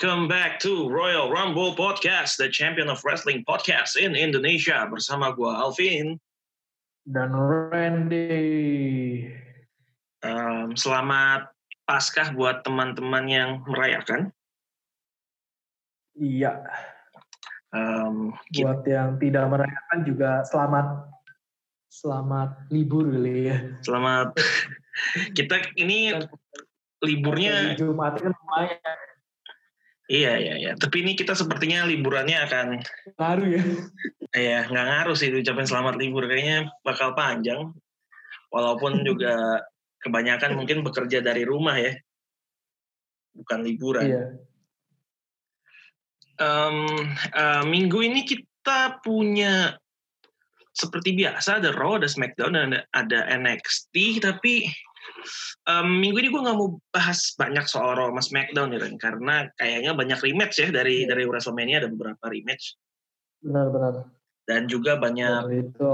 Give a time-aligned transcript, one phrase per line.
[0.00, 4.88] Welcome back to Royal Rumble Podcast, the champion of wrestling podcast in Indonesia.
[4.88, 6.16] Bersama gue Alvin.
[7.04, 9.28] Dan Randy.
[10.24, 11.52] Um, selamat
[11.84, 14.32] Paskah buat teman-teman yang merayakan.
[16.16, 16.64] Iya.
[17.76, 21.12] Um, buat yang tidak merayakan juga selamat
[21.92, 23.76] selamat libur kali ya.
[23.84, 24.32] Selamat.
[25.36, 26.16] kita ini
[27.04, 29.09] liburnya Jumat kan lumayan.
[30.10, 30.72] Iya iya iya.
[30.74, 32.66] Tapi ini kita sepertinya liburannya akan
[33.14, 33.62] ngaruh ya.
[34.34, 37.70] Iya nggak ngaruh sih ucapin selamat libur kayaknya bakal panjang.
[38.50, 39.62] Walaupun juga
[40.02, 41.94] kebanyakan mungkin bekerja dari rumah ya,
[43.38, 44.04] bukan liburan.
[44.10, 44.24] Iya.
[46.40, 46.88] Um,
[47.36, 49.76] uh, minggu ini kita punya
[50.72, 54.72] seperti biasa ada Raw, ada SmackDown, ada, ada NXT, tapi
[55.70, 59.48] um, minggu ini gue nggak mau bahas banyak soal Raw sama SmackDown nih, Ren, karena
[59.56, 61.08] kayaknya banyak rematch ya dari yeah.
[61.12, 62.76] dari WrestleMania ada beberapa rematch.
[63.40, 64.08] Benar-benar.
[64.44, 65.90] Dan juga banyak oh, itu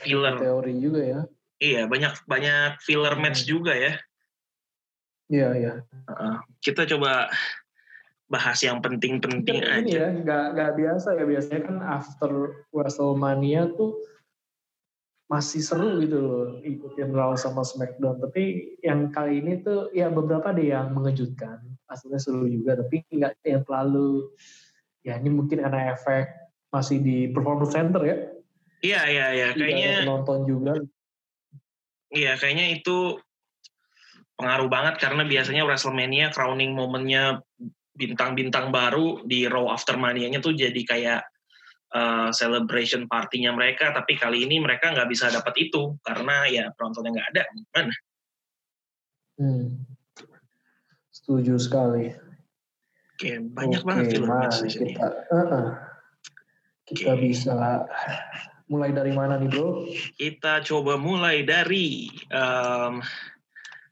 [0.00, 1.20] filler teori juga ya.
[1.60, 3.50] Iya banyak banyak filler match hmm.
[3.50, 3.92] juga ya.
[5.30, 5.72] Iya iya.
[6.08, 7.30] Uh, kita coba
[8.30, 9.82] bahas yang penting-penting aja.
[9.82, 12.30] Ini ya, nggak nggak biasa ya biasanya kan after
[12.70, 13.98] WrestleMania tuh
[15.30, 18.18] masih seru gitu loh ikutin Raw sama SmackDown.
[18.18, 21.62] Tapi yang kali ini tuh ya beberapa deh yang mengejutkan.
[21.86, 24.34] Aslinya seru juga, tapi nggak yang terlalu
[25.06, 26.26] ya ini mungkin karena efek
[26.74, 28.16] masih di Performance Center ya.
[28.82, 30.74] Iya iya iya, kayaknya nonton juga.
[32.10, 33.22] Iya, kayaknya itu
[34.34, 37.38] pengaruh banget karena biasanya WrestleMania crowning momennya
[37.94, 41.22] bintang-bintang baru di Raw After Mania-nya tuh jadi kayak
[41.94, 47.10] uh, celebration partinya mereka, tapi kali ini mereka nggak bisa dapat itu karena ya penontonnya
[47.16, 47.42] nggak ada.
[47.54, 47.94] Gimana?
[49.40, 49.64] Hmm.
[51.10, 52.12] Setuju sekali.
[53.20, 54.92] Oke, banyak Oke, banget film di sini.
[54.96, 55.66] Kita, uh -uh.
[56.88, 57.22] kita Oke.
[57.28, 57.84] bisa
[58.70, 59.84] mulai dari mana nih bro?
[60.14, 63.02] Kita coba mulai dari um,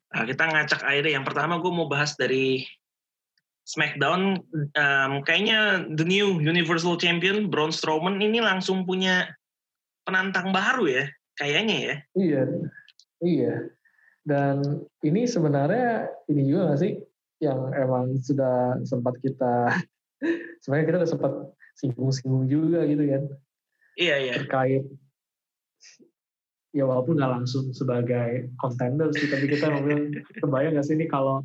[0.09, 2.65] kita ngacak aja Yang pertama gue mau bahas dari
[3.69, 4.41] SmackDown
[4.81, 9.29] um, kayaknya the new Universal Champion Braun Strowman ini langsung punya
[10.09, 11.05] penantang baru ya
[11.37, 11.97] kayaknya ya.
[12.17, 12.43] Iya,
[13.21, 13.55] iya.
[14.25, 16.97] Dan ini sebenarnya ini juga gak sih
[17.45, 19.69] yang emang sudah sempat kita
[20.65, 21.33] sebenarnya kita udah sempat
[21.77, 23.23] singgung-singgung juga gitu kan.
[24.01, 24.35] Iya iya.
[24.41, 24.89] Terkait
[26.73, 31.41] ya walaupun nggak langsung sebagai contender sih tapi kita ngomong kebayang gak sih ini kalau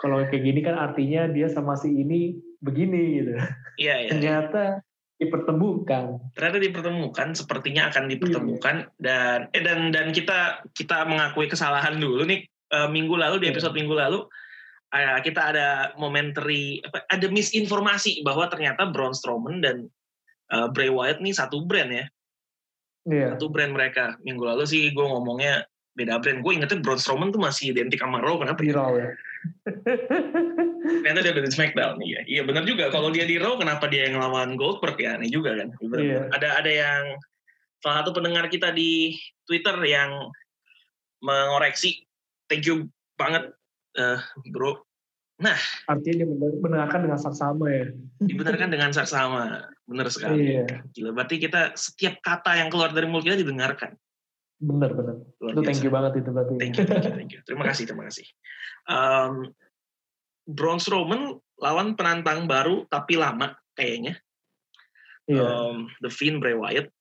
[0.00, 3.32] kalau kayak gini kan artinya dia sama si ini begini gitu.
[3.80, 4.10] Iya, iya.
[4.12, 4.84] Ternyata
[5.20, 6.32] dipertemukan.
[6.32, 8.92] Ternyata dipertemukan, sepertinya akan dipertemukan iya.
[9.00, 13.52] dan eh dan dan kita kita mengakui kesalahan dulu nih uh, minggu lalu di iya.
[13.52, 13.78] episode iya.
[13.84, 14.18] minggu lalu
[14.96, 15.68] uh, kita ada
[16.00, 19.92] momentary apa ada misinformasi bahwa ternyata Braun Strowman dan
[20.52, 22.04] uh, Bray Wyatt nih satu brand ya.
[23.08, 23.36] Iya.
[23.36, 24.16] Satu brand mereka.
[24.24, 25.64] Minggu lalu sih gue ngomongnya
[25.96, 26.40] beda brand.
[26.40, 28.40] Gue ingetnya Braun Strowman tuh masih identik sama Raw.
[28.40, 28.60] Kenapa?
[28.60, 29.08] Di Raw ya.
[31.04, 31.96] Ternyata dia udah di SmackDown.
[32.04, 32.92] Iya, iya benar juga.
[32.92, 35.16] Kalau dia di Raw, kenapa dia yang ngelawan Goldberg ya?
[35.16, 35.68] Aneh juga kan.
[35.96, 36.28] Iya.
[36.32, 37.02] Ada ada yang
[37.80, 39.16] salah satu pendengar kita di
[39.48, 40.28] Twitter yang
[41.24, 42.04] mengoreksi.
[42.50, 43.52] Thank you banget,
[43.96, 44.80] uh, bro.
[45.40, 45.56] Nah,
[45.88, 46.28] artinya dia
[46.60, 47.84] benarkan dengan saksama ya.
[48.20, 50.60] Dibenarkan dengan saksama, benar sekali.
[50.60, 50.84] Iya.
[50.92, 53.96] Gila, berarti kita setiap kata yang keluar dari mulut kita didengarkan.
[54.60, 55.16] Bener bener.
[55.40, 56.54] Itu thank you banget itu berarti.
[56.60, 57.40] Thank you, thank you, thank you.
[57.48, 58.28] Terima kasih, terima kasih.
[58.84, 59.48] Um,
[60.44, 64.20] Braun Strowman lawan penantang baru tapi lama kayaknya.
[65.24, 65.48] Yeah.
[65.48, 66.92] Um, The Fiend Bray Wyatt.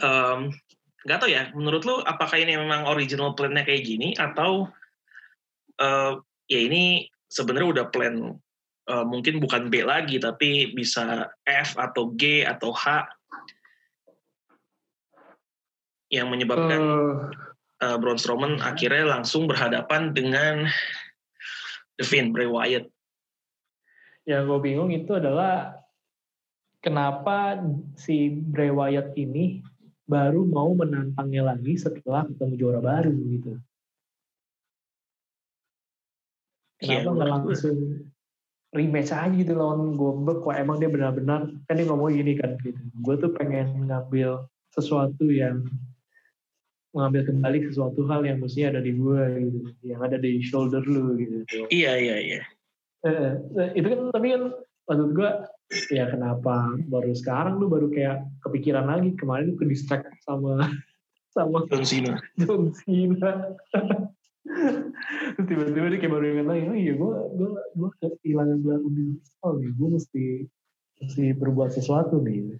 [0.00, 0.56] Um,
[1.04, 4.70] gak tau ya, menurut lo apakah ini memang original plan-nya kayak gini atau
[5.82, 6.12] uh,
[6.46, 8.38] ya ini sebenarnya udah plan
[8.88, 13.04] uh, mungkin bukan B lagi tapi bisa F atau G atau H
[16.08, 17.12] yang menyebabkan uh,
[17.84, 20.68] uh, Braun Strowman akhirnya langsung berhadapan dengan
[22.00, 22.88] The Fiend Bray Wyatt.
[24.28, 25.76] Yang gue bingung itu adalah
[26.84, 27.60] kenapa
[27.96, 29.64] si Bray Wyatt ini
[30.08, 33.60] baru mau menantangnya lagi setelah ketemu juara baru gitu.
[36.78, 37.78] Kenapa iya, nggak langsung
[38.70, 40.40] rematch aja gitu lawan Goldberg?
[40.46, 42.78] Kok emang dia benar-benar kan dia ngomong gini kan gitu.
[43.02, 45.66] Gue tuh pengen ngambil sesuatu yang
[46.96, 51.20] mengambil kembali sesuatu hal yang mestinya ada di gue gitu yang ada di shoulder lu
[51.20, 51.68] gitu.
[51.68, 52.42] Iya iya iya.
[53.04, 53.32] Eh,
[53.76, 54.42] itu kan tapi kan
[54.88, 55.30] maksud gue
[55.92, 59.12] ya kenapa baru sekarang lu baru kayak kepikiran lagi?
[59.20, 60.64] Kemarin lu ke distract sama
[61.36, 62.16] sama John Cena.
[62.40, 63.32] John Cena.
[65.36, 67.88] Terus tiba-tiba dia kayak baru ingat lagi, oh iya gue gue gue
[68.24, 70.24] kehilangan gelar universal nih, gue mesti
[71.04, 72.56] mesti berbuat sesuatu nih.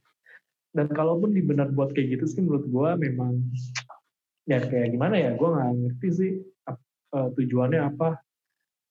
[0.76, 3.40] Dan kalaupun dibenar buat kayak gitu sih menurut gue memang
[4.48, 6.32] ya kayak gimana ya, gue nggak ngerti sih
[7.12, 8.16] uh, tujuannya apa.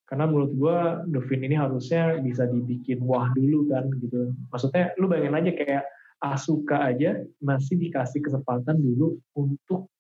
[0.07, 0.77] Karena menurut gue
[1.12, 4.31] Devin ini harusnya bisa dibikin wah dulu kan gitu.
[4.54, 5.83] Maksudnya lu bayangin aja kayak
[6.18, 9.92] Asuka aja masih dikasih kesempatan dulu untuk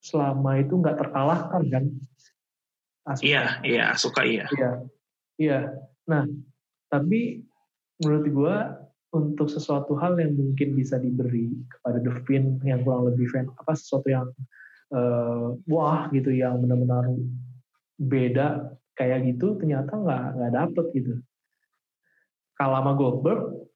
[0.00, 1.84] selama itu nggak terkalahkan kan.
[3.10, 3.26] Asuka.
[3.26, 4.46] Iya, iya, Asuka iya.
[4.54, 4.70] Iya,
[5.36, 5.58] iya.
[6.06, 6.24] Nah,
[6.88, 7.42] tapi
[8.00, 8.56] menurut gue
[9.16, 14.08] untuk sesuatu hal yang mungkin bisa diberi kepada Devin yang kurang lebih fan apa sesuatu
[14.12, 14.28] yang
[14.92, 17.10] uh, wah gitu yang benar-benar
[17.96, 21.14] beda kayak gitu ternyata nggak nggak dapet gitu.
[22.56, 23.68] Kalau sama Goldberg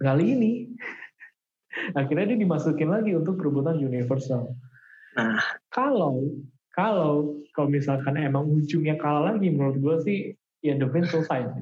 [0.00, 0.52] kali ini
[1.98, 4.52] akhirnya dia dimasukin lagi untuk perebutan universal.
[5.16, 6.32] Nah, kalau
[6.72, 10.18] kalau kalau misalkan emang ujungnya kalah lagi menurut gue sih
[10.64, 11.52] ya The Vin selesai.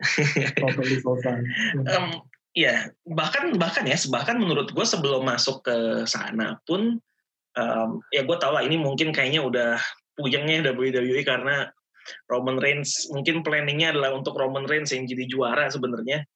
[0.64, 1.44] Totally selesai.
[1.92, 2.24] um,
[2.56, 6.98] ya bahkan bahkan ya bahkan menurut gue sebelum masuk ke sana pun
[7.56, 9.70] um, ya gue tau lah ini mungkin kayaknya udah
[10.18, 11.70] puyengnya WWE karena
[12.28, 16.26] Roman Reigns mungkin planningnya adalah untuk Roman Reigns yang jadi juara sebenarnya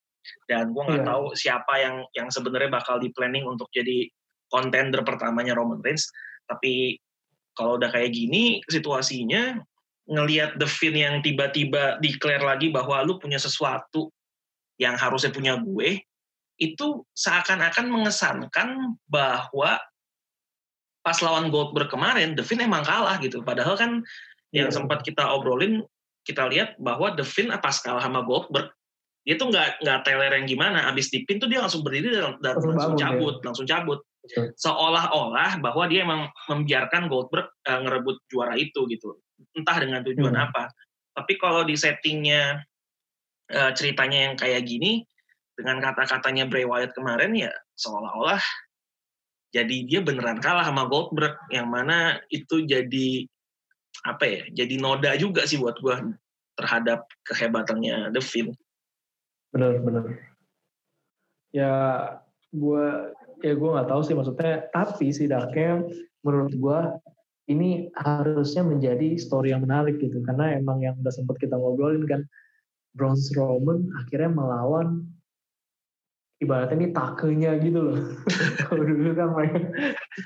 [0.49, 1.11] dan gue nggak yeah.
[1.11, 4.09] tahu siapa yang yang sebenarnya bakal di planning untuk jadi
[4.49, 6.09] contender pertamanya Roman Reigns
[6.49, 6.97] tapi
[7.55, 9.61] kalau udah kayak gini situasinya
[10.05, 14.13] ngelihat The Finn yang tiba-tiba declare lagi bahwa lu punya sesuatu
[14.77, 16.03] yang harusnya punya gue
[16.61, 19.81] itu seakan-akan mengesankan bahwa
[21.05, 24.01] pas lawan Goldberg kemarin The Finn emang kalah gitu padahal kan
[24.57, 24.75] yang yeah.
[24.75, 25.85] sempat kita obrolin
[26.25, 28.73] kita lihat bahwa The Finn pas kalah sama Goldberg
[29.25, 32.57] dia tuh nggak nggak teler yang gimana abis dipin tuh dia langsung berdiri dan, dan
[32.57, 33.45] langsung, langsung cabut ya.
[33.45, 34.01] langsung cabut
[34.57, 39.21] seolah-olah bahwa dia emang membiarkan Goldberg uh, ngerebut juara itu gitu
[39.53, 40.45] entah dengan tujuan hmm.
[40.49, 40.73] apa
[41.13, 42.65] tapi kalau di settingnya
[43.53, 45.05] uh, ceritanya yang kayak gini
[45.55, 48.41] dengan kata-katanya Bray Wyatt kemarin ya seolah-olah
[49.55, 53.23] jadi dia beneran kalah sama Goldberg yang mana itu jadi
[54.03, 56.19] apa ya jadi noda juga sih buat gue
[56.59, 58.51] terhadap kehebatannya The Finn.
[59.55, 60.19] Bener bener.
[61.55, 61.73] Ya
[62.51, 62.87] gue
[63.47, 65.87] ya gue nggak tahu sih maksudnya tapi sih setidaknya
[66.27, 66.81] menurut gue
[67.55, 72.27] ini harusnya menjadi story yang menarik gitu karena emang yang udah sempet kita ngobrolin kan
[72.95, 75.07] Braun Strowman akhirnya melawan
[76.45, 77.99] ibaratnya ini takenya gitu loh.
[78.61, 79.59] Kalau dulu kan mereka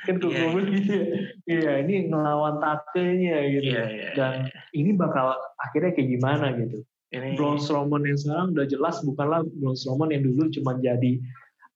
[0.05, 0.65] kan yeah, yeah.
[0.67, 1.06] gitu ya.
[1.49, 3.70] Iya, ini ngelawan takenya gitu.
[3.70, 4.62] Yeah, yeah, Dan yeah.
[4.75, 6.82] ini bakal akhirnya kayak gimana gitu.
[7.09, 7.41] Ini...
[7.41, 11.23] Braun Strowman yang sekarang udah jelas bukanlah Braun Strowman yang dulu cuma jadi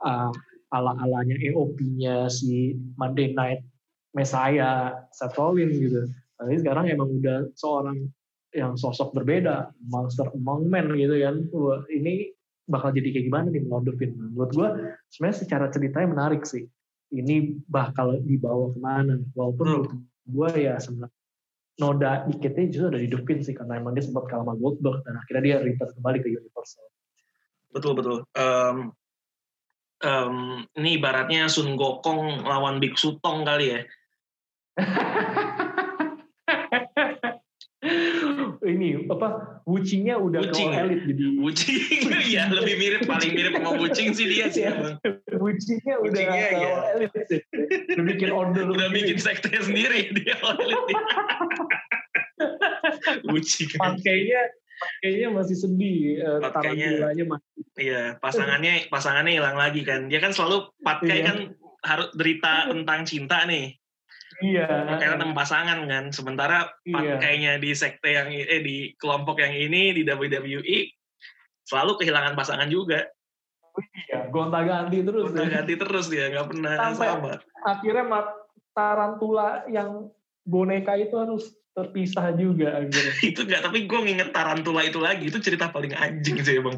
[0.04, 0.28] uh,
[0.74, 3.64] ala-alanya EOP-nya si Monday Night
[4.12, 6.04] Messiah Seth Rollins gitu.
[6.36, 8.10] Tapi sekarang emang udah seorang
[8.52, 11.36] yang sosok berbeda, monster among men gitu kan.
[11.88, 12.28] Ini
[12.68, 14.12] bakal jadi kayak gimana nih menurut Devin?
[14.14, 14.68] Menurut gue
[15.10, 16.66] sebenarnya secara ceritanya menarik sih.
[17.12, 19.14] Ini bakal dibawa ke mana?
[19.36, 19.72] Walaupun hmm.
[19.72, 19.90] menurut
[20.22, 21.12] gue ya sebenarnya
[21.80, 25.16] noda dikitnya justru ada di Devin sih karena emang dia sempat kalah sama Goldberg dan
[25.16, 26.86] akhirnya dia return kembali ke Universal.
[27.72, 28.18] Betul betul.
[28.36, 28.92] Um,
[30.04, 30.36] um,
[30.76, 33.80] ini ibaratnya Sun Gokong lawan Big Sutong kali ya.
[38.82, 40.74] ini apa Wucingnya udah Wucing.
[40.74, 44.98] elit jadi Wucing ya lebih mirip paling mirip sama Wucing sih dia sih bang
[45.38, 46.72] Wucingnya udah ke ya.
[46.98, 47.12] elit
[47.94, 50.82] udah bikin order udah bikin sekte sendiri dia elit
[53.30, 54.42] Wucing pakainya
[54.82, 60.10] pakainya masih sedih uh, tampilnya masih iya pasangannya pasangannya hilang lagi kan.
[60.10, 61.26] Dia kan selalu pakai iya.
[61.30, 61.36] kan
[61.82, 63.74] harus derita tentang cinta nih
[64.42, 64.98] Iya.
[64.98, 66.04] Karena enam pasangan kan.
[66.10, 67.16] Sementara iya.
[67.22, 70.78] kayaknya di sekte yang eh di kelompok yang ini di WWE
[71.62, 73.06] selalu kehilangan pasangan juga.
[73.72, 75.32] Iya, gonta-ganti terus.
[75.32, 77.32] Gonta-ganti terus dia, nggak pernah Sampai sama.
[77.64, 78.04] Akhirnya
[78.76, 80.12] tarantula yang
[80.44, 83.12] boneka itu harus terpisah juga akhirnya.
[83.32, 86.76] itu enggak, tapi gue nginget Tarantula itu lagi, itu cerita paling anjing sih bang.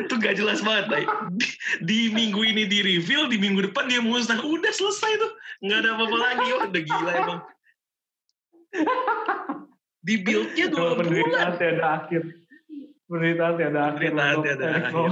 [0.00, 0.86] itu gak jelas banget.
[0.88, 1.00] Lah.
[1.36, 1.46] Di,
[1.84, 4.40] di minggu ini di reveal, di minggu depan dia musnah.
[4.40, 5.32] Udah selesai tuh.
[5.60, 6.46] Nggak ada apa-apa lagi.
[6.56, 7.40] Udah gila emang.
[10.00, 11.60] Di build-nya dua bulan.
[11.60, 11.68] ada
[12.00, 12.22] akhir.
[13.10, 14.10] Penderitaan ada akhir.
[14.16, 15.10] Penderitaan ada akhir.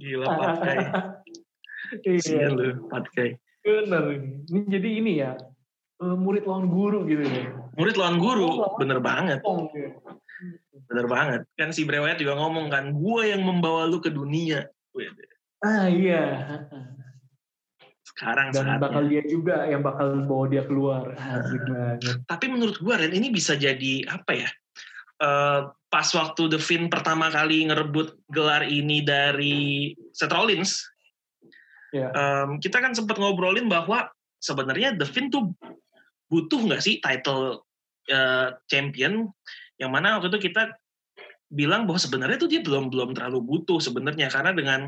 [0.00, 0.78] Gila pakai.
[2.06, 2.54] Iya.
[2.54, 3.34] lu, pakai.
[3.66, 4.14] Bener.
[4.46, 5.34] Ini jadi ini ya,
[6.00, 7.52] uh, murid lawan guru gitu ya.
[7.76, 9.40] Murid lawan guru, oh, bener banget.
[9.44, 9.94] Oh, okay.
[10.90, 11.40] Bener banget.
[11.54, 14.66] Kan si Brewet juga ngomong kan, gue yang membawa lu ke dunia.
[15.60, 16.48] Ah iya.
[18.02, 18.82] Sekarang Dan saatnya.
[18.82, 21.14] bakal dia juga yang bakal bawa dia keluar.
[21.14, 22.24] Asik banget.
[22.26, 24.50] Tapi menurut gue Ren ini bisa jadi apa ya?
[25.20, 25.60] Eh,
[25.92, 30.80] pas waktu The Finn pertama kali ngerebut gelar ini dari Seth Rollins,
[31.90, 32.06] Ya.
[32.14, 34.06] em, kita kan sempat ngobrolin bahwa
[34.38, 35.50] sebenarnya The Finn tuh
[36.30, 37.66] butuh nggak sih title
[38.06, 39.28] eh, champion?
[39.76, 40.72] Yang mana waktu itu kita
[41.50, 44.80] bilang bahwa sebenarnya tuh dia belum belum terlalu butuh sebenarnya karena dengan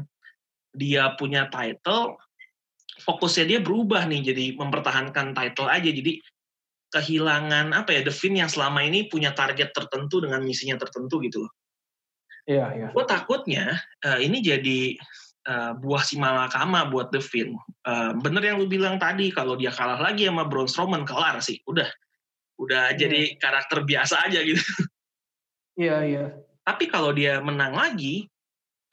[0.73, 2.17] dia punya title
[3.03, 6.23] fokusnya dia berubah nih jadi mempertahankan title aja jadi
[6.93, 11.53] kehilangan apa ya Finn yang selama ini punya target tertentu dengan misinya tertentu gitu loh.
[12.45, 12.89] Iya, iya.
[12.93, 14.95] Gue takutnya eh, ini jadi
[15.49, 17.59] eh, buah si malakama buat The Finn.
[17.83, 21.59] Eh, bener yang lu bilang tadi kalau dia kalah lagi sama Braun Strowman kelar sih,
[21.67, 21.89] udah
[22.61, 22.99] udah Iya.
[22.99, 24.63] jadi karakter biasa aja gitu.
[25.75, 26.25] Iya, iya.
[26.63, 28.29] Tapi kalau dia menang lagi,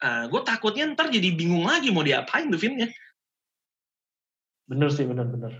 [0.00, 2.88] gue takutnya ntar jadi bingung lagi mau diapain The Finn-nya.
[4.64, 5.54] Bener sih, bener-bener.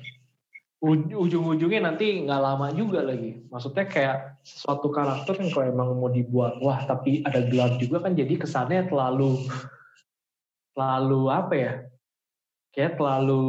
[0.80, 3.36] Ujung-ujungnya nanti nggak lama juga lagi.
[3.52, 8.16] Maksudnya kayak suatu karakter yang kalau emang mau dibuat, wah tapi ada gelar juga kan
[8.16, 9.44] jadi kesannya terlalu,
[10.74, 11.74] terlalu apa ya,
[12.74, 13.44] kayak terlalu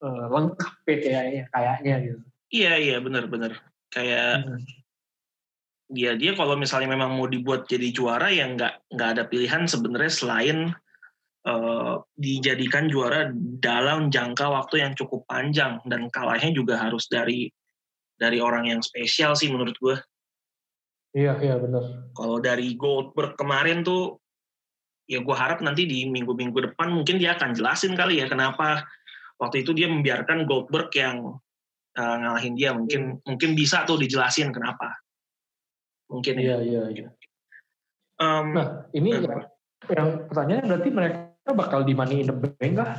[0.00, 2.22] eh, lengkap ya kayaknya, kayaknya gitu.
[2.50, 3.54] Iya iya bener-bener
[3.90, 4.62] kayak Hmm.
[5.90, 10.12] dia dia kalau misalnya memang mau dibuat jadi juara ya nggak nggak ada pilihan sebenarnya
[10.14, 10.58] selain
[11.46, 17.50] eh, dijadikan juara dalam jangka waktu yang cukup panjang dan kalahnya juga harus dari
[18.20, 19.96] dari orang yang spesial sih menurut gue.
[21.16, 22.12] Iya, iya bener.
[22.14, 24.20] Kalau dari Goldberg kemarin tuh
[25.10, 28.86] ya gue harap nanti di minggu-minggu depan mungkin dia akan jelasin kali ya kenapa
[29.42, 31.34] waktu itu dia membiarkan Goldberg yang
[31.98, 35.02] eh, ngalahin dia mungkin mungkin bisa tuh dijelasin kenapa.
[36.06, 36.42] Mungkin ya.
[36.42, 37.08] Iya, iya, iya.
[38.20, 39.24] Em, Nah, ini Hmm.
[39.26, 39.42] yang,
[39.90, 42.94] yang pertanyaan berarti mereka bakal di money in the bank kah?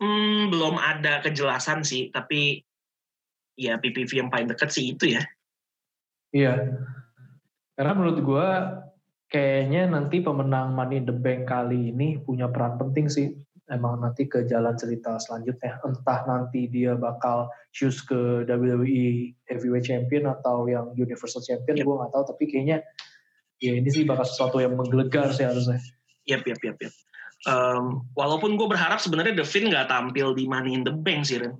[0.00, 2.64] Hmm, belum ada kejelasan sih, tapi
[3.60, 5.22] ya PPV yang paling dekat sih itu ya.
[6.32, 6.52] Iya.
[7.76, 8.48] Karena menurut gue
[9.30, 13.30] kayaknya nanti pemenang Money in the Bank kali ini punya peran penting sih.
[13.70, 15.78] Emang nanti ke jalan cerita selanjutnya.
[15.86, 21.86] Entah nanti dia bakal choose ke WWE Heavyweight Champion atau yang Universal Champion, Yep.
[21.86, 22.24] gue nggak tahu.
[22.34, 22.82] Tapi kayaknya
[23.62, 25.78] ya ini sih bakal sesuatu yang menggelegar sih harusnya.
[26.26, 26.94] Yap, yap, yap, yap.
[27.46, 31.38] Em, walaupun gue berharap sebenarnya The Finn nggak tampil di Money in the Bank sih,
[31.38, 31.54] Ren.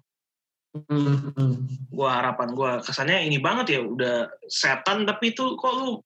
[0.74, 1.66] Hmm.
[1.94, 6.02] Gue harapan gue kesannya ini banget ya, udah setan tapi itu kok lu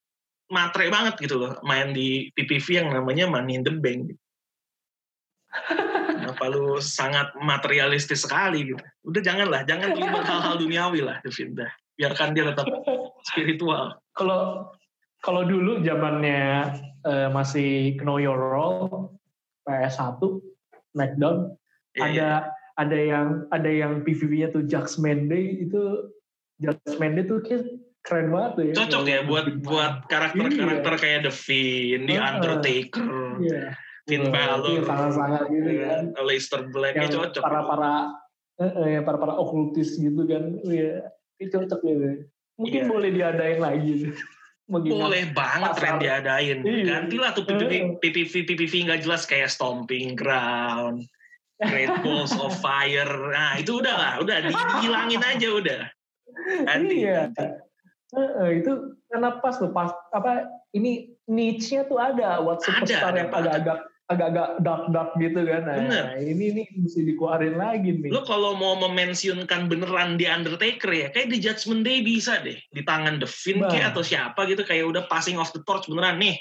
[0.53, 4.13] matre banget gitu loh, main di PPV yang namanya Money in the Bank.
[6.25, 8.83] Kenapa lu sangat materialistis sekali gitu.
[9.07, 11.23] Udah janganlah, jangan terlibat hal-hal duniawi lah.
[11.25, 11.73] Dah.
[11.95, 12.67] Biarkan dia tetap
[13.23, 13.95] spiritual.
[14.19, 14.73] Kalau
[15.23, 16.75] kalau dulu zamannya
[17.07, 19.15] eh, masih Know Your Role
[19.65, 20.21] PS1
[20.93, 21.57] Smackdown
[21.95, 22.29] Iya, ada
[22.75, 26.11] ada yang ada yang PVV-nya tuh Judgment Day itu
[26.59, 27.71] Judgment Day tuh kayak
[28.05, 28.75] keren banget tuh ya.
[28.77, 32.17] cocok ya buat buat karakter-karakter kayak The Fiend, The.
[32.21, 33.09] Undertaker,
[33.41, 33.65] Iya.
[34.05, 36.03] Finn Balor, sangat-sangat gitu kan.
[36.15, 37.43] Aleister Black, ya Yang cocok.
[37.43, 37.93] para para
[38.61, 40.61] eh, para para okultis gitu kan.
[40.61, 41.09] Iya.
[41.35, 42.29] Itu cocok gitu.
[42.55, 42.91] Mungkin Iya.
[42.93, 44.13] boleh diadain lagi.
[44.65, 45.83] Mengingat Boleh banget pasar.
[45.83, 46.59] Ren diadain.
[46.61, 46.85] Iya.
[46.87, 51.09] Gantilah tuh PPV, PPV, PPV nggak jelas kayak Stomping Ground,
[51.59, 53.09] Great Balls of Fire.
[53.27, 55.81] Nah itu udah lah, udah di- dihilangin aja udah.
[56.69, 56.97] Ganti.
[57.03, 57.33] Iya.
[58.15, 58.73] Heeh, itu
[59.11, 63.51] karena pas loh pas apa ini niche-nya tuh ada buat Ada, superstar ada yang banget.
[63.51, 65.63] agak-agak agak-agak dark dark gitu kan.
[65.65, 66.05] Nah, Bener.
[66.21, 68.13] ini nih mesti dikeluarin lagi nih.
[68.13, 72.61] Lo kalau mau memensiunkan beneran di Undertaker ya, kayak di Judgment Day bisa deh.
[72.69, 76.21] Di tangan The Finn kayak atau siapa gitu, kayak udah passing off the torch beneran
[76.21, 76.37] nih.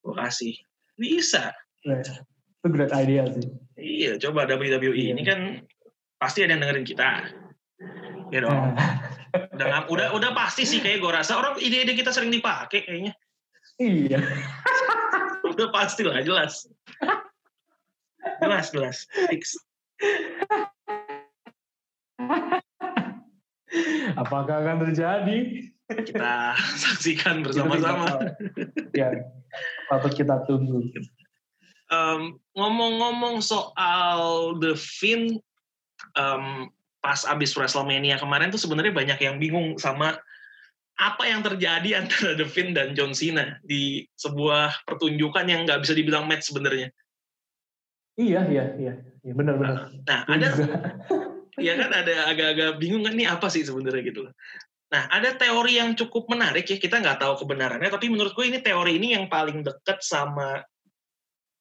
[0.00, 0.56] Gue kasih.
[0.96, 1.52] Bisa.
[1.84, 3.44] Nah, itu great idea sih.
[3.78, 5.12] Iya, coba WWE Iya.
[5.12, 5.40] ini kan
[6.16, 7.30] pasti ada yang dengerin kita.
[8.32, 8.74] Ya dong.
[9.34, 13.12] Udah, udah, udah pasti sih kayak gue rasa orang ide-ide kita sering dipakai kayaknya.
[13.78, 14.18] iya.
[15.48, 16.68] Udah pasti lah, jelas.
[18.38, 18.96] Jelas, jelas.
[19.32, 19.56] Fix.
[24.18, 25.38] Apakah akan terjadi?
[25.88, 28.36] Kita saksikan bersama-sama.
[28.92, 29.24] ya,
[29.88, 30.84] patut kita tunggu.
[31.88, 35.40] Em, ngomong-ngomong soal The Finn,
[36.12, 36.68] em,
[36.98, 40.18] pas abis WrestleMania kemarin tuh sebenarnya banyak yang bingung sama
[40.98, 45.94] apa yang terjadi antara The Finn dan John Cena di sebuah pertunjukan yang nggak bisa
[45.94, 46.90] dibilang match sebenarnya.
[48.18, 48.94] Iya, iya, iya.
[49.22, 49.94] iya benar-benar.
[50.02, 50.48] Nah, ada
[51.66, 54.26] ya kan ada agak-agak bingung kan ini apa sih sebenarnya gitu.
[54.88, 58.58] Nah, ada teori yang cukup menarik ya, kita nggak tahu kebenarannya, tapi menurut gue ini
[58.58, 60.64] teori ini yang paling dekat sama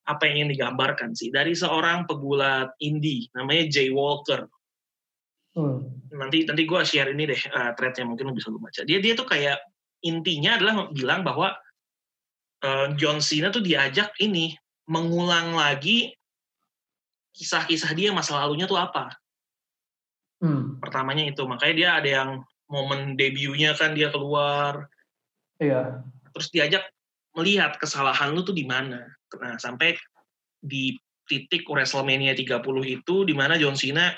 [0.07, 4.47] apa yang ingin digambarkan sih dari seorang pegulat indie namanya Jay Walker.
[5.57, 5.81] Hmm.
[6.13, 8.85] Nanti nanti gue share ini deh uh, threadnya mungkin lo bisa lo baca.
[8.85, 9.57] Dia dia tuh kayak
[10.05, 11.57] intinya adalah bilang bahwa
[12.61, 14.53] uh, John Cena tuh diajak ini
[14.85, 16.13] mengulang lagi
[17.33, 19.17] kisah-kisah dia masa lalunya tuh apa.
[20.37, 20.77] Hmm.
[20.77, 22.29] Pertamanya itu makanya dia ada yang
[22.69, 24.85] momen debutnya kan dia keluar.
[25.57, 26.05] Iya.
[26.37, 26.83] Terus diajak
[27.33, 29.09] melihat kesalahan lu tuh di mana.
[29.41, 29.97] Nah, sampai
[30.61, 30.93] di
[31.25, 34.13] titik WrestleMania 30 itu di mana John Cena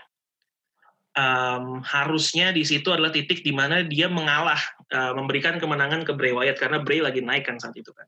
[1.20, 4.60] um, harusnya di situ adalah titik di mana dia mengalah
[4.96, 8.08] uh, memberikan kemenangan ke Bray Wyatt karena Bray lagi naik kan saat itu kan.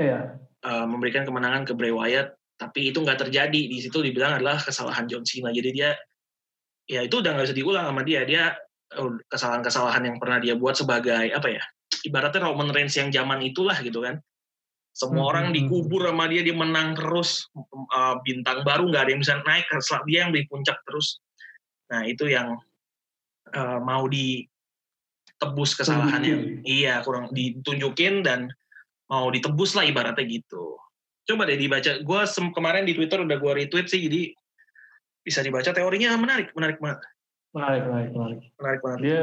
[0.00, 0.40] Iya.
[0.64, 5.10] Uh, memberikan kemenangan ke Bray Wyatt tapi itu nggak terjadi di situ dibilang adalah kesalahan
[5.10, 5.90] John Cena jadi dia
[6.86, 8.54] ya itu udah nggak bisa diulang sama dia dia
[8.94, 11.62] uh, kesalahan-kesalahan yang pernah dia buat sebagai apa ya
[12.06, 14.22] ibaratnya Roman Reigns yang zaman itulah gitu kan
[14.92, 15.30] semua hmm.
[15.32, 15.60] orang hmm, hmm.
[15.66, 17.48] dikubur sama dia, dia menang terus.
[17.56, 19.64] Uh, bintang baru nggak ada yang bisa naik,
[20.04, 21.20] dia yang di puncak terus.
[21.92, 22.56] Nah itu yang
[23.52, 26.64] uh, mau ditebus kesalahannya.
[26.64, 26.64] Tunjukin.
[26.64, 28.48] Iya, kurang ditunjukin dan
[29.12, 30.80] mau ditebus lah ibaratnya gitu.
[31.28, 32.00] Coba deh dibaca.
[32.00, 32.20] Gue
[32.56, 34.32] kemarin di Twitter udah gue retweet sih, jadi
[35.22, 37.04] bisa dibaca teorinya menarik, menarik banget.
[37.52, 38.40] Menarik, menarik, menarik.
[38.58, 38.98] Menarik banget.
[39.04, 39.22] Dia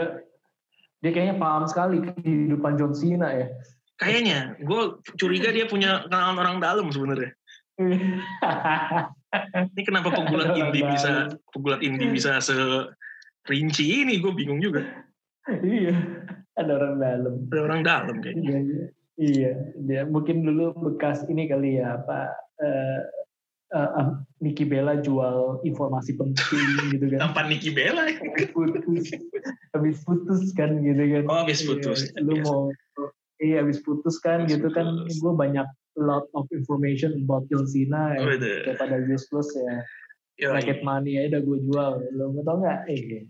[0.99, 3.47] dia kayaknya paham sekali kehidupan John Cena ya.
[3.99, 4.81] Kayaknya, gue
[5.19, 7.35] curiga dia punya kenalan orang dalam sebenarnya.
[9.77, 14.17] ini kenapa pegulat indie bisa pegulat indie bisa serinci ini?
[14.17, 14.81] Gue bingung juga.
[15.49, 15.95] Iya,
[16.57, 17.33] ada orang dalam.
[17.49, 18.41] Ada orang dalam kayaknya.
[18.41, 18.81] Iya, iya,
[19.17, 19.53] iya.
[19.81, 22.29] dia mungkin dulu bekas ini kali ya apa
[22.61, 23.01] uh,
[23.73, 24.09] uh, uh,
[24.41, 27.33] Niki Bella jual informasi penting gitu kan.
[27.33, 28.09] Apa Niki Bella?
[28.09, 29.05] habis putus,
[29.73, 31.23] habis putus kan gitu kan.
[31.29, 32.09] Oh habis putus.
[32.13, 32.61] Iya, lu mau
[33.39, 34.77] iya habis putus kan habis gitu putus.
[34.77, 35.67] kan gue banyak
[35.97, 39.75] lot of information about John Cena ya, oh, daripada useless ya.
[40.39, 41.93] Yo, Racket Money ya udah gue jual.
[42.15, 42.81] Lo mau tau nggak?
[42.91, 43.27] Eh.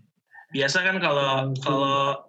[0.50, 2.26] biasa kan kalau kalau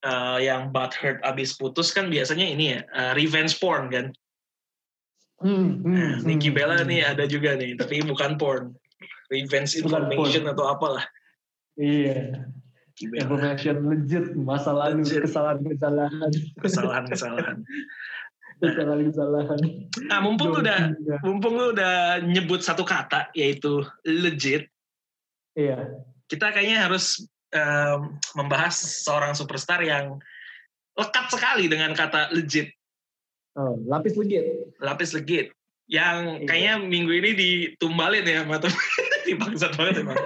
[0.00, 4.06] uh, yang butthurt abis putus kan biasanya ini ya uh, revenge porn kan?
[5.40, 6.88] Hmm, hmm, nah, Nikki hmm, Bella hmm.
[6.88, 8.76] nih ada juga nih tapi bukan porn.
[9.32, 10.52] Revenge information porn.
[10.56, 11.04] atau apalah.
[11.80, 12.44] Iya.
[13.00, 16.32] Information legit masa lalu kesalahan-kesalahan.
[16.60, 17.64] Kesalahan-kesalahan
[18.60, 19.60] kesalahan-kesalahan
[20.06, 20.92] nah mumpung lu udah
[21.24, 24.68] mumpung lu udah nyebut satu kata yaitu legit.
[25.56, 26.04] Iya.
[26.30, 30.22] Kita kayaknya harus um, membahas seorang superstar yang
[30.94, 32.70] lekat sekali dengan kata legit.
[33.58, 34.46] Oh, lapis legit.
[34.78, 35.50] Lapis legit.
[35.90, 36.46] Yang iya.
[36.46, 38.62] kayaknya minggu ini ditumbalin ya sama
[39.42, 40.18] bangsat banget emang.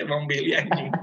[0.00, 0.88] Emang Billy anjing.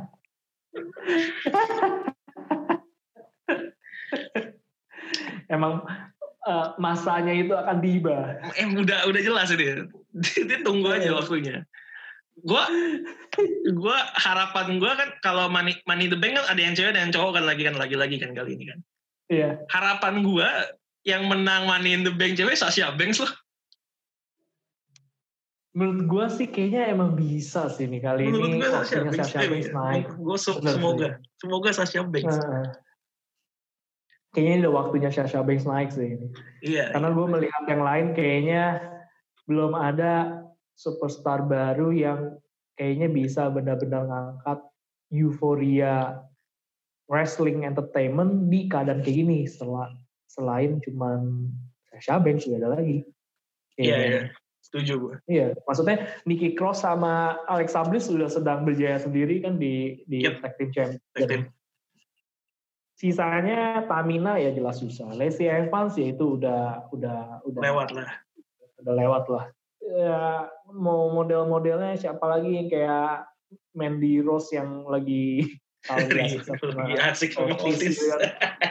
[5.48, 5.80] Emang
[6.48, 8.40] uh, masanya itu akan tiba.
[8.56, 9.92] Eh udah udah jelas ini.
[10.48, 11.68] Dia tunggu aja waktunya.
[12.40, 12.64] Gua
[13.76, 17.14] gua harapan gua kan kalau money, money the bank kan ada yang cewek dan yang
[17.14, 18.80] cowok kan lagi kan lagi-lagi kan kali ini kan.
[19.28, 19.50] Iya.
[19.68, 20.48] Harapan gua
[21.04, 23.32] yang menang money in the bank cewek Sasha Banks loh
[25.78, 29.70] menurut gue sih kayaknya emang bisa sih nih kali menurut ini Sasha Banks, Sasha Banks
[29.70, 30.06] naik.
[30.18, 31.08] Gue semoga,
[31.38, 32.34] semoga Sasha Banks.
[32.34, 32.74] Nah,
[34.38, 36.30] kayaknya udah waktunya Sasha Banks naik sih ini.
[36.62, 36.93] Iya.
[36.93, 37.17] Karena iya.
[37.17, 38.63] gue melihat yang lain kayaknya
[39.50, 40.45] belum ada
[40.78, 42.38] superstar baru yang
[42.78, 44.62] kayaknya bisa benar-benar ngangkat
[45.10, 46.21] euforia
[47.10, 49.89] wrestling entertainment di keadaan kayak gini setelah
[50.30, 51.50] selain cuman
[51.89, 53.02] Sasha Banks juga ada lagi.
[53.82, 54.21] Iya, iya.
[54.62, 55.15] Setuju gue.
[55.26, 60.45] Iya, maksudnya Nicky Cross sama Alexa Bliss sudah sedang berjaya sendiri kan di di yep.
[60.45, 61.50] tag team champion.
[62.98, 65.14] Sisanya Tamina ya jelas susah.
[65.14, 68.10] Lacey Evans ya itu udah udah udah lewat lah.
[68.82, 69.46] Udah lewat lah.
[69.86, 73.30] Ya, mau model-modelnya siapa lagi yang kayak
[73.78, 75.46] Mandy Rose yang lagi
[75.94, 78.02] lagi asik sama Otis.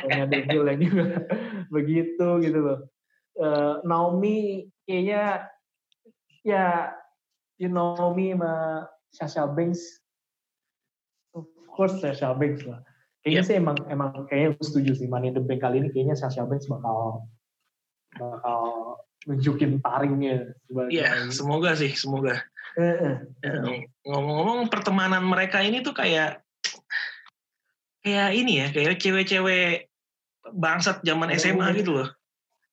[0.02, 1.04] Punya Devil yang juga
[1.74, 2.78] begitu gitu loh.
[3.38, 5.46] Uh, Naomi kayaknya
[6.42, 6.90] ya
[7.62, 8.54] you know me sama
[9.12, 10.02] Sasha Banks
[11.36, 12.85] of course Sasha Banks lah
[13.26, 13.50] kayaknya yeah.
[13.50, 16.46] sih emang emang kayaknya gue setuju sih Money in the Bank kali ini kayaknya Sasha
[16.46, 17.26] Banks bakal
[18.14, 18.60] bakal
[19.26, 22.38] nunjukin taringnya Iya, yeah, semoga sih, semoga.
[22.78, 23.10] Ya,
[24.06, 26.38] ngomong-ngomong pertemanan mereka ini tuh kayak
[28.06, 29.90] kayak ini ya, kayak cewek-cewek
[30.54, 32.08] bangsat zaman SMA gitu loh.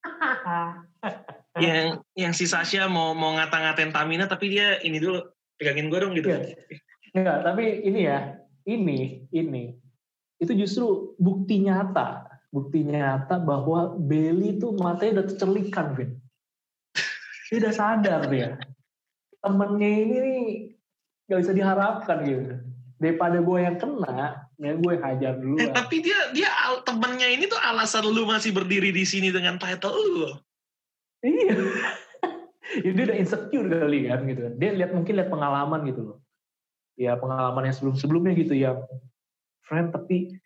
[1.65, 5.25] yang yang si Sasha mau mau ngata-ngatain Tamina tapi dia ini dulu
[5.57, 6.29] pegangin gue dong gitu.
[6.29, 6.53] Iya.
[7.17, 8.37] Enggak, tapi ini ya,
[8.69, 9.82] ini ini
[10.43, 16.11] itu justru bukti nyata, bukti nyata bahwa Belly tuh matanya udah tercelikan, Vin.
[17.47, 18.57] dia udah sadar dia
[19.43, 20.41] temennya ini nih
[21.27, 22.55] gak bisa diharapkan gitu.
[22.97, 26.47] Daripada gue yang kena ya gue hajar dulu eh, tapi dia dia
[26.87, 30.31] temennya ini tuh alasan lu masih berdiri di sini dengan title lu.
[31.21, 31.55] Iya.
[32.73, 34.49] Ya, dia udah insecure kali kan gitu.
[34.57, 36.17] Dia lihat mungkin lihat pengalaman gitu loh.
[36.97, 38.73] Ya pengalaman yang sebelum sebelumnya gitu ya
[39.63, 40.37] friend tapi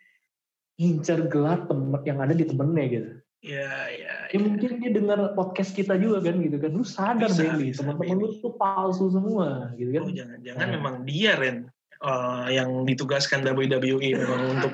[0.78, 3.12] ngincer gelar temen yang ada di temennya gitu
[3.46, 4.38] Ya, ya, ya.
[4.42, 6.74] mungkin dia dengar podcast kita juga kan gitu kan.
[6.74, 10.02] Lu sadar Bailey, teman-teman lu tuh palsu semua gitu kan.
[10.04, 10.74] Oh, jangan jangan nah.
[10.74, 11.70] memang dia Ren
[12.02, 14.74] uh, yang ditugaskan WWE memang untuk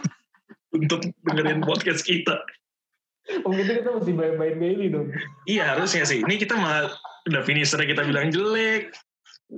[0.80, 2.40] untuk dengerin podcast kita.
[3.44, 5.12] Oh gitu kita mesti main-main Bailey dong.
[5.44, 6.24] Iya harusnya sih.
[6.24, 6.88] Ini kita mah
[7.28, 8.96] udah finisher kita bilang jelek.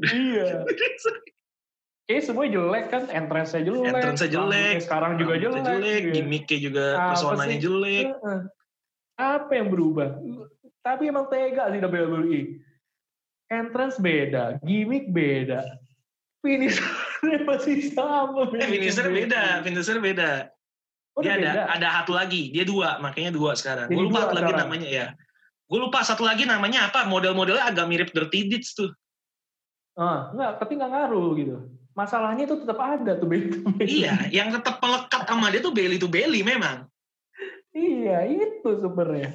[0.03, 0.67] Iya.
[2.07, 3.91] Eh semua jelek kan, entrance-nya jelek.
[3.91, 4.77] Entrance-nya jelek.
[4.79, 5.63] Sekarang juga jelek.
[5.67, 6.15] jelek gitu.
[6.23, 8.07] Gimmicknya juga personanya jelek.
[9.19, 10.15] Apa yang berubah?
[10.87, 12.63] Tapi emang tega sih WWE.
[13.51, 15.67] Entrance beda, gimmick beda.
[16.43, 16.87] Finisher
[17.43, 18.55] masih sama.
[18.55, 20.51] Eh, finisher beda, finisher beda.
[21.19, 21.63] Oh, dia ada beda.
[21.75, 23.91] ada satu lagi, dia dua, makanya dua sekarang.
[23.91, 25.07] Gue lupa satu lagi namanya ya.
[25.67, 28.95] Gue lupa satu lagi namanya apa, model-modelnya agak mirip Dirty Deeds tuh.
[29.99, 31.57] Ah, enggak, tapi nggak ngaruh gitu
[31.97, 34.05] masalahnya itu tetap ada tuh Bailey to Bailey.
[34.05, 36.85] Iya, yang tetap melekat sama dia tuh Bailey to Bailey memang.
[37.73, 39.33] Iya, itu sebenarnya.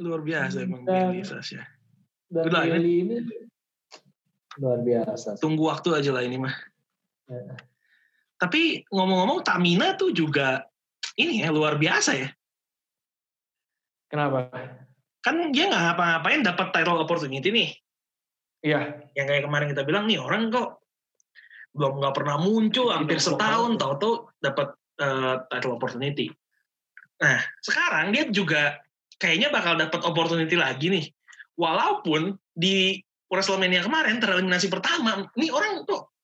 [0.00, 1.62] Luar biasa emang dan, Bailey Sasha.
[2.32, 3.16] Dan Udah, Bailey ini
[4.58, 5.38] luar biasa.
[5.38, 6.56] Tunggu waktu aja lah ini mah.
[7.28, 7.54] Ya.
[8.40, 10.66] Tapi ngomong-ngomong Tamina tuh juga
[11.14, 12.28] ini ya luar biasa ya.
[14.08, 14.48] Kenapa?
[15.20, 17.70] Kan dia nggak ngapa-ngapain dapat title opportunity nih.
[18.64, 18.80] Iya.
[19.14, 20.77] Yang kayak kemarin kita bilang nih orang kok
[21.76, 26.32] belum nggak pernah muncul hampir setahun tahu-tahu dapat uh, title opportunity.
[27.20, 28.78] Nah sekarang dia juga
[29.18, 31.06] kayaknya bakal dapat opportunity lagi nih.
[31.58, 36.14] Walaupun di WrestleMania kemarin tereliminasi pertama, nih orang kok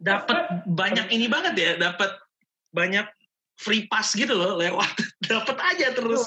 [0.00, 0.38] dapat
[0.80, 2.16] banyak ini banget ya, dapat
[2.72, 3.06] banyak
[3.60, 4.90] free pass gitu loh lewat,
[5.32, 6.26] dapat aja terus.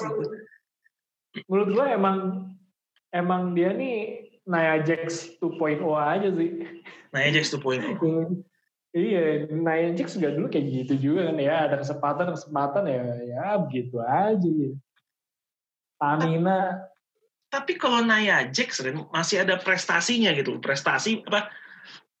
[1.50, 2.18] Menurut gue emang
[3.12, 6.50] emang dia nih Naya Jax 2.0 aja sih.
[7.16, 7.96] Naya Jax 2.0.
[8.92, 13.46] iya, Naya Jax juga dulu kayak gitu juga kan ya, ada kesempatan kesempatan ya, ya
[13.56, 14.52] begitu aja.
[15.96, 16.84] Tamina.
[17.48, 21.48] Tapi kalau Naya Jax masih ada prestasinya gitu, prestasi apa?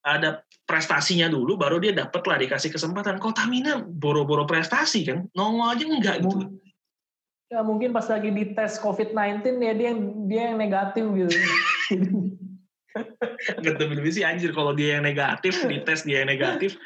[0.06, 3.20] Ada prestasinya dulu, baru dia dapat lah dikasih kesempatan.
[3.20, 6.56] Kalau Tamina boro-boro prestasi kan, nongol aja enggak gitu.
[7.46, 11.36] Ya mungkin pas lagi di tes COVID-19 ya dia yang dia yang negatif gitu.
[13.64, 16.76] Gak lebih sih anjir kalau dia yang negatif di tes dia yang negatif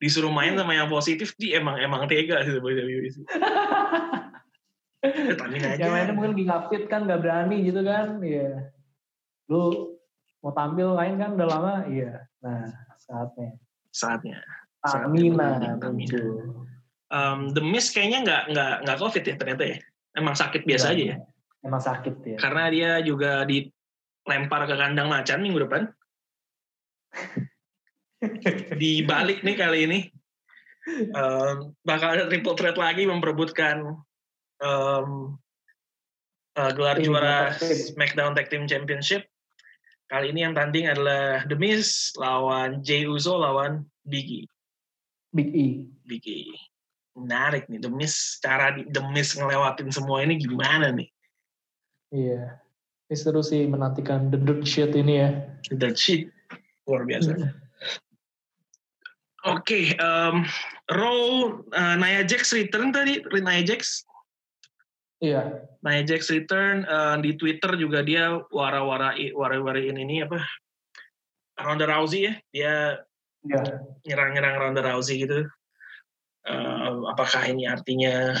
[0.00, 3.24] disuruh main sama yang positif dia emang emang tega sih WWE sih.
[5.04, 5.80] ya, aja.
[5.80, 8.72] Yang mainnya mungkin lagi fit kan nggak berani gitu kan, iya.
[9.52, 9.94] Lu
[10.40, 12.24] mau tampil lain kan udah lama, iya.
[12.40, 12.64] Nah
[12.96, 13.60] saatnya.
[13.92, 14.40] Saatnya.
[14.80, 15.76] Tamina.
[17.10, 19.78] Um, The Miz kayaknya nggak nggak nggak covid ya ternyata ya.
[20.16, 21.16] Emang sakit biasa ya, aja ya?
[21.60, 22.36] Emang sakit ya.
[22.40, 23.44] Karena dia juga
[24.24, 25.82] dilempar ke kandang macan minggu depan.
[28.80, 30.00] di balik nih kali ini.
[31.12, 34.00] Um, bakal ada triple threat lagi memperebutkan
[34.64, 35.36] um,
[36.56, 39.28] uh, gelar juara SmackDown Tag Team Championship.
[40.10, 44.42] Kali ini yang tanding adalah The Miz lawan Jey Uso lawan Big E.
[45.30, 45.86] Big E.
[46.02, 46.70] Big E
[47.20, 51.08] menarik nih demis cara demis ngelewatin semua ini gimana nih
[52.14, 52.56] iya
[53.10, 55.30] ini seru sih menantikan the dirt shit ini ya.
[55.66, 56.30] The dirt shit
[56.86, 57.34] luar biasa.
[57.34, 57.42] Mm.
[59.50, 60.46] oke okay, um,
[60.94, 61.18] Raw
[61.74, 64.06] uh, Nia Jax return tadi Nia Jax?
[65.18, 65.66] Iya.
[65.82, 70.38] Nia Jax return uh, di Twitter juga dia wara-wara wara-warain ini apa?
[71.58, 72.34] Ronda Rousey ya?
[72.54, 72.74] Dia
[73.42, 73.82] yeah.
[74.06, 75.50] nyerang-nyerang Ronda Rousey gitu.
[76.46, 78.38] Uh, apakah ini artinya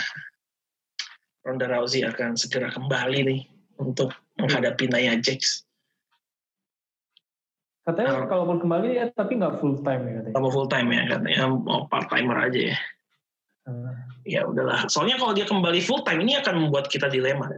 [1.42, 3.42] Ronda Rousey akan segera kembali nih
[3.82, 5.64] untuk menghadapi Nia Jax?
[7.80, 10.34] Katanya kalau mau kembali ya tapi nggak full time ya katanya.
[10.36, 12.78] Kalau full time ya katanya mau part timer aja ya.
[13.66, 13.92] Uh.
[14.28, 14.86] Ya udahlah.
[14.86, 17.48] Soalnya kalau dia kembali full time ini akan membuat kita dilema.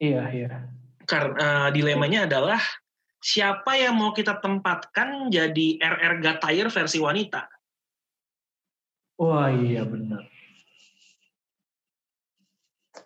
[0.00, 0.48] Iya iya.
[1.04, 2.62] Karena uh, dilemanya adalah
[3.20, 7.44] siapa yang mau kita tempatkan jadi RR Gatire versi wanita?
[9.20, 10.24] Wah iya benar.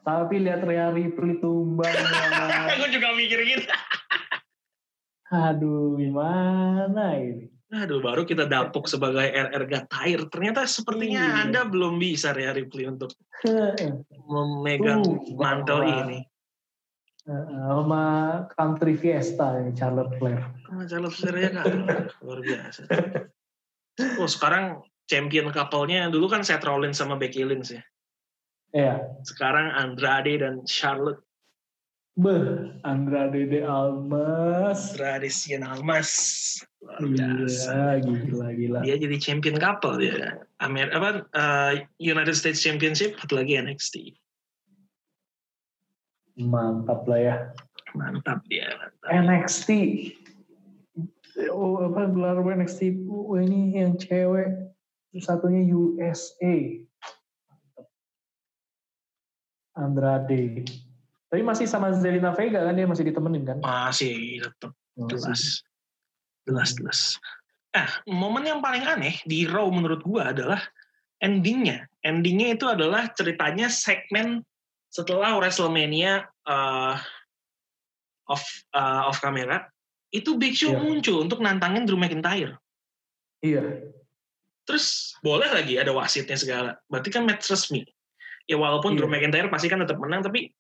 [0.04, 1.88] Tapi lihat Ria Ripley tumbang.
[2.76, 3.64] Aku juga mikir gitu.
[5.32, 7.48] Aduh, gimana ini?
[7.74, 10.28] Aduh, baru kita dapuk sebagai RR Gatair.
[10.30, 11.40] Ternyata sepertinya Iya.
[11.48, 13.16] Anda belum bisa ya Ripley untuk
[14.28, 16.06] memegang Uh, mantel wah.
[16.06, 16.20] ini.
[17.24, 18.04] Sama
[18.52, 20.44] Country Fiesta ini Charlotte Flair.
[20.68, 21.66] Oh, Charlotte Flair ya kan.
[22.20, 22.80] Luar biasa.
[24.18, 27.82] Oh, sekarang champion couple-nya dulu kan Seth Rollins sama Becky Lynch ya.
[28.74, 29.22] Iya.
[29.22, 31.22] Sekarang Andrade dan Charlotte
[32.14, 34.94] Beh, Andrade de Almas.
[34.94, 36.14] Andrade Cien Almas.
[36.78, 37.98] Luar biasa.
[37.98, 38.78] Iya, gila, gila.
[38.86, 40.38] Dia jadi champion couple dia.
[40.62, 44.14] Amer apa uh, United States Championship satu lagi NXT.
[46.38, 47.36] Mantap lah ya.
[47.98, 48.70] Mantap dia.
[48.78, 49.10] Mantap.
[49.10, 49.70] NXT.
[51.50, 53.10] Oh, apa gelar NXT?
[53.10, 54.70] Oh, ini yang cewek.
[55.18, 56.54] Satunya USA.
[59.74, 60.64] Andrade.
[61.30, 63.58] Tapi masih sama Zelina Vega kan dia masih ditemenin kan?
[63.58, 65.10] Masih tetap Masih.
[65.18, 65.42] jelas.
[66.46, 67.00] Jelas jelas.
[67.74, 70.62] Nah, momen yang paling aneh di Raw menurut gua adalah
[71.18, 71.90] endingnya.
[72.06, 74.46] Endingnya itu adalah ceritanya segmen
[74.94, 76.94] setelah WrestleMania uh,
[78.30, 79.66] off uh, off kamera
[80.14, 80.78] itu Big Show Iya.
[80.78, 82.62] muncul untuk nantangin Drew McIntyre.
[83.42, 83.90] Iya.
[84.64, 86.78] Terus boleh lagi ada wasitnya segala.
[86.86, 87.82] Berarti kan match resmi.
[88.44, 88.98] Ya walaupun Iya.
[89.00, 90.52] Drew McIntyre pasti kan tetap menang, tapi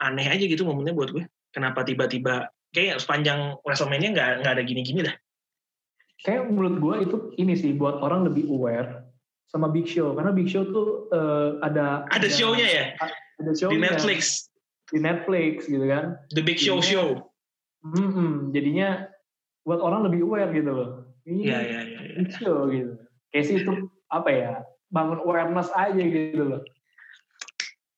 [0.00, 1.24] aneh aja gitu momennya buat gue.
[1.52, 5.16] Kenapa tiba-tiba kayak sepanjang WrestleMania nggak nggak ada gini-gini dah.
[6.24, 9.06] Kayak menurut gue itu ini sih buat orang lebih aware
[9.48, 12.84] sama Big Show karena Big Show tuh eh, ada Ada show-nya ya
[13.38, 14.50] ada show di Netflix,
[14.90, 17.08] di Netflix gitu kan The Big Show Jadinya- Show.
[17.78, 19.06] Mm-mm, jadinya
[19.62, 20.90] buat orang lebih aware gitu loh
[21.22, 22.00] ini Iya iya iya.
[22.02, 22.14] iya.
[22.18, 22.92] Big Show gitu
[23.30, 23.72] kayak sih itu
[24.10, 24.50] apa ya
[24.90, 26.60] bangun awareness aja gitu loh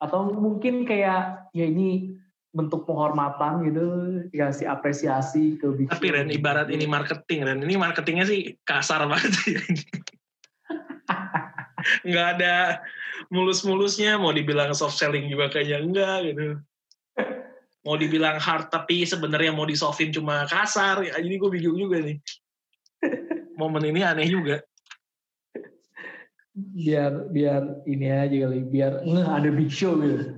[0.00, 2.16] atau mungkin kayak ya ini
[2.50, 3.86] bentuk penghormatan gitu
[4.34, 6.42] kasih apresiasi ke Big Tapi Ren, gitu.
[6.42, 7.62] ibarat ini marketing, Ren.
[7.62, 9.30] Ini marketingnya sih kasar banget.
[12.08, 12.82] nggak ada
[13.30, 16.46] mulus-mulusnya, mau dibilang soft selling juga kayaknya enggak gitu.
[17.86, 21.06] Mau dibilang hard tapi sebenarnya mau disoftin cuma kasar.
[21.06, 22.18] Ya, jadi gue bingung juga nih.
[23.60, 24.58] Momen ini aneh juga.
[26.54, 30.34] Biar biar ini aja kali biar ngeh ada Big Show gitu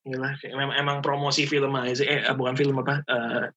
[0.00, 2.08] Gila, kayak memang, emang promosi film aja sih.
[2.08, 3.04] Eh, bukan film apa.
[3.04, 3.52] eh,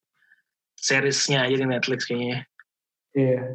[0.76, 2.44] seriesnya aja di Netflix kayaknya.
[3.16, 3.48] iya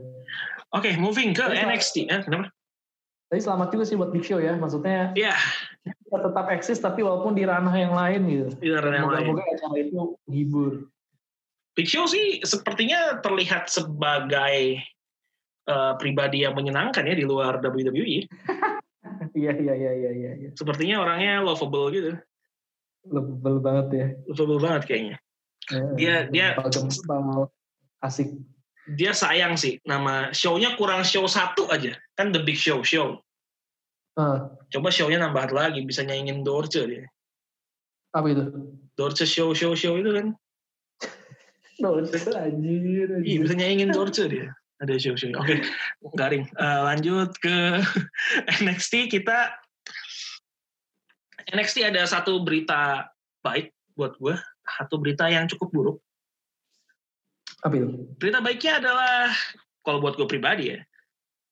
[0.73, 2.09] Oke, moving ke Tapi NXT.
[2.09, 2.49] Eh, kenapa?
[3.29, 4.57] Tapi selamat juga sih buat Big Show ya.
[4.57, 5.37] Maksudnya Ya,
[5.85, 8.49] kita tetap eksis tapi walaupun di ranah yang lain gitu.
[8.57, 9.37] di yang lain.
[9.37, 10.73] Moga-moga acara itu menghibur.
[11.77, 14.81] Big Show sih sepertinya terlihat sebagai
[15.69, 18.25] eh, pribadi yang menyenangkan ya di luar WWE.
[19.39, 20.31] Iya iya iya iya iya.
[20.37, 20.51] iya.
[20.57, 22.17] Sepertinya orangnya lovable gitu.
[23.07, 24.07] Lebel banget ya.
[24.27, 25.17] Lovable banget kayaknya.
[25.95, 27.49] Dia- dia- Gempal,
[28.03, 28.35] asik.
[28.89, 31.93] Dia sayang sih nama show-nya kurang show satu aja.
[32.17, 33.21] Kan The Big Show Show.
[34.19, 37.07] Ah, Coba show-nya nambah lagi bisa nyanyiin Dorce dia.
[38.11, 38.43] apa itu?
[38.99, 40.27] Dorce show show show itu kan.
[41.85, 43.07] Doce anjir.
[43.07, 43.39] Iya anjir.
[43.47, 44.51] bisa nyanyiin Dorce dia.
[44.79, 45.35] Ada show-show.
[45.35, 45.59] Oke,
[46.15, 46.47] garing.
[46.55, 47.83] Eh, lanjut ke
[48.63, 49.59] NXT kita
[51.51, 53.09] NXT ada satu berita
[53.43, 54.37] baik buat gue,
[54.79, 55.99] satu berita yang cukup buruk.
[57.67, 57.89] Apa itu?
[58.21, 59.33] Berita baiknya adalah
[59.83, 60.79] kalau buat gue pribadi ya,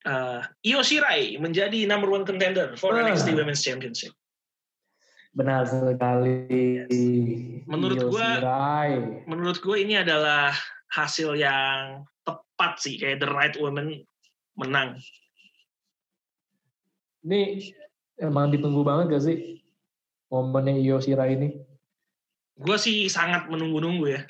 [0.07, 3.03] eh, Io Shirai menjadi number one contender for Ah.
[3.03, 4.15] NXT Women's Championship.
[5.35, 6.87] Benar sekali.
[7.67, 9.27] Menurut Io gua- Shirai.
[9.27, 10.55] Menurut gue ini adalah
[10.95, 12.07] hasil yang
[12.57, 14.01] tepat sih, kayak the right woman
[14.57, 14.97] menang.
[17.21, 17.69] Ini
[18.16, 19.61] emang ditunggu banget gak sih
[20.33, 21.53] momennya Io Shirai ini?
[22.57, 24.25] Gue sih sangat menunggu-nunggu ya.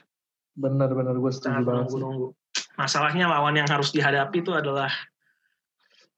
[0.58, 2.02] Bener-bener gue setuju sangat banget sih.
[2.02, 2.28] menunggu-nunggu.
[2.74, 4.90] Masalahnya lawan yang harus dihadapi itu adalah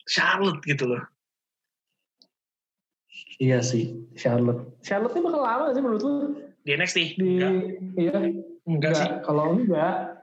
[0.09, 1.05] Charlotte gitu loh.
[3.37, 4.81] Iya sih, Charlotte.
[4.81, 6.13] Charlotte ini bakal lama sih menurut lu?
[6.65, 6.99] Di NXT?
[7.21, 7.53] Di, Enggak,
[8.01, 8.17] iya,
[8.65, 9.09] enggak sih.
[9.23, 10.18] Kalau enggak,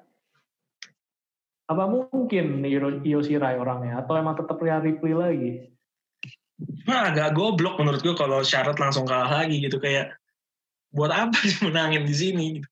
[1.65, 4.05] apa mungkin Io, Shirai orangnya?
[4.05, 5.51] Atau emang tetap lihat Ripley lagi?
[6.85, 10.15] Nah, agak goblok menurut gue kalau Charlotte langsung kalah lagi gitu kayak
[10.95, 12.69] buat apa sih menangin di sini gitu.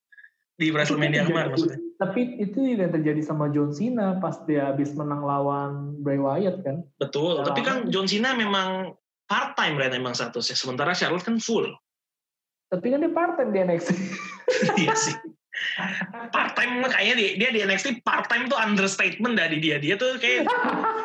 [0.53, 1.81] di WrestleMania kemarin maksudnya.
[1.97, 6.61] Tapi itu juga yang terjadi sama John Cena pas dia habis menang lawan Bray Wyatt
[6.61, 6.85] kan?
[7.01, 7.41] Betul.
[7.41, 7.77] Ya, Tapi kan.
[7.89, 8.93] John Cena memang
[9.25, 10.55] part time kan emang statusnya.
[10.55, 11.73] Sementara Charlotte kan full.
[12.69, 13.89] Tapi kan dia part time di NXT.
[14.85, 15.17] iya sih.
[16.33, 19.77] Part time kayaknya dia, dia di NXT part time tuh understatement dari dia.
[19.77, 20.49] Dia tuh kayak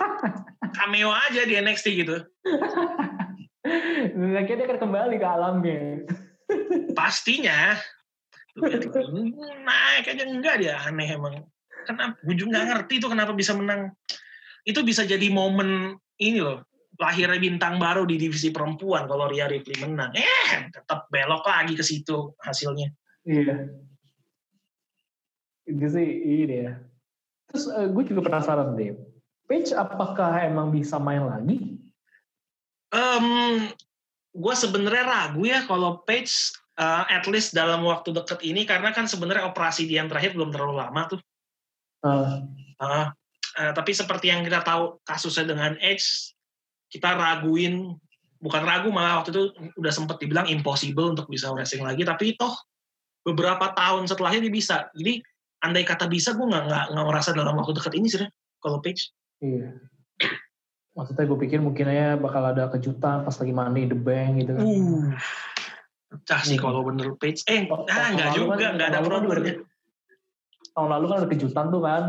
[0.76, 2.16] cameo aja di NXT gitu.
[4.18, 5.80] Akhirnya dia akan kembali ke alamnya.
[6.96, 7.76] pastinya.
[8.58, 11.44] Naik aja enggak dia aneh emang.
[11.84, 12.16] Kenapa?
[12.24, 13.92] Gue juga ngerti itu kenapa bisa menang.
[14.64, 16.64] Itu bisa jadi momen ini loh
[16.98, 20.10] lahirnya bintang baru di divisi perempuan kalau Ria Ripley menang.
[20.16, 22.90] Eh tetap belok lagi ke situ hasilnya.
[23.28, 23.87] Iya
[25.68, 26.72] itu sih ini ya
[27.52, 28.96] terus uh, gue juga penasaran deh
[29.48, 31.80] Page apakah emang bisa main lagi?
[32.92, 33.64] Um,
[34.36, 39.08] gue sebenarnya ragu ya kalau Page uh, at least dalam waktu deket ini karena kan
[39.08, 41.20] sebenarnya operasi dia yang terakhir belum terlalu lama tuh.
[42.04, 42.44] Uh.
[42.76, 43.08] Uh,
[43.56, 46.36] uh, tapi seperti yang kita tahu kasusnya dengan Edge
[46.92, 47.96] kita raguin
[48.44, 49.42] bukan ragu malah waktu itu
[49.80, 52.54] udah sempat dibilang impossible untuk bisa wrestling lagi tapi toh
[53.24, 54.76] beberapa tahun setelahnya dia bisa.
[54.92, 55.24] Jadi
[55.64, 58.26] andai kata bisa gue nggak nggak nggak merasa dalam waktu dekat ini sih
[58.62, 59.10] kalau Page
[59.42, 59.74] iya
[60.98, 64.66] maksudnya gue pikir mungkin aja bakal ada kejutan pas lagi money the bank gitu kan.
[64.66, 65.14] Uh,
[66.26, 66.64] cah sih hmm.
[66.66, 67.46] kalau bener Page.
[67.46, 69.62] Eh, oh, ah nggak juga, kan, nggak ada problemnya.
[70.74, 72.02] Tahun lalu kan ada kejutan tuh kan.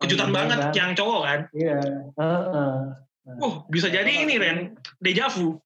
[0.00, 0.72] Kejutan banget kan.
[0.72, 1.40] yang cowok kan.
[1.52, 1.78] Iya.
[2.16, 2.74] Uh, uh.
[3.26, 5.60] Nah, oh, bisa jadi ini Ren, dejavu.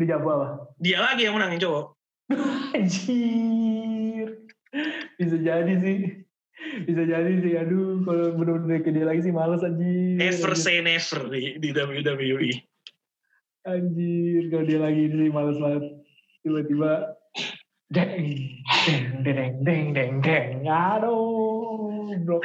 [0.00, 0.48] Dejavu apa?
[0.80, 1.84] Dia lagi yang menang yang cowok.
[2.76, 3.71] Anjir.
[5.20, 5.98] Bisa jadi sih.
[6.88, 7.52] Bisa jadi sih.
[7.60, 10.16] Aduh, kalau bener-bener ke dia lagi sih males anjir.
[10.16, 12.50] Never say never di, di WWE.
[13.68, 15.84] Anjir, kalau dia lagi ini males banget.
[16.42, 17.14] Tiba-tiba
[17.92, 18.18] deng,
[18.88, 20.50] deng, deng, deng, deng, deng.
[20.66, 22.42] Aduh, blok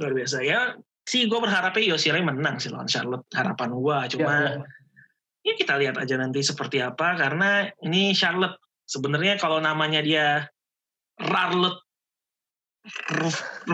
[0.00, 4.40] luar biasa ya sih gue berharapnya Yoshirai menang sih lawan Charlotte harapan gue cuma ya,
[4.40, 4.64] ya.
[5.42, 8.58] Ya kita lihat aja nanti seperti apa karena ini Charlotte.
[8.82, 10.46] Sebenarnya kalau namanya dia
[11.16, 11.78] Rarlet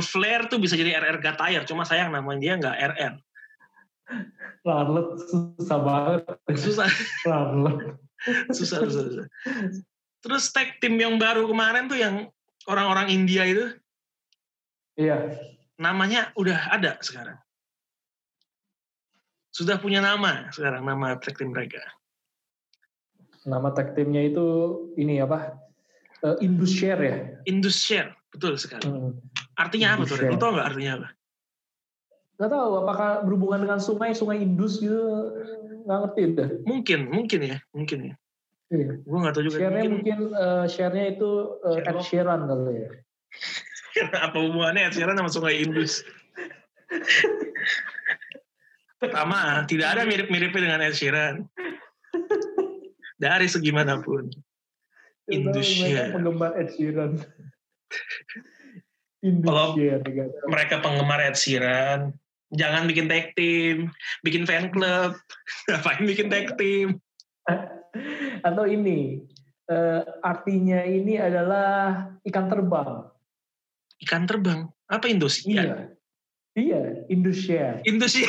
[0.04, 3.14] Flair tuh bisa jadi RR Gatire cuma sayang namanya dia nggak RR
[4.68, 6.22] Rarlet susah banget.
[6.60, 6.88] Susah.
[7.24, 7.96] Rarlet
[8.52, 9.26] susah, susah susah.
[10.18, 12.26] Terus tag tim yang baru kemarin tuh yang
[12.66, 13.66] orang-orang India itu?
[14.98, 15.38] Iya.
[15.78, 17.38] Namanya udah ada sekarang.
[19.52, 21.80] Sudah punya nama sekarang nama tag team mereka.
[23.48, 24.46] Nama tag teamnya itu
[25.00, 25.56] ini apa?
[26.20, 27.16] Uh, Indus Share ya?
[27.46, 28.90] Indus Share, betul sekali.
[28.90, 29.16] Hmm.
[29.54, 30.34] Artinya Indus apa tuh?
[30.34, 31.08] Lo tau nggak artinya apa?
[32.38, 35.34] Gak tahu apakah berhubungan dengan sungai, sungai Indus gitu,
[35.86, 36.48] nggak ngerti deh.
[36.62, 38.14] Mungkin, mungkin ya, mungkin ya.
[38.68, 39.00] Iya.
[39.00, 39.58] Gue nggak tahu juga.
[39.58, 41.30] Share-nya mungkin, mungkin uh, share-nya itu
[41.64, 42.90] uh, Ed Sheeran kali ya.
[44.28, 46.04] apa hubungannya Ed Sheeran sama Sungai Indus?
[48.98, 51.46] Pertama, tidak ada mirip-miripnya dengan Ed Sheeran.
[53.18, 54.26] Dari segi mana pun.
[55.30, 56.14] Indusnya.
[56.14, 57.18] Penggemar Ed Sheeran.
[59.46, 59.74] Kalau
[60.46, 62.14] mereka penggemar Ed Sheeran,
[62.54, 63.90] jangan bikin tag team,
[64.22, 65.18] bikin fan club,
[65.70, 67.02] ngapain bikin tag team?
[68.46, 69.26] Atau ini,
[69.70, 73.10] uh, artinya ini adalah ikan terbang
[74.06, 74.60] ikan terbang.
[74.88, 75.52] Apa Indosiar?
[75.52, 75.76] Iya.
[76.58, 77.78] Iya, Indonesia.
[77.86, 78.26] Indonesia.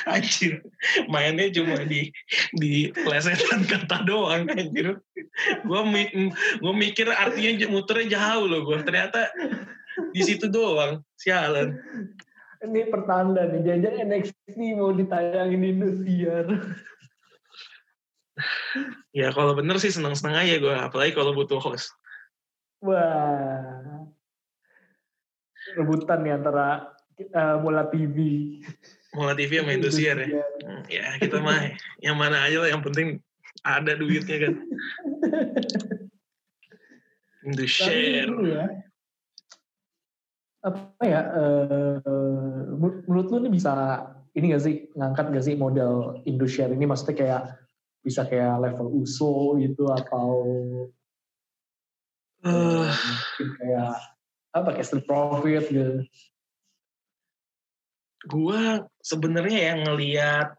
[0.14, 0.64] anjir.
[1.08, 2.08] Mainnya cuma di
[2.56, 5.00] di plesetan kata doang anjir.
[5.66, 5.80] Gue
[6.60, 9.30] gue mikir artinya muternya jauh loh gue ternyata
[10.12, 11.76] di situ doang sialan.
[12.60, 16.46] Ini pertanda nih jajan NXT mau ditayangin di Indosiar.
[19.16, 21.92] Ya kalau bener sih seneng-seneng aja gue apalagi kalau butuh host.
[22.84, 24.08] Wah.
[25.76, 26.96] Rebutan nih antara
[27.32, 28.16] uh, Mola TV.
[29.10, 30.42] Mola TV sama Indosiar ya.
[30.86, 33.18] Ya kita mah yang mana aja lah yang penting
[33.66, 34.54] ada duitnya kan.
[37.46, 38.28] Indosiar.
[38.30, 38.64] Ya,
[40.60, 41.96] apa ya uh,
[43.08, 43.72] menurut lu ini bisa
[44.36, 47.42] ini gak sih ngangkat gak sih model Indosiar ini maksudnya kayak
[48.04, 50.28] bisa kayak level USO gitu atau
[52.40, 54.00] Uh, mungkin kayak
[54.56, 56.08] apa kayak street profit gitu.
[58.28, 60.52] Gua sebenarnya yang ngelihat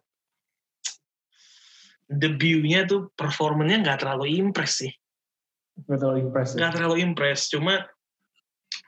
[2.11, 4.93] debutnya tuh performanya nggak terlalu impress sih.
[5.87, 6.49] Nggak terlalu impress.
[6.51, 6.57] Ya?
[6.57, 7.39] Nggak terlalu impress.
[7.47, 7.73] Cuma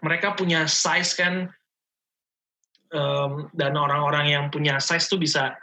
[0.04, 1.48] mereka punya size kan
[2.94, 5.56] um, dan orang-orang yang punya size tuh bisa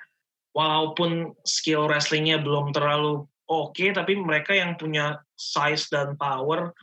[0.56, 6.74] walaupun skill wrestlingnya belum terlalu oke okay, tapi mereka yang punya size dan power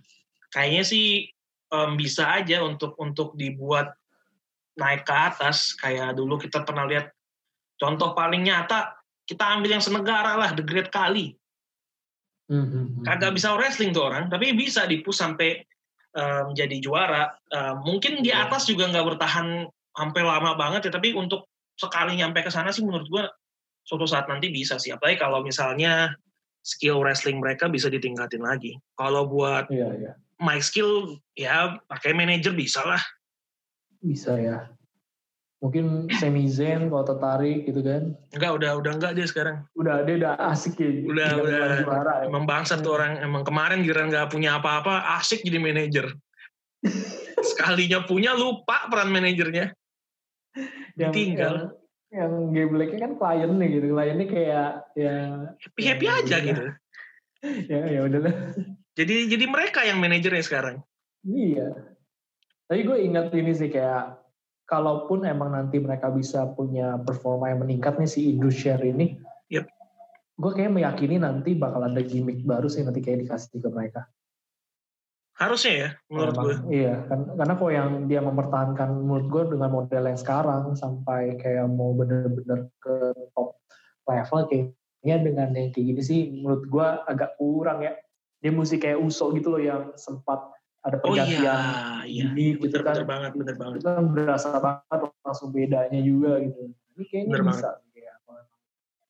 [0.53, 1.27] kayaknya sih
[1.73, 3.91] um, bisa aja untuk untuk dibuat
[4.77, 7.09] naik ke atas kayak dulu kita pernah lihat
[7.77, 8.97] contoh paling nyata
[9.27, 11.33] kita ambil yang senegara lah The Great Kali
[12.49, 13.03] mm-hmm.
[13.03, 15.61] kagak bisa wrestling tuh orang tapi bisa dipus sampai
[16.13, 18.47] um, jadi juara um, mungkin di iya.
[18.47, 19.67] atas juga nggak bertahan
[19.97, 23.25] sampai lama banget ya tapi untuk sekali nyampe ke sana sih menurut gua
[23.81, 26.13] suatu saat nanti bisa sih apalagi kalau misalnya
[26.67, 28.75] skill wrestling mereka bisa ditingkatin lagi.
[28.99, 30.11] Kalau buat Iya, iya.
[30.43, 32.99] mic skill ya pakai manajer bisa lah.
[34.01, 34.69] Bisa ya.
[35.57, 38.13] Mungkin Sami Zayn kalau tertarik gitu kan.
[38.29, 39.65] Enggak udah udah enggak dia sekarang.
[39.73, 41.01] Udah dia udah asik ya.
[41.09, 41.41] Udah, udah.
[41.41, 42.25] bukan juara ya.
[42.29, 46.13] Emang bangsat tuh orang emang kemarin giliran nggak punya apa-apa asik jadi manajer.
[47.49, 49.73] Sekalinya punya lupa peran manajernya.
[50.97, 51.73] yang, Ditinggal.
[52.13, 53.85] yang, yang game blacknya kan klien nih gitu.
[53.97, 55.15] Kliennya kayak ya
[55.57, 56.41] Happy happy Ya, aja udah.
[56.45, 56.63] gitu.
[57.73, 58.35] ya ya udahlah.
[58.93, 60.85] Jadi jadi mereka yang manajernya sekarang.
[61.25, 61.96] Iya.
[62.67, 64.19] Tapi gue ingat ini sih kayak
[64.67, 69.15] kalaupun emang nanti mereka bisa punya performa yang meningkat nih si Indusher ini,
[69.47, 69.63] Yep.
[70.35, 74.11] gue kayak meyakini nanti bakal ada gimmick baru sih nanti kayak dikasih ke mereka.
[75.37, 76.55] Harusnya ya menurut Emang, gue.
[76.81, 81.69] Iya, kan, karena kok yang dia mempertahankan menurut gue dengan model yang sekarang sampai kayak
[81.69, 83.61] mau bener-bener ke top
[84.09, 87.93] level kayaknya dengan yang kayak gini sih menurut gue agak kurang ya.
[88.41, 91.57] Dia mesti kayak Uso gitu loh yang sempat ada Oh pergantian iya,
[92.05, 92.23] iya.
[92.29, 92.93] gimmick gitu Bener, kan.
[92.93, 93.75] bener banget, bener banget.
[93.81, 96.61] itu kan berasa banget langsung bedanya juga gitu.
[96.95, 97.69] Ini kayaknya Bener bisa.
[97.91, 98.33] Kayak apa.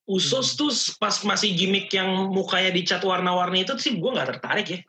[0.08, 4.80] Usos tuh pas masih gimmick yang mukanya dicat warna-warni itu sih gue nggak tertarik ya.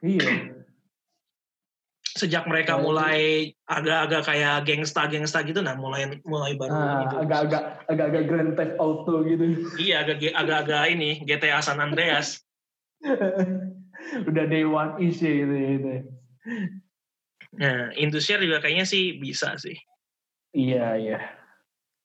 [0.00, 0.30] Iya.
[2.16, 3.18] Sejak mereka Nah, mulai
[3.68, 7.14] agak-agak kayak gangsta-gangsta gitu, nah mulai mulai baru Nah, gitu.
[7.28, 7.62] agak-agak
[7.92, 9.44] agak-agak Grand Theft Auto gitu.
[9.76, 12.40] Iya, agak agak-agak ini GTA San Andreas.
[14.30, 15.88] Udah day one ish ya gitu, gitu.
[17.56, 19.76] Nah, Indosiar juga kayaknya sih bisa sih.
[20.52, 21.18] Iya, iya.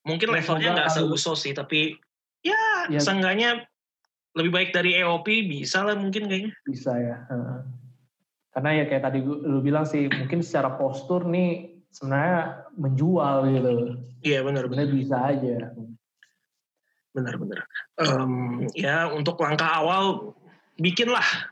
[0.07, 1.95] Mungkin Ya, levelnya nggak seusos sih, tapi
[2.41, 2.99] ya, Ya.
[2.99, 3.67] seenggaknya
[4.33, 6.53] lebih baik dari EOP bisa lah mungkin kayaknya.
[6.65, 7.15] Bisa ya.
[8.51, 13.71] Karena ya kayak tadi lu bilang sih, mungkin secara postur nih sebenarnya menjual gitu.
[14.23, 15.75] Iya benar benar bisa aja.
[17.11, 17.59] benar benar.
[17.99, 20.31] Em, ya untuk langkah awal
[20.79, 21.50] bikinlah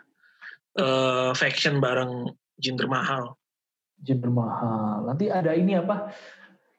[0.78, 3.40] eh, faction bareng Jinder Mahal.
[4.00, 5.12] Jinder mahal.
[5.12, 6.12] Nanti ada ini apa?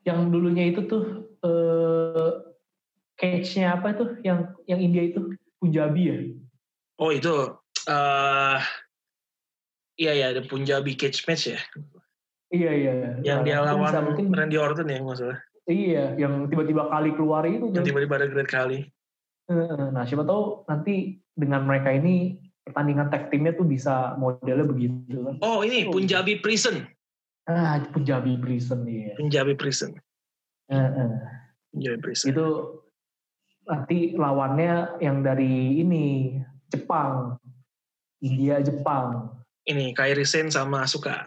[0.09, 1.05] Yang dulunya itu tuh
[1.45, 2.33] eh
[3.21, 4.17] cage-nya apa tuh?
[4.25, 6.17] Yang yang India itu Punjabi ya?
[6.97, 7.33] Oh itu
[7.89, 8.59] eh
[10.01, 11.61] iya ya ada Punjabi cage match ya.
[12.51, 12.93] Iya iya.
[13.21, 15.39] Yang Nah, dia lawan bisa mungkin Randy Orton ya nggak salah.
[15.71, 18.91] iya, yang tiba-tiba kali keluar itu Yang tiba-tiba ada great kali.
[19.51, 25.35] Nah siapa tahu nanti dengan mereka ini pertandingan tag teamnya tuh bisa modelnya begitu kan?
[25.41, 25.95] Oh ini Oh.
[25.95, 26.87] Punjabi Prison.
[27.49, 29.17] Ah Punjabi Prison nih.
[29.17, 29.97] Punjabi Prison.
[30.71, 31.11] Heeh.
[31.75, 32.29] Punjabi Prison.
[32.31, 32.47] Itu
[33.67, 36.37] nanti lawannya yang dari ini
[36.71, 37.39] Jepang,
[38.23, 39.35] India Jepang.
[39.67, 41.27] Ini Kairi Sen sama Asuka.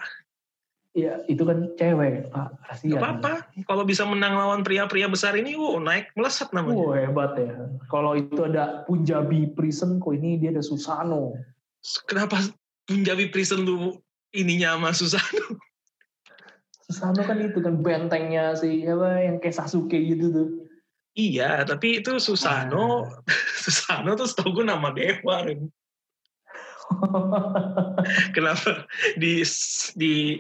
[0.94, 2.54] Iya, itu kan cewek, Pak.
[2.54, 3.02] Gak Kasihan.
[3.02, 3.50] apa-apa.
[3.66, 6.78] Kalau bisa menang lawan pria-pria besar ini, wow naik melesat namanya.
[6.78, 7.66] Oh, hebat ya.
[7.90, 11.34] Kalau itu ada Punjabi Prison, kok ini dia ada Susano.
[12.06, 12.46] Kenapa
[12.86, 13.98] Punjabi Prison lu
[14.38, 15.58] ininya sama Susano?
[16.86, 20.50] Susano kan itu kan bentengnya si apa yang kayak Sasuke gitu tuh.
[21.18, 23.10] iya, tapi itu Susano,
[23.66, 25.42] Susano tuh setahu gue nama dewa.
[28.38, 28.86] Kenapa
[29.18, 29.42] di
[29.98, 30.38] di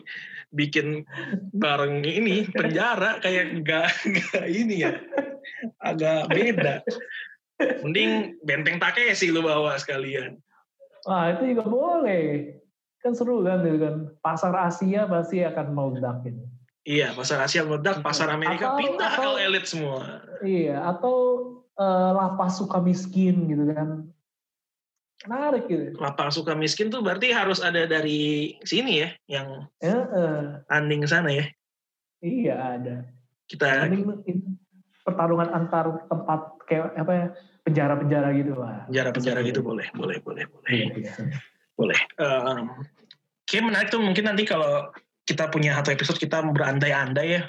[0.53, 1.03] bikin
[1.51, 4.93] bareng ini penjara kayak enggak enggak ini ya
[5.81, 6.75] agak beda.
[7.81, 10.37] Mending benteng Takeshi lu bawa sekalian.
[11.03, 12.55] Wah, itu juga boleh.
[13.03, 13.95] Kan seru kan itu kan.
[14.23, 16.43] Pasar Asia pasti akan meledak ini.
[16.83, 20.23] Iya, pasar Asia meledak, pasar Amerika Atau- pindah atau- ke elit semua.
[20.43, 21.15] Iya, atau
[21.73, 24.11] eh, lapas suka miskin gitu kan.
[25.23, 25.95] Menarik gitu.
[25.99, 31.31] Lapak suka miskin tuh berarti harus ada dari sini ya, yang Ya, eh, tanding sana
[31.31, 31.45] ya.
[32.19, 32.95] iya ada.
[33.47, 34.03] Kita ini
[35.03, 37.25] pertarungan antar tempat kayak apa ya
[37.63, 38.87] penjara-penjara gitu lah.
[38.87, 41.11] penjara-penjara gitu boleh, boleh, boleh, boleh, Iya.
[41.75, 41.99] boleh.
[42.19, 42.71] Um,
[43.47, 44.91] kayak menarik tuh mungkin nanti kalau
[45.23, 47.43] kita punya satu episode kita berandai-andai ya.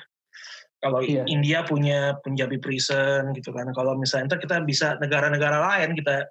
[0.79, 1.25] Kalau Iya.
[1.27, 3.71] India punya Punjabi Prison gitu kan.
[3.75, 6.29] Kalau misalnya ntar kita bisa negara-negara lain kita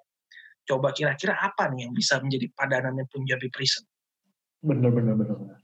[0.64, 3.84] coba kira-kira apa nih yang bisa menjadi padanannya Punjabi Prison.
[4.64, 5.14] Bener bener.
[5.20, 5.60] bener.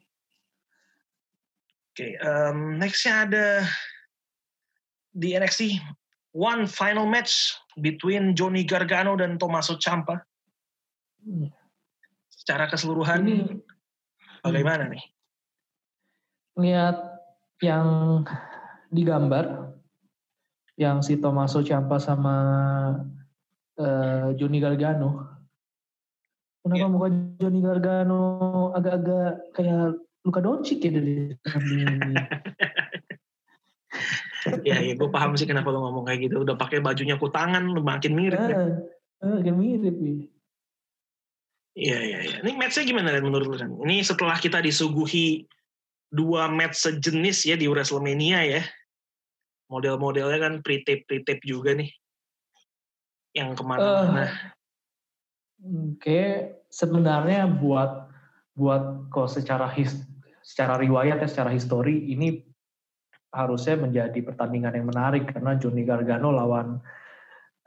[1.95, 3.47] Oke, um, nextnya ada
[5.11, 5.79] di NXT
[6.35, 10.19] one final match between Johnny Gargano dan Tommaso Ciampa.
[11.23, 11.51] Hmm.
[12.31, 13.59] Secara keseluruhan Ini
[14.43, 15.03] bagaimana nih?
[16.59, 16.99] lihat
[17.63, 18.19] yang
[18.91, 19.75] digambar
[20.75, 22.35] yang si Tommaso Ciampa sama
[23.79, 25.39] eh, Johnny Gargano.
[26.59, 26.91] Kenapa Iya.
[26.91, 27.07] muka
[27.39, 28.21] Johnny Gargano
[28.75, 29.95] agak-agak kayak
[30.27, 31.31] Luka Doncic ya dari
[34.67, 36.43] ya, ya gue paham sih kenapa lo ngomong kayak gitu.
[36.43, 38.39] Udah pakai bajunya kutangan, makin mirip.
[38.39, 38.55] deh.
[39.23, 40.27] Eh, Agak mirip nih.
[41.79, 42.37] Iya, iya, iya.
[42.43, 43.71] Ini match-nya gimana Ren, menurut lu Ren?
[43.87, 45.47] Ini setelah kita disuguhi
[46.11, 48.61] dua match sejenis ya di WrestleMania ya.
[49.71, 51.87] Model-modelnya kan pre-tape, pre-tape juga nih.
[53.33, 54.25] Yang ke mana-mana.
[55.59, 58.09] Uh, kayak sebenarnya buat
[58.55, 60.03] buat kalau secara his,
[60.43, 62.43] secara riwayat ya, secara histori ini
[63.29, 66.81] harusnya menjadi pertandingan yang menarik karena Johnny Gargano lawan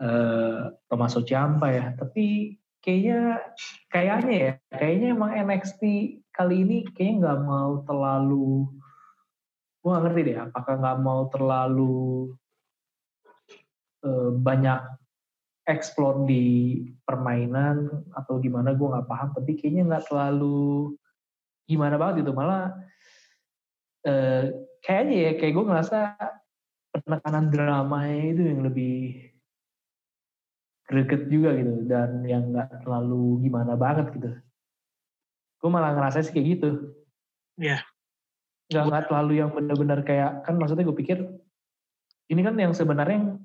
[0.02, 1.94] uh, Tommaso Ciampa ya.
[1.94, 3.38] Tapi kayaknya
[3.86, 5.82] kayaknya ya kayaknya emang NXT
[6.34, 8.66] kali ini kayaknya nggak mau terlalu
[9.82, 11.98] gue gak ngerti deh apakah nggak mau terlalu
[14.02, 14.78] uh, banyak
[15.66, 17.86] explore di permainan
[18.18, 20.94] atau gimana gue nggak paham tapi kayaknya nggak terlalu
[21.70, 22.74] gimana banget gitu malah
[24.06, 24.42] uh,
[24.82, 25.98] kayaknya ya kayak gue ngerasa
[26.92, 28.96] penekanan dramanya itu yang lebih
[30.90, 34.30] greget juga gitu dan yang nggak terlalu gimana banget gitu
[35.62, 36.70] gue malah ngerasa sih kayak gitu
[37.60, 37.78] Iya.
[37.78, 37.82] Yeah.
[38.72, 41.18] nggak nggak terlalu yang benar-benar kayak kan maksudnya gue pikir
[42.32, 43.36] ini kan yang sebenarnya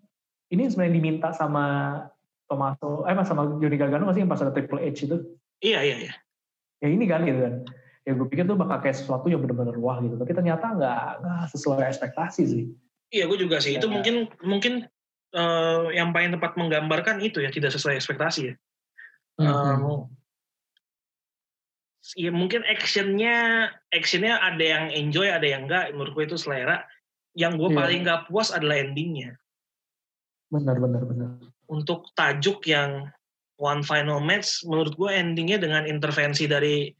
[0.53, 1.65] ini sebenarnya diminta sama
[2.47, 5.17] Tomaso eh sama Johnny Gargano masih yang pas ada Triple H itu
[5.59, 6.13] iya iya iya
[6.83, 7.53] ya ini kan gitu kan
[8.07, 11.43] ya gue pikir tuh bakal kayak sesuatu yang benar-benar wah gitu tapi ternyata nggak nggak
[11.51, 12.65] sesuai ekspektasi sih
[13.11, 13.83] iya gue juga sih ya.
[13.83, 14.87] itu mungkin mungkin
[15.35, 18.55] uh, yang paling tepat menggambarkan itu ya tidak sesuai ekspektasi ya.
[19.37, 19.83] Mm-hmm.
[19.83, 20.07] Um,
[22.15, 26.85] ya mungkin actionnya actionnya ada yang enjoy ada yang enggak menurut gue itu selera.
[27.37, 27.77] Yang gue yeah.
[27.77, 29.37] paling nggak puas adalah endingnya.
[30.47, 31.29] Benar benar benar.
[31.67, 33.11] Untuk tajuk yang
[33.59, 36.93] one final match menurut gue endingnya dengan intervensi dari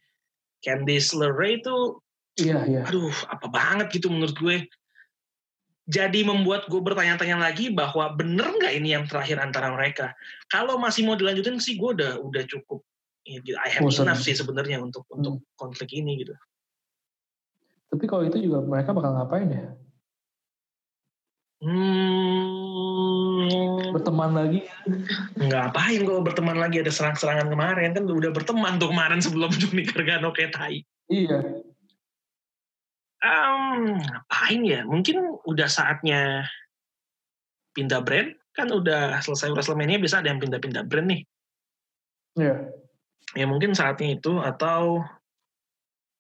[0.60, 2.02] Candice LeRae itu
[2.38, 2.82] Iya, iya.
[2.86, 4.70] Aduh, apa banget gitu menurut gue
[5.88, 10.14] jadi membuat gue bertanya-tanya lagi bahwa bener nggak ini yang terakhir antara mereka.
[10.52, 12.84] Kalau masih mau dilanjutin sih gue udah udah cukup.
[13.28, 14.08] Ya, I have Bosan.
[14.08, 15.18] enough sih sebenarnya untuk hmm.
[15.20, 16.36] untuk konflik ini gitu.
[17.88, 19.74] Tapi kalau itu juga mereka bakal ngapain ya?
[21.58, 23.47] Hmm,
[23.89, 24.62] berteman lagi?
[25.41, 30.30] Ngapain gue berteman lagi ada serang-serangan kemarin kan udah berteman tuh kemarin sebelum Johnny Gargano
[30.30, 30.86] kayak tai.
[31.10, 31.66] Iya.
[33.26, 34.86] Um, ngapain ya?
[34.86, 36.45] Mungkin udah saatnya
[37.74, 38.38] pindah brand.
[38.53, 41.22] Kan udah selesai WrestleMania bisa ada yang pindah-pindah brand nih.
[42.38, 42.45] Iya.
[42.53, 42.58] Yeah.
[43.34, 45.01] Ya mungkin saatnya itu atau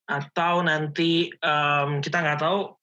[0.07, 2.76] atau nanti um, kita nggak tahu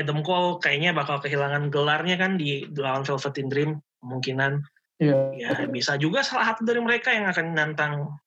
[0.00, 3.70] Adam Cole kayaknya bakal kehilangan gelarnya kan di lawan Velveteen Dream
[4.00, 4.64] kemungkinan.
[5.00, 5.32] Yeah.
[5.36, 8.20] Ya bisa juga salah satu dari mereka yang akan nantang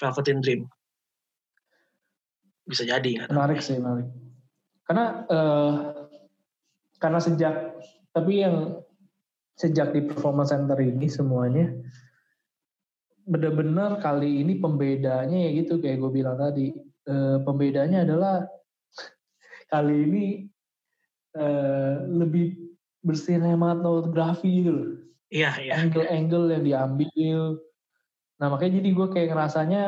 [0.00, 0.68] Velveteen Dream.
[2.68, 3.28] Bisa jadi.
[3.28, 4.08] Menarik sih, menarik
[4.88, 5.72] karena uh,
[6.96, 7.76] karena sejak
[8.16, 8.80] tapi yang
[9.60, 11.68] sejak di performance center ini semuanya
[13.28, 16.72] benar-benar kali ini pembedanya ya gitu kayak gue bilang tadi
[17.12, 18.48] uh, pembedanya adalah
[19.68, 20.24] kali ini
[21.38, 22.58] uh, lebih
[23.06, 24.88] bersinematografi gitu loh.
[25.30, 25.72] Iya, iya.
[25.78, 27.40] Angle-angle yang diambil.
[28.42, 29.82] Nah makanya jadi gue kayak ngerasanya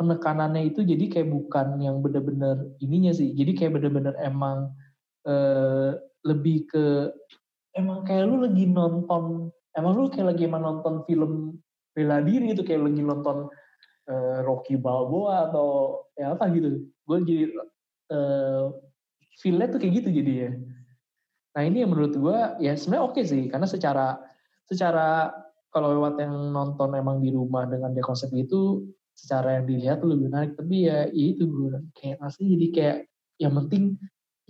[0.00, 4.72] penekanannya itu jadi kayak bukan yang bener-bener ininya sih jadi kayak bener-bener emang
[5.28, 5.92] uh,
[6.24, 7.12] lebih ke
[7.76, 11.60] emang kayak lu lagi nonton emang lu kayak lagi emang nonton film
[11.92, 13.52] bela diri itu kayak lagi nonton
[14.08, 17.44] uh, Rocky Balboa atau ya apa gitu gue jadi
[18.08, 18.72] uh,
[19.36, 20.50] feelnya tuh kayak gitu jadi ya
[21.50, 24.22] nah ini yang menurut gue ya sebenarnya oke okay sih karena secara
[24.70, 25.34] secara
[25.70, 28.82] kalau lewat yang nonton emang di rumah dengan dia konsep itu
[29.14, 30.52] secara yang dilihat tuh lebih menarik.
[30.58, 32.98] Tapi ya, ya itu gue kayak asli jadi kayak
[33.40, 33.96] yang penting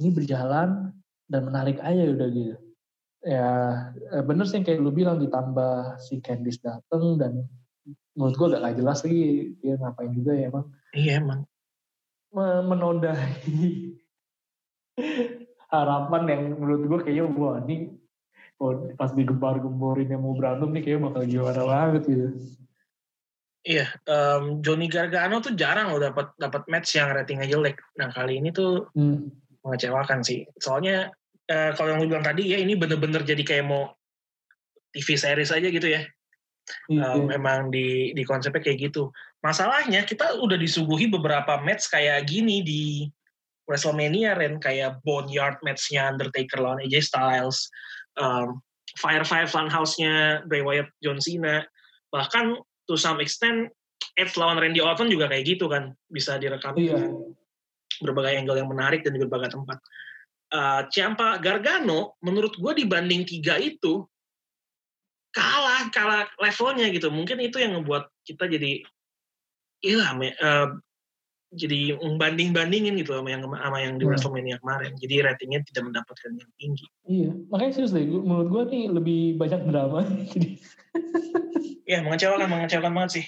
[0.00, 0.94] ini berjalan
[1.28, 2.56] dan menarik aja udah gitu.
[3.20, 3.48] Ya
[4.16, 7.44] eh, bener sih kayak lu bilang ditambah si Candice dateng dan
[8.16, 10.66] menurut gue gak, jelas lagi dia ngapain juga ya emang.
[10.96, 11.40] Iya emang.
[12.64, 13.36] Menodai
[15.70, 17.94] harapan yang menurut gue kayaknya wah ini
[18.98, 22.28] pas digembar-gemborin yang mau berantem nih kayaknya bakal gimana banget gitu
[23.60, 27.76] Iya, um, Johnny Gargano tuh jarang loh dapat dapat match yang ratingnya jelek.
[28.00, 29.28] Nah kali ini tuh hmm.
[29.60, 30.48] mengecewakan sih.
[30.56, 31.12] Soalnya
[31.44, 33.92] uh, kalau yang lu bilang tadi ya ini bener-bener jadi kayak mau
[34.96, 36.08] TV series aja gitu ya.
[36.88, 37.04] Hmm.
[37.04, 39.12] Um, emang di di konsepnya kayak gitu.
[39.44, 43.12] Masalahnya kita udah disuguhi beberapa match kayak gini di
[43.70, 47.70] WrestleMania Ren kayak Boneyard matchnya Undertaker lawan AJ Styles,
[48.18, 48.58] um,
[48.98, 51.62] Firefly Funhouse-nya Bray Wyatt John Cena,
[52.10, 52.58] bahkan
[52.90, 53.70] to some extent
[54.18, 56.98] Edge lawan Randy Orton juga kayak gitu kan bisa direkam iya.
[58.02, 59.78] berbagai angle yang menarik dan di berbagai tempat.
[60.50, 64.02] Uh, Ciampa Gargano menurut gue dibanding tiga itu
[65.30, 68.82] kalah kalah levelnya gitu mungkin itu yang ngebuat kita jadi
[69.86, 70.74] iya uh,
[71.50, 74.14] jadi banding bandingin gitu sama yang sama yang di hmm.
[74.14, 74.94] WrestleMania kemarin.
[74.94, 76.86] Jadi ratingnya tidak mendapatkan yang tinggi.
[77.10, 77.30] Iya.
[77.50, 80.06] Makanya serius deh menurut gue nih lebih banyak drama.
[80.32, 80.62] Jadi
[81.90, 83.26] ya mengecewakan mengecewakan banget sih.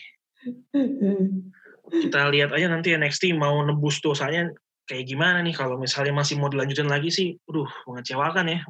[2.07, 4.55] Kita lihat aja nanti NXT mau nebus dosanya
[4.87, 5.55] kayak gimana nih.
[5.59, 8.63] Kalau misalnya masih mau dilanjutin lagi sih, aduh mengecewakan ya.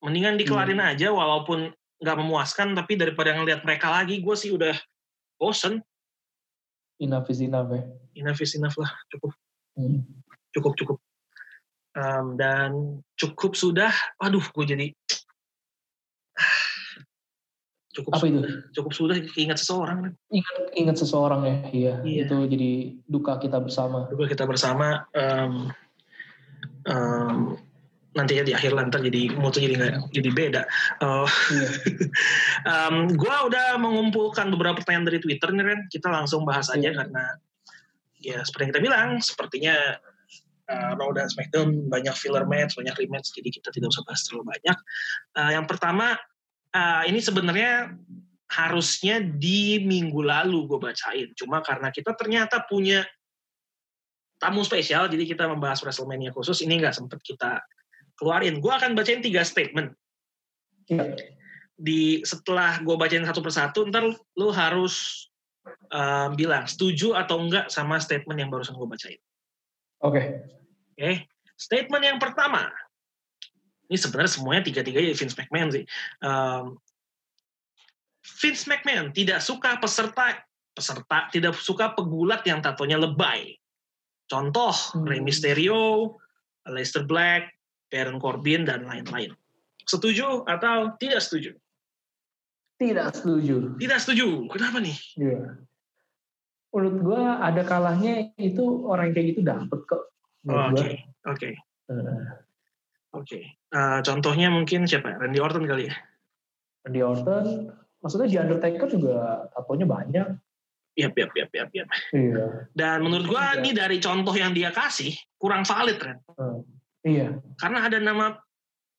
[0.00, 0.90] Mendingan dikelarin hmm.
[0.96, 1.68] aja walaupun
[2.00, 4.76] nggak memuaskan tapi daripada ngeliat mereka lagi gue sih udah
[5.40, 5.80] bosen
[7.00, 7.82] enough is enough ya.
[8.16, 9.32] Enough is enough lah cukup.
[9.76, 10.08] Hmm.
[10.56, 10.98] cukup cukup.
[11.96, 14.86] Um, dan cukup sudah aduh gue jadi
[17.96, 18.40] cukup apa itu?
[18.76, 22.28] cukup sudah ingat seseorang ingat ingat seseorang ya iya, iya.
[22.28, 22.72] itu jadi
[23.08, 24.08] duka kita bersama.
[24.12, 25.72] Duka kita bersama um,
[26.88, 27.56] um,
[28.16, 30.62] nanti ya di akhir lantar jadi moto jadi nggak jadi beda.
[31.04, 31.28] Uh,
[32.64, 35.80] um, gue udah mengumpulkan beberapa pertanyaan dari Twitter nih Ren.
[35.92, 36.96] Kita langsung bahas aja iya.
[36.96, 37.24] karena
[38.16, 39.76] ya seperti yang kita bilang, sepertinya
[40.72, 44.56] uh, Raw dan SmackDown banyak filler match, banyak rematch, jadi kita tidak usah bahas terlalu
[44.56, 44.76] banyak.
[45.36, 46.16] Uh, yang pertama,
[46.74, 47.94] uh, ini sebenarnya
[48.46, 53.02] harusnya di minggu lalu gue bacain, cuma karena kita ternyata punya
[54.38, 57.58] tamu spesial, jadi kita membahas WrestleMania khusus, ini nggak sempet kita
[58.16, 58.58] keluarin.
[58.58, 59.92] Gue akan bacain tiga statement.
[60.88, 61.16] Ya.
[61.76, 65.26] Di setelah gue bacain satu persatu, ntar lu harus
[65.92, 69.20] uh, bilang setuju atau enggak sama statement yang barusan gue bacain.
[70.02, 70.16] Oke.
[70.16, 70.24] Okay.
[70.26, 71.00] Oke.
[71.00, 71.14] Okay.
[71.56, 72.68] Statement yang pertama.
[73.86, 75.84] Ini sebenarnya semuanya tiga-tiga ya Vince McMahon sih.
[76.18, 76.82] Um,
[78.42, 80.42] Vince McMahon tidak suka peserta
[80.76, 83.56] peserta tidak suka pegulat yang tatonya lebay.
[84.28, 85.06] Contoh hmm.
[85.08, 86.18] Rey Mysterio,
[86.68, 87.55] Leicester Black,
[87.96, 89.32] Baron Corbin dan lain-lain.
[89.88, 91.56] Setuju atau tidak setuju?
[92.76, 93.80] Tidak setuju.
[93.80, 94.52] Tidak setuju.
[94.52, 94.96] Kenapa nih?
[95.16, 95.64] Iya.
[96.76, 100.12] Menurut gue ada kalahnya itu orang kayak gitu dapet kok.
[100.44, 101.48] Oke, oke.
[103.16, 103.38] Oke.
[103.56, 105.16] Eh, contohnya mungkin siapa?
[105.16, 105.96] Randy Orton kali ya?
[106.84, 107.72] Randy Orton,
[108.04, 110.28] maksudnya di Undertaker juga tatonya banyak.
[110.96, 111.84] Iya, iya, iya, iya, iya.
[112.12, 112.44] Iya.
[112.72, 116.16] Dan menurut gua ini dari contoh yang dia kasih kurang valid, kan?
[116.36, 116.60] Hmm.
[117.06, 117.38] Iya.
[117.62, 118.34] Karena ada nama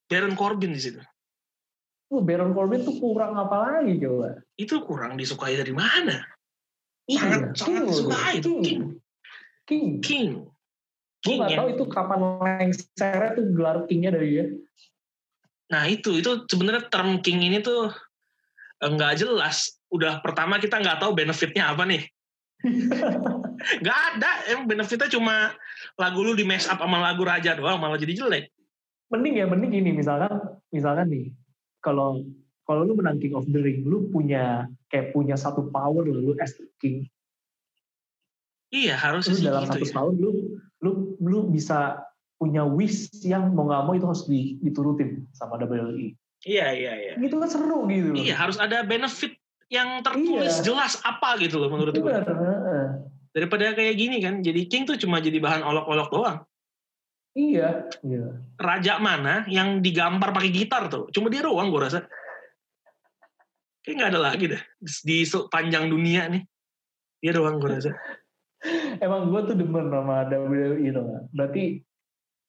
[0.08, 1.04] Baron Corbin di situ.
[2.08, 4.40] Oh, Baron Corbin tuh kurang apa lagi coba?
[4.56, 6.24] Itu kurang disukai dari mana?
[7.12, 7.60] Sangat, iya.
[7.60, 8.82] sangat disukai itu King.
[9.68, 9.88] King.
[10.00, 10.32] King.
[11.20, 14.46] Gue nggak tahu itu kapan lengsernya tuh gelar Kingnya dari dia.
[15.68, 17.92] Nah itu, itu sebenarnya term King ini tuh
[18.80, 19.76] nggak jelas.
[19.92, 22.08] Udah pertama kita nggak tahu benefitnya apa nih.
[23.86, 25.56] Gak ada, emang benefitnya cuma
[25.98, 28.54] lagu lu di mess up sama lagu raja doang malah jadi jelek.
[29.10, 31.26] Mending ya, mending gini misalkan, misalkan nih,
[31.80, 32.28] kalau
[32.68, 36.34] kalau lu menang King of the Ring, lu punya kayak punya satu power lu, lu
[36.44, 37.08] as the king.
[38.68, 39.94] Iya harus lu dalam gitu satu ya.
[39.96, 40.32] tahun lu
[40.84, 40.92] lu
[41.24, 42.04] lu bisa
[42.36, 44.28] punya wish yang mau nggak mau itu harus
[44.60, 46.14] diturutin sama WWE.
[46.44, 47.14] Iya iya iya.
[47.16, 48.12] Gitu kan seru gitu.
[48.14, 49.37] Iya harus ada benefit
[49.68, 50.64] yang tertulis iya.
[50.64, 52.14] jelas apa gitu loh menurut gue.
[53.36, 56.38] Daripada kayak gini kan, jadi king tuh cuma jadi bahan olok-olok doang.
[57.38, 57.86] Iya.
[58.02, 58.26] iya.
[58.58, 61.06] Raja mana yang digambar pakai gitar tuh?
[61.14, 62.02] Cuma dia doang gue rasa.
[63.86, 64.62] Kayak nggak ada lagi deh
[65.06, 65.18] di
[65.54, 66.42] panjang dunia nih.
[67.22, 67.94] Dia doang gue rasa.
[69.06, 71.64] Emang gue tuh demen sama WWE itu Berarti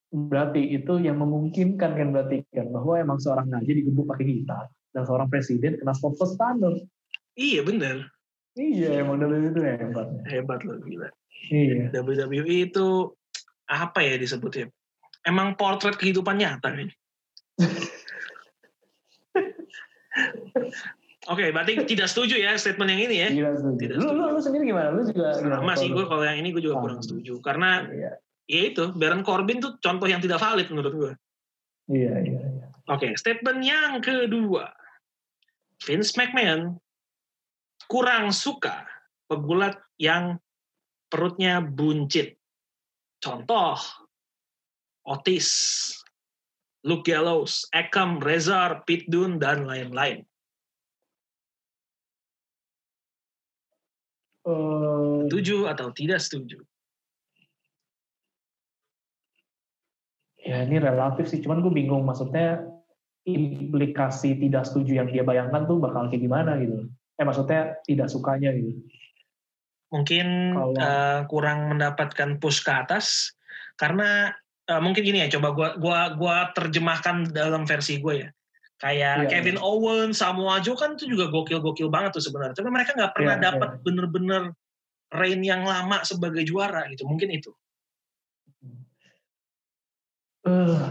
[0.08, 5.04] berarti itu yang memungkinkan kan berarti kan bahwa emang seorang raja digebuk pakai gitar dan
[5.04, 6.80] seorang presiden kena stop standar.
[7.38, 8.10] Iya bener.
[8.58, 10.08] Iya emang WWE itu hebat.
[10.26, 11.08] Hebat loh gila.
[11.54, 11.94] Iya.
[11.94, 13.14] WWE itu
[13.70, 14.66] apa ya disebutnya?
[15.22, 16.88] Emang potret kehidupan nyata kan?
[21.28, 23.28] Oke, okay, berarti tidak setuju ya statement yang ini ya?
[23.28, 23.76] Tidak setuju.
[23.76, 24.16] Tidak setuju.
[24.16, 24.88] Lu, lu, lu sendiri gimana?
[24.96, 27.36] Lu juga Sama sih gue kalau yang ini gue juga kurang setuju.
[27.44, 28.16] Karena iya.
[28.48, 31.12] ya itu, Baron Corbin tuh contoh yang tidak valid menurut gue.
[31.92, 32.66] Iya, iya, iya.
[32.88, 34.72] Oke, okay, statement yang kedua.
[35.84, 36.80] Vince McMahon
[37.88, 38.84] kurang suka
[39.26, 40.36] pegulat yang
[41.08, 42.36] perutnya buncit.
[43.18, 43.80] Contoh,
[45.08, 45.48] Otis,
[46.84, 50.22] Luke Gallows, Ekam, Rezar, Pete Dunne, dan lain-lain.
[54.46, 56.62] Uh, setuju atau tidak setuju?
[60.40, 62.64] Ya ini relatif sih, cuman gue bingung maksudnya
[63.28, 68.54] implikasi tidak setuju yang dia bayangkan tuh bakal kayak gimana gitu eh maksudnya tidak sukanya
[68.54, 68.78] gitu
[69.90, 70.74] mungkin Kalau...
[70.78, 73.34] uh, kurang mendapatkan push ke atas
[73.74, 74.32] karena
[74.70, 78.30] uh, mungkin gini ya coba gua gua gua terjemahkan dalam versi gue ya
[78.78, 82.54] Kayak Iya, Kevin Owens, Samoa Joe kan itu juga gokil-gokil banget tuh sebenarnya.
[82.54, 84.42] Tapi mereka nggak pernah Iya, dapat bener-bener
[85.10, 87.02] reign yang lama sebagai juara gitu.
[87.02, 87.50] Mungkin itu.
[90.46, 90.82] Eh,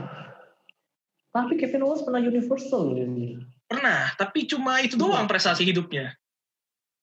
[1.32, 3.40] tapi Kevin Owens pernah Universal ini.
[3.68, 5.04] Pernah, tapi cuma itu Iya.
[5.04, 6.16] doang prestasi hidupnya.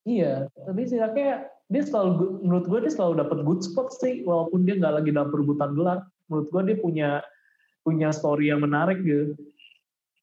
[0.05, 4.69] Iya, tapi sih kayak dia selalu menurut gue dia selalu dapat good spot sih walaupun
[4.69, 6.05] dia nggak lagi dalam perebutan gelar.
[6.29, 7.11] Menurut gue dia punya
[7.85, 9.37] punya story yang menarik gitu.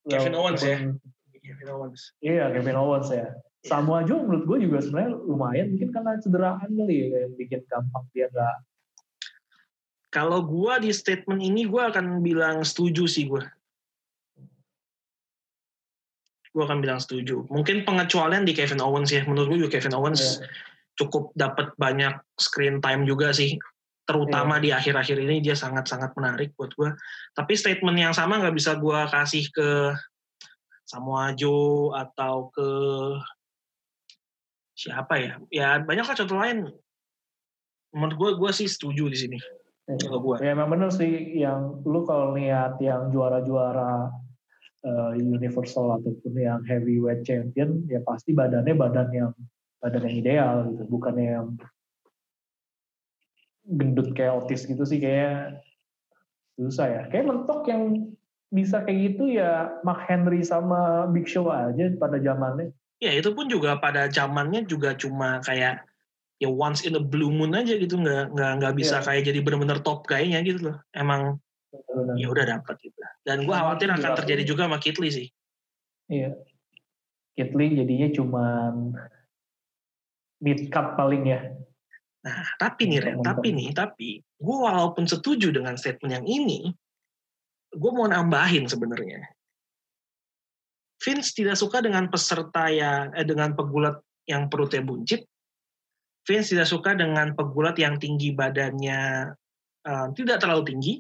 [0.10, 0.78] Kevin Owens ya?
[1.42, 2.02] Kevin Owens.
[2.22, 3.38] Iya, Kevin Owens ya.
[3.62, 8.06] Samoa Joe menurut gue juga sebenarnya lumayan mungkin karena cederaan kali ya yang bikin gampang
[8.10, 8.58] dia nggak
[10.12, 13.48] Kalau gua di statement ini gua akan bilang setuju sih gua.
[16.52, 17.48] Gua akan bilang setuju.
[17.48, 19.24] Mungkin pengecualian di Kevin Owens ya.
[19.24, 20.48] Menurut gua juga Kevin Owens Iya.
[21.00, 23.56] cukup dapat banyak screen time juga sih.
[24.04, 24.64] Terutama Iya.
[24.64, 26.92] di akhir-akhir ini dia sangat-sangat menarik buat gua.
[27.32, 29.96] Tapi statement yang sama nggak bisa gua kasih ke
[30.84, 32.68] Samoa Joe atau ke
[34.76, 35.34] siapa ya?
[35.48, 36.68] Ya banyak lah contoh lain.
[37.96, 39.40] Menurut gua gua sih setuju di sini.
[39.88, 40.36] Kalau gua.
[40.44, 44.12] Ya emang bener sih yang lu kalau lihat yang juara-juara
[44.86, 49.32] eh, Universal ataupun yang heavyweight champion ya pasti badannya badan yang
[49.82, 51.48] badan yang ideal gitu bukannya yang
[53.66, 55.62] gendut kayak otis gitu sih kayak
[56.58, 58.14] susah ya kayak mentok yang
[58.52, 63.50] bisa kayak gitu ya Mark Henry sama Big Show aja pada zamannya Ya itu pun
[63.50, 65.82] juga pada zamannya juga cuma kayak
[66.38, 69.06] ya once in a blue moon aja gitu nggak nggak nggak bisa Iya.
[69.10, 70.78] kayak jadi bener-bener top kayaknya gitu loh.
[70.94, 71.42] Emang.
[72.20, 72.98] Ya udah dapat gitu.
[73.24, 75.28] Dan gue Sama khawatir akan terjadi juga sama Kit Lee sih.
[76.12, 76.36] Iya.
[77.36, 78.74] Kit Lee jadinya cuman
[80.42, 81.40] mid cup paling ya.
[82.22, 86.70] Nah tapi nih Ren, tapi nih tapi gue walaupun setuju dengan statement yang ini,
[87.72, 89.26] gue mau nambahin sebenarnya.
[91.02, 93.98] Vince tidak suka dengan peserta yang eh, dengan pegulat
[94.30, 95.26] yang perutnya buncit.
[96.22, 99.34] Vince tidak suka dengan pegulat yang tinggi badannya
[99.88, 100.94] eh, tidak terlalu tinggi.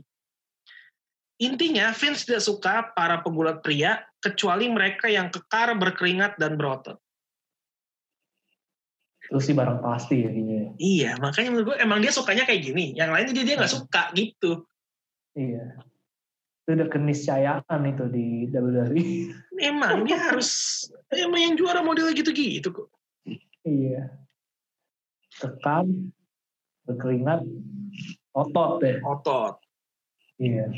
[1.42, 7.02] Intinya Vince tidak suka para pegulat pria kecuali mereka yang kekar, berkeringat dan berotot.
[9.26, 10.30] Itu sih barang pasti ya.
[10.78, 12.94] Iya, makanya menurut gue emang dia sukanya kayak gini.
[12.94, 14.70] Yang lain dia dia nggak suka gitu.
[15.34, 15.82] Iya.
[16.62, 19.34] Itu udah keniscayaan itu di WWE.
[19.58, 22.94] Emang dia harus emang yang juara model gitu-gitu kok.
[23.66, 24.14] iya.
[25.42, 26.14] Tekan,
[26.86, 27.42] berkeringat,
[28.38, 29.02] otot deh.
[29.02, 29.58] Otot,
[30.38, 30.70] Iya.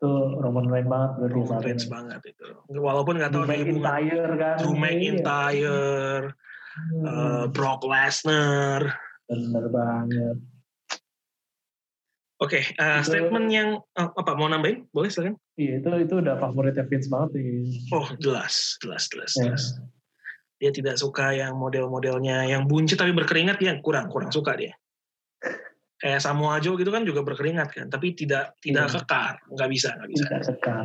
[0.00, 2.48] Itu Roman Reigns banget Roman Reigns banget itu.
[2.72, 4.56] Walaupun nggak tahu Drew McIntyre kan.
[4.56, 4.80] Drew Iya.
[4.80, 6.24] McIntyre,
[6.70, 8.96] Hmm, eh, Brock Lesnar.
[9.28, 10.36] Bener banget.
[12.40, 14.88] Oke, eh, Itu- statement yang eh, apa mau nambahin?
[14.88, 15.36] Boleh silakan.
[15.54, 17.68] Iya itu itu udah favoritnya Vince banget nih.
[17.92, 19.52] Oh, jelas, jelas, jelas, Ya.
[19.52, 19.64] jelas.
[20.56, 24.72] Dia tidak suka yang model-modelnya yang buncit tapi berkeringat dia kurang kurang suka dia.
[26.00, 29.04] Kayak Samoa Joe gitu kan juga berkeringat kan, tapi tidak tidak Iya.
[29.04, 30.84] kekar, nggak bisa, nggak bisa, Tidak sekar.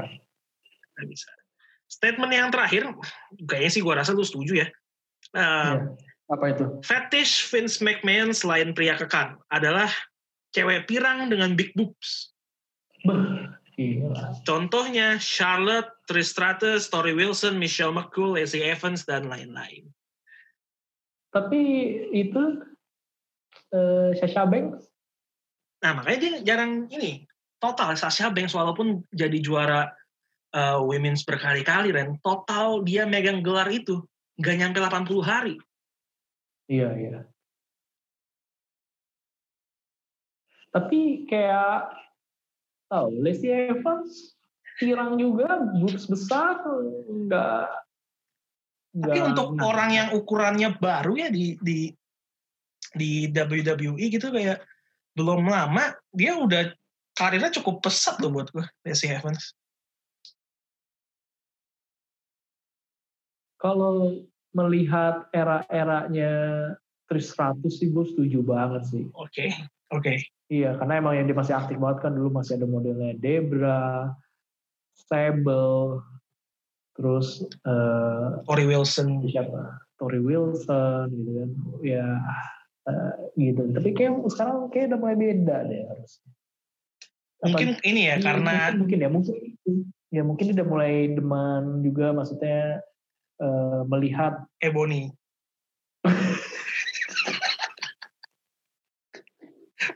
[0.99, 1.29] nggak bisa.
[1.87, 2.83] Statement yang terakhir,
[3.47, 4.67] kayaknya sih gua rasa lu setuju ya.
[5.31, 5.95] Eh, Iya.
[6.25, 6.65] Apa itu?
[6.81, 9.87] Fetish Vince McMahon selain pria kekar adalah
[10.51, 12.33] cewek pirang dengan big boobs.
[13.05, 14.33] Beuh, gila.
[14.41, 19.85] Contohnya Charlotte, Trish Stratus, Tori Wilson, Michelle McCool, Lacey Evans, dan lain-lain.
[21.29, 21.61] Tapi
[22.09, 22.43] itu
[23.69, 24.89] eh, Sasha Banks
[25.85, 27.29] Nah makanya dia jarang ini
[27.61, 29.93] total Sasha Banks walaupun jadi juara
[30.49, 34.01] uh, women's berkali-kali Ren, total dia megang gelar itu
[34.41, 35.55] nggak nyampe 80 hari.
[36.65, 37.19] Iya, iya.
[40.73, 41.93] Tapi kayak
[42.89, 44.33] tahu Lacey Evans
[44.81, 46.65] pirang juga, boobs besar,
[47.07, 47.69] enggak
[48.95, 51.93] Tapi untuk orang yang ukurannya baru ya di di
[52.95, 54.63] di WWE gitu kayak
[55.15, 56.75] belum lama dia udah
[57.15, 59.55] karirnya cukup pesat loh buat gue Lacey Evans.
[63.65, 64.21] kalau
[64.53, 66.31] melihat era-eranya
[67.09, 69.03] Trish Stratus sih gue setuju banget sih.
[69.17, 69.49] Oke,
[69.89, 70.13] oke.
[70.45, 74.13] Iya, karena emang yang dia masih aktif banget kan dulu masih ada modelnya Debra,
[74.93, 76.05] Sable,
[76.93, 79.25] terus eh, Tori Wilson.
[79.25, 81.49] siapa Tori Wilson gitu kan
[81.81, 82.05] ya
[82.89, 86.21] eh, gitu tapi kayak sekarang kayak udah mulai beda deh harus
[87.43, 89.35] Mungkin ini ya karena mungkin ya mungkin
[90.09, 92.79] ya mungkin udah mulai deman juga maksudnya
[93.43, 95.11] eh, melihat Ebony.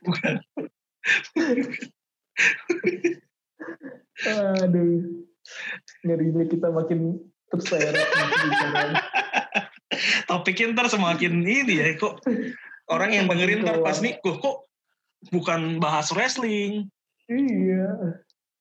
[0.05, 0.33] Bukan.
[4.59, 5.25] aduh
[6.03, 7.17] ngerinya kita makin
[7.49, 7.95] terseret.
[10.29, 12.21] Topiknya ntar semakin ini ya kok
[12.89, 14.67] orang yang dengerin ntar pas nih kok kok
[15.29, 16.89] bukan bahas wrestling.
[17.29, 18.17] Iya.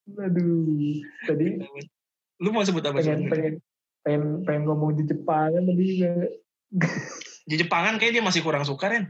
[0.08, 1.00] Aduh.
[1.28, 1.60] Tadi
[2.38, 3.54] Lu mau sebut apa pengen pengen
[4.06, 5.86] pengen pengen ngomong di Jepang kan tadi
[7.48, 9.04] Di Jepangan kayak dia masih kurang suka kan?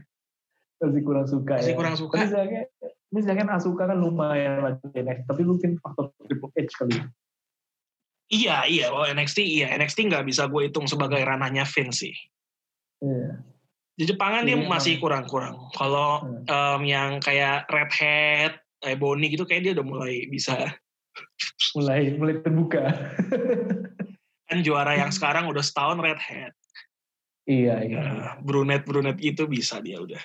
[0.79, 1.77] masih kurang suka Masih ya.
[1.77, 2.15] kurang suka.
[2.23, 2.61] Misalnya,
[3.11, 6.95] misalnya Asuka kan lumayan lah NXT, tapi mungkin faktor Triple H kali.
[6.95, 7.03] ya.
[8.31, 8.85] Iya, iya.
[8.95, 9.75] Oh NXT, iya.
[9.75, 12.15] NXT nggak bisa gue hitung sebagai ranahnya Vince sih.
[13.03, 13.43] Iya.
[13.99, 15.03] Di Jepangan dia Iya, masih emang.
[15.03, 15.55] kurang-kurang.
[15.75, 16.47] Kalau Hmm.
[16.47, 18.53] em, yang kayak Red Hat,
[18.95, 20.55] Bonnie gitu kayak dia udah mulai bisa.
[21.75, 22.95] Mulai mulai terbuka.
[24.47, 26.53] Kan juara yang sekarang udah setahun Red Hat.
[27.43, 28.01] iya iya.
[28.39, 30.21] Brunet brunet gitu bisa dia udah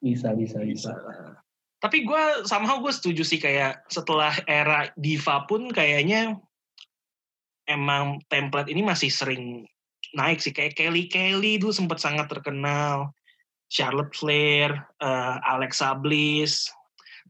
[0.00, 0.90] Bisa bisa bisa.
[0.96, 1.36] bisa.
[1.78, 6.40] Tapi gue somehow gue setuju sih kayak setelah era diva pun kayaknya
[7.64, 9.68] emang template ini masih sering
[10.12, 13.14] naik sih kayak Kelly Kelly dulu sempat sangat terkenal,
[13.70, 16.66] Charlotte Flair, eh, Alexa Bliss.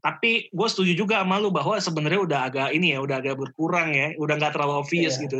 [0.01, 3.93] Tapi gue setuju juga sama lu bahwa sebenarnya udah agak ini ya, udah agak berkurang
[3.93, 5.23] ya, udah nggak terlalu obvious Iya.
[5.29, 5.39] gitu.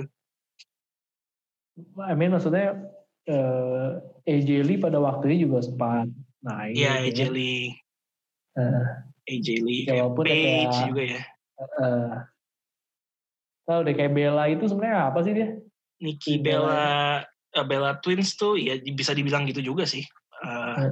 [1.97, 2.77] I mean maksudnya
[3.25, 3.89] eh
[4.27, 6.05] AJ Lee pada waktunya juga sempat
[6.45, 6.77] naik.
[6.77, 7.31] Iya, gitu AJ kan.
[7.33, 7.65] Lee,
[8.51, 8.85] Eh,
[9.31, 11.21] AJ Lee, Ya, walaupun kayak- juga ya,
[11.57, 12.15] eh,
[13.63, 15.47] tahu deh kayak Bella itu sebenarnya apa sih dia?
[16.01, 17.21] Nikki Si Bella,
[17.53, 20.01] eh, Bella Twins tuh ya bisa dibilang gitu juga sih.
[20.41, 20.91] Eh, Eh.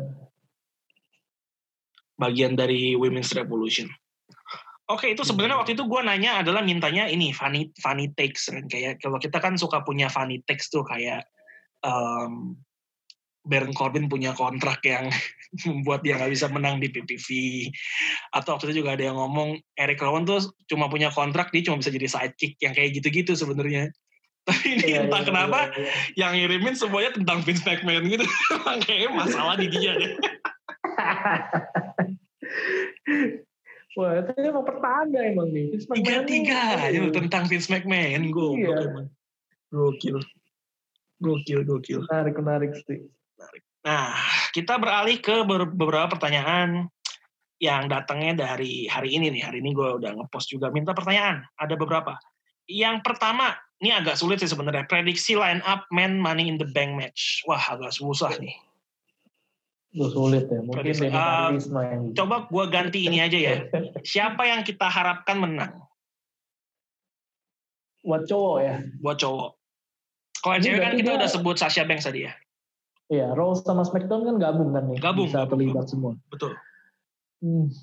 [2.20, 3.88] bagian dari Women's Revolution.
[4.90, 5.64] Oke, itu sebenarnya Hmm.
[5.64, 9.54] waktu itu gue nanya adalah mintanya ini funny funny takes kan kayak kalau kita kan
[9.54, 11.30] suka punya funny takes tuh kayak
[11.86, 12.58] um,
[13.46, 15.08] Baron Corbin punya kontrak yang
[15.70, 17.30] membuat dia nggak bisa menang di PPV
[18.36, 21.80] atau waktu itu juga ada yang ngomong Eric Rowan tuh cuma punya kontrak dia cuma
[21.80, 23.94] bisa jadi sidekick yang kayak gitu-gitu sebenarnya.
[24.50, 25.94] Tapi ini Iya, entah iya, kenapa iya, iya.
[26.18, 28.26] yang ngirimin semuanya tentang Vince McMahon gitu.
[28.58, 30.12] Emang kayaknya masalah di dia deh.
[33.98, 35.76] Wah, itu emang pertanda emang nih.
[35.82, 38.32] Tiga-tiga aja tentang Vince McMahon.
[38.32, 39.10] Gue Iya.
[39.70, 40.18] Gokil.
[41.20, 42.00] Gokil, gokil.
[42.08, 43.06] Menarik, menarik sih.
[43.84, 44.16] Nah,
[44.56, 46.88] kita beralih ke ber- beberapa pertanyaan
[47.60, 49.44] yang datangnya dari hari ini nih.
[49.52, 50.72] Hari ini gue udah ngepost juga.
[50.72, 51.44] Minta pertanyaan.
[51.60, 52.16] Ada beberapa.
[52.70, 54.84] Yang pertama, ini agak sulit sih sebenarnya.
[54.86, 57.44] Prediksi line up men money in the bank match.
[57.48, 58.52] Wah, agak susah nih.
[59.90, 60.60] Itu sulit ya.
[60.62, 61.08] Mungkin Prediksi.
[61.08, 61.50] Denny Ah,
[61.90, 63.56] yang Coba gue ganti ini aja ya.
[64.14, 65.74] Siapa yang kita harapkan menang
[68.00, 68.76] buat cowok ya.
[69.04, 69.50] buat cowok?
[70.40, 72.34] Kalau cewek kan kita dia- udah sebut Sasha Banks tadi ya.
[73.10, 74.98] Iya, Raw sama SmackDown kan gabung kan nih.
[75.02, 76.14] Gabung, Bisa gabung, terlibat semua.
[76.30, 76.54] Betul.
[77.42, 77.74] Hmm.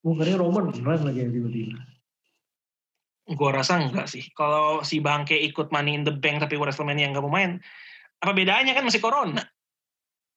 [0.00, 1.80] Mungkin Roman beneran lagi yang tiba-tiba.
[3.30, 4.26] Gue rasa enggak sih.
[4.32, 7.60] Kalau si Bangke ikut Money in the Bank tapi WrestleMania nggak mau main,
[8.18, 9.44] apa bedanya kan masih corona?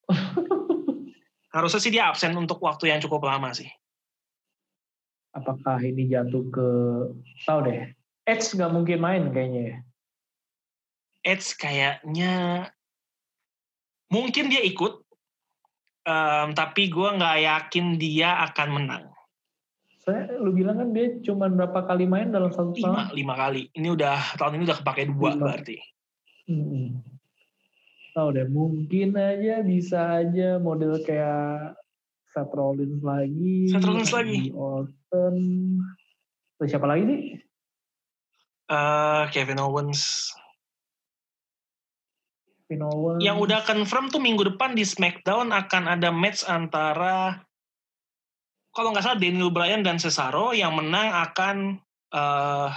[1.54, 3.70] Harusnya sih dia absen untuk waktu yang cukup lama sih.
[5.34, 6.68] Apakah ini jatuh ke
[7.42, 7.90] tahu deh.
[8.24, 9.76] Edge nggak mungkin main kayaknya ya.
[11.24, 12.32] Edge kayaknya
[14.12, 15.02] mungkin dia ikut,
[16.06, 19.13] em, tapi gue nggak yakin dia akan menang.
[20.04, 23.16] Saya lu bilang kan dia cuma berapa kali main dalam satu Lima, tahun?
[23.16, 23.62] lima kali.
[23.72, 25.40] Ini udah tahun ini udah kepake dua Lima.
[25.48, 25.76] berarti.
[26.44, 27.00] Hmm.
[28.14, 31.74] Tahu deh, mungkin aja bisa aja model kayak
[32.30, 33.72] Seth Rollins lagi.
[33.72, 34.52] Seth Rollins lagi.
[34.52, 35.36] Orton.
[36.60, 37.20] Terus siapa lagi sih?
[38.70, 40.30] Eh, Kevin Owens.
[42.68, 43.20] Kevin Owens.
[43.24, 47.40] Yang udah confirm tuh minggu depan di SmackDown akan ada match antara
[48.74, 51.56] kalau nggak salah Daniel Bryan dan Cesaro yang menang akan
[52.14, 52.72] eh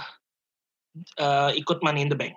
[1.18, 2.34] eh, ikut Money in the Bank.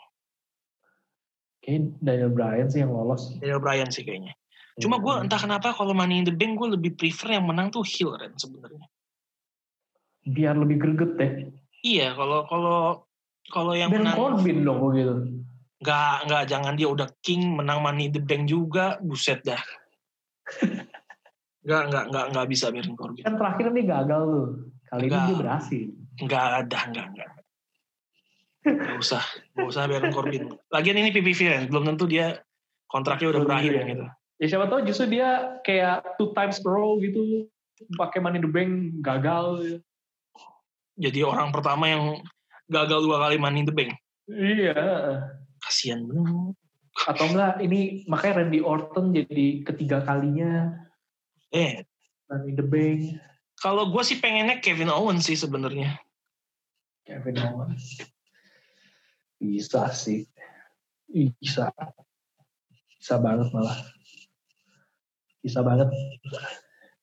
[1.61, 3.37] Kayaknya Daniel Bryan sih yang lolos.
[3.37, 4.33] Daniel Bryan sih kayaknya.
[4.81, 7.85] Cuma gue entah kenapa kalau Money in the Bank gue lebih prefer yang menang tuh
[7.85, 8.89] heel Ren sebenarnya.
[10.25, 11.31] Biar lebih greget deh.
[11.85, 12.81] Iya kalau kalau
[13.49, 15.13] kalau yang Baron menang Corbin dong begitu.
[15.81, 19.61] nggak nggak jangan dia udah king menang Money in the Bank juga buset dah.
[21.61, 23.23] Nggak nggak nggak nggak bisa Baron Corbin.
[23.25, 24.47] Kan terakhir dia gagal tuh.
[24.89, 25.27] Kali ini Gagal.
[25.27, 25.83] dia berhasil.
[26.21, 27.29] Nggak ada, nggak, nggak.
[28.61, 29.23] Nggak usah,
[29.55, 30.43] nggak usah Baron Corbin.
[30.73, 32.41] Lagian ini PPV kan, belum tentu dia
[32.91, 33.83] kontraknya udah berakhir iya.
[33.87, 34.05] gitu.
[34.41, 37.45] Ya siapa tahu justru dia kayak two times pro gitu.
[37.97, 38.73] Pakai Money in the Bank
[39.05, 39.79] gagal.
[40.97, 42.21] Jadi orang pertama yang
[42.69, 43.95] gagal dua kali Money in the Bank.
[44.27, 44.75] Iya.
[45.61, 46.57] Kasian banget.
[47.07, 50.75] Atau enggak ini makanya Randy Orton jadi ketiga kalinya
[51.51, 51.83] Eh,
[52.31, 53.19] Money in the Bank.
[53.61, 55.99] kalau gue sih pengennya Kevin Owens sih sebenarnya.
[57.05, 58.01] Kevin Owens.
[59.37, 60.25] Bisa sih.
[61.11, 61.69] Bisa.
[62.97, 63.77] Bisa banget malah.
[65.43, 65.91] Bisa banget.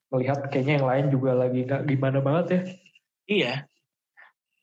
[0.09, 2.61] Melihat kayaknya yang lain juga lagi gak gimana banget ya.
[3.29, 3.55] Iya.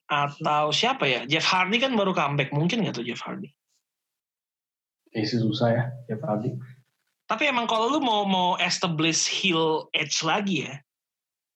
[0.09, 1.23] Atau siapa ya?
[1.29, 2.49] Jeff Hardy kan baru comeback.
[2.51, 3.53] Mungkin nggak tuh Jeff Hardy?
[5.15, 6.51] Sih susah ya Jeff Hardy.
[7.25, 10.77] Tapi emang kalau lu mau mau establish heel edge lagi ya,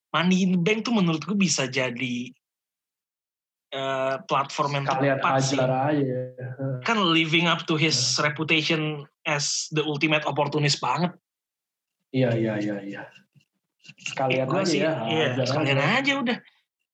[0.09, 2.33] Money in the Bank tuh menurut gue bisa jadi
[3.77, 5.57] uh, platform yang Kalian tepat sih.
[5.61, 6.19] aja.
[6.81, 11.13] Kan living up to his reputation as the ultimate opportunist banget.
[12.09, 13.01] Iya, iya, iya, iya.
[14.01, 14.93] Sekalian aja sih, ya.
[15.05, 16.01] Iya, sekalian aja.
[16.01, 16.37] aja udah.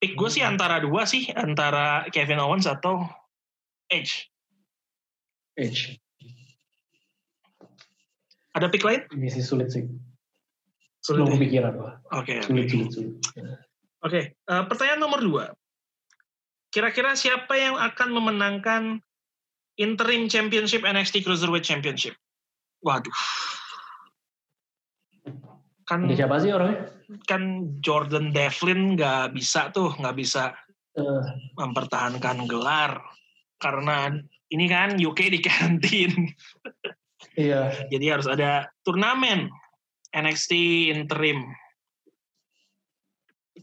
[0.03, 3.07] Pick gue sih antara dua sih, antara Kevin Owens atau
[3.88, 4.28] Edge.
[5.55, 5.95] Edge.
[8.56, 9.03] Ada pick lain?
[9.12, 9.84] Ini sih sulit sih.
[11.03, 11.34] Sulit Belum ya?
[11.38, 11.91] kepikiran gua.
[12.16, 12.39] Oke.
[12.39, 12.47] oke.
[12.47, 13.14] Sulit, sulit, sulit.
[14.01, 15.45] Oke, eh, pertanyaan nomor dua.
[16.72, 18.84] Kira-kira siapa yang akan memenangkan
[19.76, 22.16] interim championship NXT Cruiserweight Championship?
[22.80, 23.12] Waduh.
[25.86, 26.89] Kan Ini siapa sih orangnya?
[27.30, 30.58] kan Jordan Devlin nggak bisa tuh, nggak bisa
[30.95, 31.24] Eh,
[31.60, 33.03] mempertahankan gelar
[33.60, 34.16] karena
[34.47, 36.32] ini kan UK di karantin.
[37.39, 37.71] Iya.
[37.91, 39.51] Jadi harus ada turnamen
[40.15, 40.51] NXT
[40.91, 41.43] interim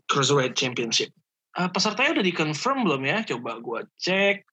[0.09, 1.13] Cruiserweight Championship.
[1.53, 3.25] Eh, pesertanya udah di-confirm belum ya?
[3.29, 4.45] Coba gua cek.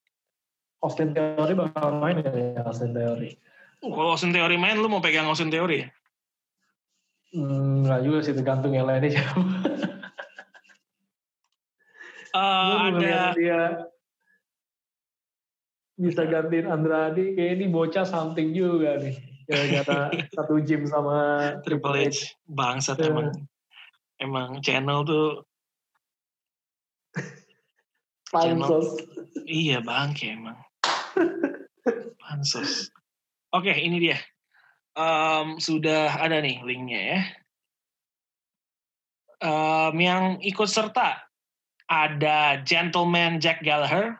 [0.79, 3.35] Austin Theory bakal main ya Austin Theory?
[3.83, 5.83] Uh, kalau Austin Theory main, lu mau pegang Austin Theory?
[7.35, 9.21] Hmm, nggak juga sih tergantung yang lainnya
[12.33, 13.89] Gua ada dia
[15.99, 19.19] bisa gantiin Andrade, kayak ini bocah something juga nih.
[19.45, 20.07] Gara-gara
[20.39, 22.39] satu gym sama Triple H.
[22.47, 23.11] Bangsat Iya.
[23.11, 23.29] emang.
[24.19, 25.47] Emang channel tuh,
[28.29, 28.99] Pansos.
[29.47, 30.59] iya bangke emang.
[32.21, 32.91] Pansos.
[33.49, 34.19] Oke, ini dia.
[34.93, 37.19] Em, sudah ada nih linknya ya.
[39.39, 41.25] Em, yang ikut serta
[41.89, 44.19] ada Gentleman Jack Gallagher,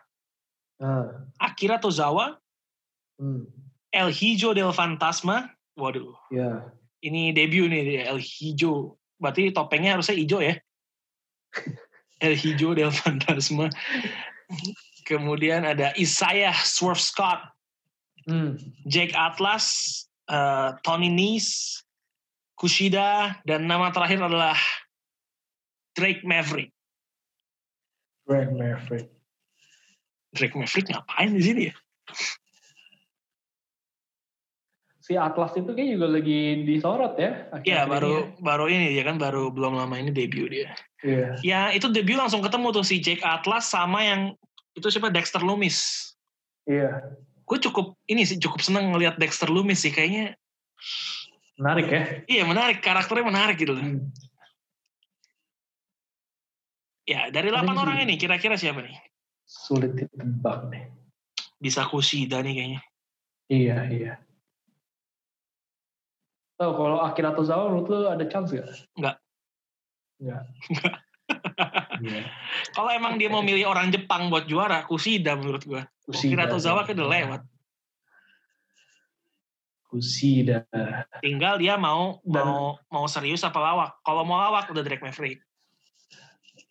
[0.80, 2.40] Nah, Akira Tozawa,
[3.20, 3.44] hmm,
[3.92, 5.52] El Hijo del Fantasma.
[5.76, 6.72] Waduh, ya.
[7.04, 8.96] ini debut nih El Hijo.
[9.20, 10.56] Berarti topengnya harusnya hijau ya.
[12.24, 13.68] El Hijo del Fantasma.
[15.04, 17.40] Kemudian ada Isaiah Swerve Scott,
[18.28, 21.82] Hmm, Jake Atlas, eh, Tony Nese,
[22.54, 24.56] Kushida, dan nama terakhir adalah
[25.96, 26.70] Drake Maverick.
[28.28, 29.10] Greg Maverick.
[30.30, 31.74] Drake Maverick ngapain di sini ya?
[35.00, 37.50] Si Atlas itu kayak juga lagi disorot ya.
[37.66, 40.70] Iya baru ini baru ini dia kan baru belum lama ini debut dia.
[40.70, 40.70] ya.
[41.02, 41.28] Iya.
[41.42, 44.38] Ya itu debut langsung ketemu tuh si Jake Atlas sama yang
[44.78, 46.10] itu siapa Dexter Lumis.
[46.70, 47.10] Iya.
[47.42, 50.38] Gue cukup ini sih cukup seneng ngelihat Dexter Lumis sih kayaknya.
[51.58, 52.02] Menarik ya.
[52.30, 53.82] Iya menarik karakternya menarik gitu loh.
[53.82, 54.14] Hmm.
[57.02, 58.94] Ya dari 8 Tapi orang ini kira-kira siapa nih?
[59.50, 60.86] Sulit ditebak nih.
[61.58, 62.80] Bisa Kushida nih kayaknya.
[63.50, 64.12] Iya, iya.
[66.54, 68.70] Tahu kalau Akira Tozawa menurut lu ada chance gak?
[68.94, 69.16] Nggak.
[70.22, 70.42] Enggak.
[72.00, 72.24] Iya.
[72.72, 75.82] Kalau emang dia mau milih orang Jepang buat juara, Kushida menurut gue.
[76.08, 76.32] Kushida.
[76.32, 77.40] Akira Tozawa kan udah lewat.
[79.84, 80.64] Kushida.
[81.20, 83.90] Tinggal dia mau Dan- mau mau serius apa lawak.
[84.00, 85.44] Kalau mau lawak udah Drake Maverick.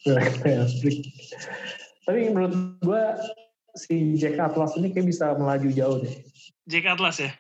[0.09, 1.05] Maverick.
[2.09, 3.21] Tapi menurut gua
[3.77, 6.15] si Jack Atlas ini kayak bisa melaju jauh deh.
[6.65, 7.31] Jake Atlas ya.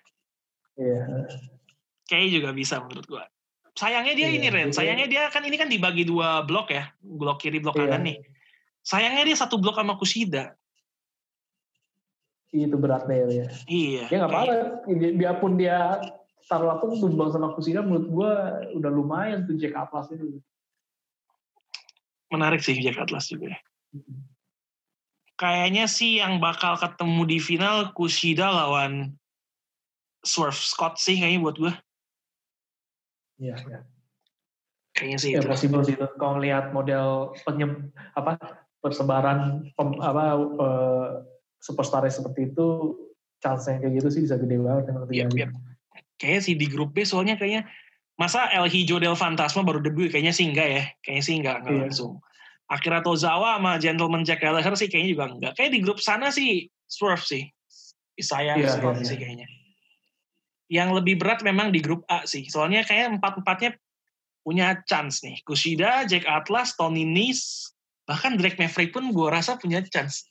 [0.77, 1.25] Iya.
[2.05, 3.25] Kayaknya juga bisa menurut gua.
[3.73, 7.41] Sayangnya dia Iya, ini Ren, sayangnya dia kan ini kan dibagi dua blok ya, blok
[7.41, 7.89] kiri blok Iya.
[7.89, 8.17] kanan nih.
[8.85, 10.53] Sayangnya dia satu blok sama Kushida.
[12.53, 13.47] Itu beratnya ya.
[13.65, 14.05] Iya.
[14.05, 14.53] Ya nggak apa-apa.
[14.85, 15.97] Bi- Biarpun dia
[16.45, 18.31] taruh aku tumbang sama Kushida menurut gua
[18.77, 20.37] udah lumayan tuh Jack Atlas itu.
[22.29, 23.57] Menarik sih Jack Atlas juga.
[23.57, 23.59] ya.
[25.39, 29.15] Kayaknya sih yang bakal ketemu di final Kushida lawan
[30.19, 31.73] Swerve Scott sih kayaknya buat gua.
[33.39, 33.79] Iya, iya.
[34.91, 35.47] Kayaknya sih Ya itu.
[35.47, 36.07] possible sih itu.
[36.19, 37.87] Kalau lihat model penyem
[38.19, 38.35] apa
[38.83, 41.07] persebaran pem, apa eh,
[41.63, 42.99] superstar seperti itu
[43.39, 45.47] chance yang kayak gitu sih bisa gede banget Iya, iya.
[46.19, 47.63] Kayaknya sih di grup B soalnya kayaknya
[48.19, 50.83] masa El Hijo del Fantasma baru debut kayaknya sih enggak ya.
[50.99, 51.83] Kayaknya sih enggak, enggak Iya.
[51.87, 52.11] langsung.
[52.69, 55.53] Akira Tozawa sama Gentleman Jack Gallagher sih kayaknya juga enggak.
[55.57, 57.43] Kayak di grup sana sih Swerve sih.
[58.19, 59.21] Saya Iya, Scott iya, sih iya.
[59.25, 59.47] kayaknya.
[60.69, 62.45] Yang lebih berat memang di grup A sih.
[62.45, 63.73] Soalnya kayak empat-empatnya
[64.45, 65.41] punya chance nih.
[65.41, 67.73] Kushida, Jack Atlas, Tony Nese,
[68.09, 70.25] Bahkan Drake Maverick pun gue rasa punya chance.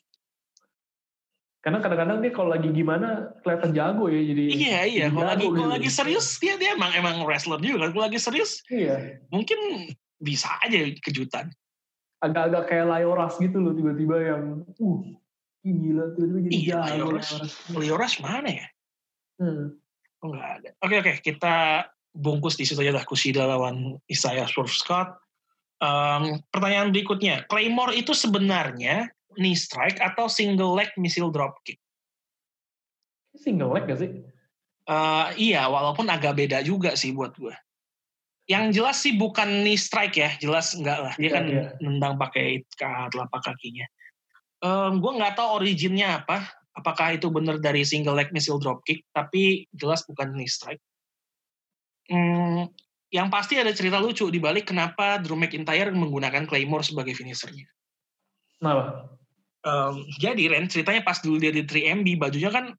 [1.62, 4.44] Karena kadang-kadang dia kalau lagi gimana kelihatan jago ya jadi.
[4.50, 5.06] Iya iya.
[5.14, 5.76] Kalau lagi jago kalau gitu.
[5.78, 7.94] lagi serius dia dia emang emang wrestler juga.
[7.94, 9.22] Kalau lagi serius Iya.
[9.30, 9.58] mungkin
[10.18, 11.54] bisa aja kejutan.
[12.18, 15.00] Agak-agak kayak Lioras gitu loh tiba-tiba yang uh
[15.68, 16.94] gila tiba-tiba jadi Iya, jago.
[16.96, 17.28] Lioras.
[17.70, 18.66] Lioras mana ya?
[19.38, 19.78] Hmm.
[20.24, 20.70] Oh nggak ada.
[20.82, 25.14] Oke oke kita bungkus di situ aja lah Kushida lawan Isaiah Swerve Scott.
[25.78, 29.06] Em, pertanyaan berikutnya, Claymore itu sebenarnya
[29.38, 31.78] knee strike atau single leg missile drop kick?
[33.38, 34.10] Single leg gak sih?
[34.88, 37.54] Eh, iya, walaupun agak beda juga sih buat gue.
[38.48, 41.14] Yang jelas sih bukan knee strike ya, jelas enggak lah.
[41.20, 41.64] Dia Iya, kan iya.
[41.84, 43.84] nendang pakai ka- telapak kakinya.
[44.64, 46.48] Em, gue nggak tahu originnya apa.
[46.72, 50.80] Apakah itu benar dari single leg missile drop kick, tapi jelas bukan knee strike.
[52.08, 52.72] Hmm,
[53.12, 57.68] yang pasti ada cerita lucu di balik kenapa Drew McIntyre menggunakan Claymore sebagai finishernya.
[58.56, 59.12] Kenapa?
[59.60, 62.72] Em, jadi Ren ceritanya pas dulu dia di 3MB bajunya kan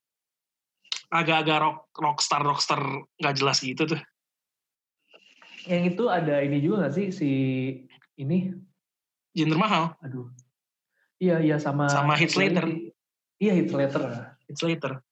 [1.14, 2.82] agak-agak rock rockstar rockstar
[3.22, 4.02] nggak jelas gitu tuh.
[5.68, 7.32] Yang itu ada ini juga gak sih si
[8.16, 8.54] ini?
[9.36, 10.28] Jinder Mahal, Aduh.
[11.20, 12.64] Iya iya sama Sama Heath Slater.
[13.40, 14.04] Iya Heath Slater.
[14.48, 15.04] it's later.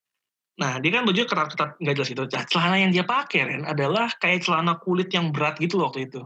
[0.57, 2.23] Nah dia kan bajunya ketat-ketat nggak jelas gitu.
[2.25, 6.09] Nah, celana yang dia pakai Ren adalah kayak celana kulit yang berat gitu loh waktu
[6.09, 6.25] itu.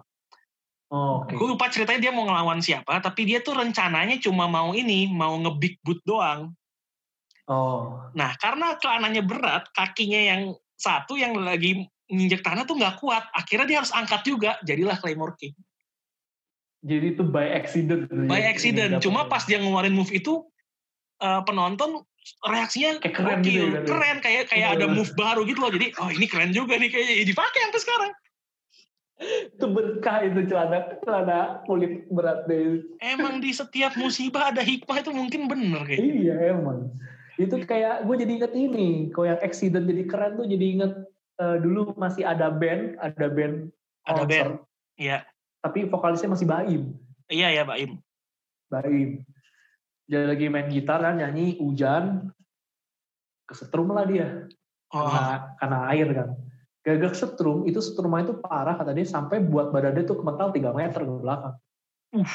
[0.91, 1.35] Oh, oke.
[1.35, 5.39] Gue lupa ceritanya dia mau ngelawan siapa, tapi dia tuh rencananya cuma mau ini, mau
[5.39, 6.51] nge-big boot doang.
[7.47, 8.11] Oh.
[8.11, 10.41] Nah, karena celananya berat, kakinya yang
[10.75, 13.23] satu yang lagi nginjek tanah tuh nggak kuat.
[13.31, 15.55] Akhirnya dia harus angkat juga, jadilah Claymore King.
[16.83, 18.09] Jadi itu by accident.
[18.27, 18.51] By ya?
[18.51, 18.91] accident.
[18.99, 20.43] Cuma pas dia ngeluarin move itu,
[21.21, 22.03] eh, penonton
[22.45, 24.93] reaksinya Kayak keren gitu ya, keren kayak kayak ada Iya.
[24.93, 25.71] move baru gitu loh.
[25.73, 28.13] Jadi, oh ini keren juga nih kayaknya dipakai sampai sekarang.
[29.21, 32.81] itu berkah itu celana celana kulit berat deh.
[33.05, 36.01] Emang di setiap musibah ada hikmah itu mungkin bener kayak.
[36.01, 36.89] Iya emang.
[37.37, 40.93] Itu kayak gue jadi inget ini, kalau yang accident jadi keren tuh jadi inget
[41.41, 43.73] eh, dulu masih ada band, ada band
[44.05, 44.53] Ada konser, band.
[45.01, 45.17] Iya.
[45.61, 46.83] tapi vokalisnya masih Baim.
[47.29, 47.91] Iya ya, Pak Im.
[48.69, 49.09] Baim.
[50.05, 52.29] Dia lagi main gitar kan nyanyi hujan,
[53.49, 54.49] kesetrum lah dia
[54.91, 56.29] Oh, karena, karena air kan.
[56.83, 60.75] Gara-gara setrum, itu setrumnya itu parah kata dia sampai buat badan dia tuh kemental 3
[60.75, 61.55] meter ke belakang.
[62.11, 62.27] Uh.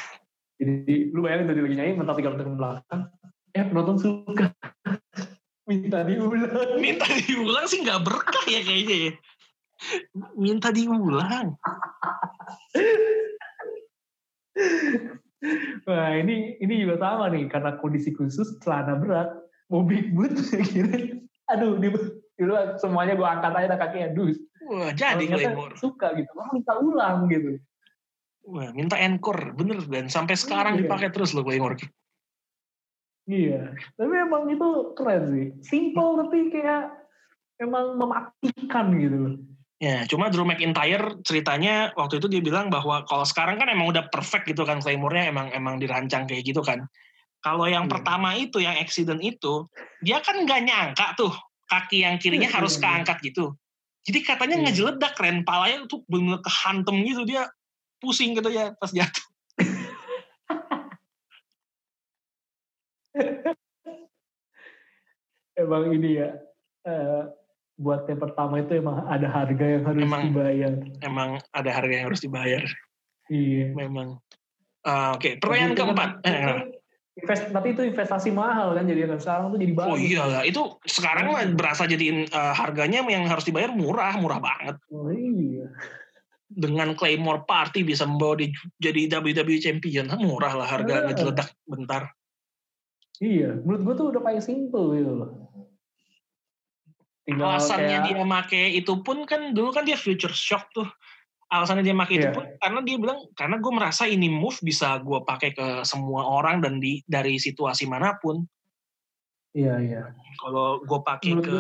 [0.57, 3.01] Jadi lu bayangin tuh dia lagi nyanyi mental 3 meter ke belakang,
[3.53, 4.47] eh penonton suka.
[5.67, 6.79] Minta diulang.
[6.85, 9.13] minta diulang sih nggak berkah ya kayaknya ya.
[10.39, 11.59] Minta diulang.
[15.87, 19.31] Wah ini ini juga sama nih karena kondisi khusus celana berat
[19.69, 21.93] mau big boot akhirnya aduh di,
[22.41, 25.79] dulu semuanya gue angkat aja kakinya dus Wah, jadi Claymore.
[25.79, 27.61] suka gitu oh, minta ulang gitu
[28.47, 30.87] Wah, minta encore, bener dan sampai sekarang Iya.
[30.87, 31.75] dipakai terus loh Claymore.
[33.27, 36.95] Iya tapi emang itu keren sih simple tapi kayak
[37.61, 39.37] emang mematikan gitu loh
[39.77, 44.09] Ya, cuma Drew McIntyre ceritanya waktu itu dia bilang bahwa kalau sekarang kan emang udah
[44.09, 46.89] perfect gitu kan Claymore-nya emang emang dirancang kayak gitu kan.
[47.45, 47.93] Kalau yang Iya.
[47.93, 49.69] pertama itu yang accident itu,
[50.01, 51.29] dia kan nggak nyangka tuh
[51.69, 53.53] kaki yang kirinya Iya, harus iya, keangkat gitu.
[54.09, 54.65] Jadi katanya Iya.
[54.65, 57.45] ngejeledak keren, palanya tuh bener kehantem gitu dia
[58.01, 59.25] pusing gitu ya pas jatuh.
[65.57, 66.29] emang ini ya
[66.85, 67.23] eh,
[67.77, 70.23] buat yang pertama itu emang ada harga yang harus Emang.
[70.31, 72.63] dibayar Emang ada harga yang harus dibayar.
[73.29, 74.17] iya Memang.
[74.81, 76.11] Ah, Oke, pertanyaan Tapi itu kan- keempat.
[76.23, 76.57] Eh,
[77.17, 79.91] invest- tapi itu investasi mahal kan jadi kan sekarang tuh jadi bagus.
[79.91, 81.59] Oh iya lah, itu sekarang mah Hmm.
[81.59, 84.77] berasa jadiin eh, harganya yang harus dibayar murah, murah banget.
[84.89, 85.67] Oh, iya.
[86.47, 91.05] Dengan Claymore Party bisa membawa di, jadi WWE Champion, murah lah harga Ah.
[91.11, 92.15] ngejeledak bentar.
[93.17, 95.31] Iya, menurut gue tuh udah paling simple gitu loh.
[97.27, 100.87] Tinggal Alasannya kayak, dia make itu pun kan dulu kan dia future shock tuh.
[101.47, 102.35] Alasannya dia make itu Iya.
[102.35, 106.63] pun karena dia bilang karena gue merasa ini move bisa gue pakai ke semua orang
[106.63, 108.47] dan di dari situasi mana pun.
[109.57, 110.03] Iya iya.
[110.39, 111.57] Kalau gue pakai ke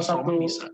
[0.00, 0.66] Strowman satu- bisa.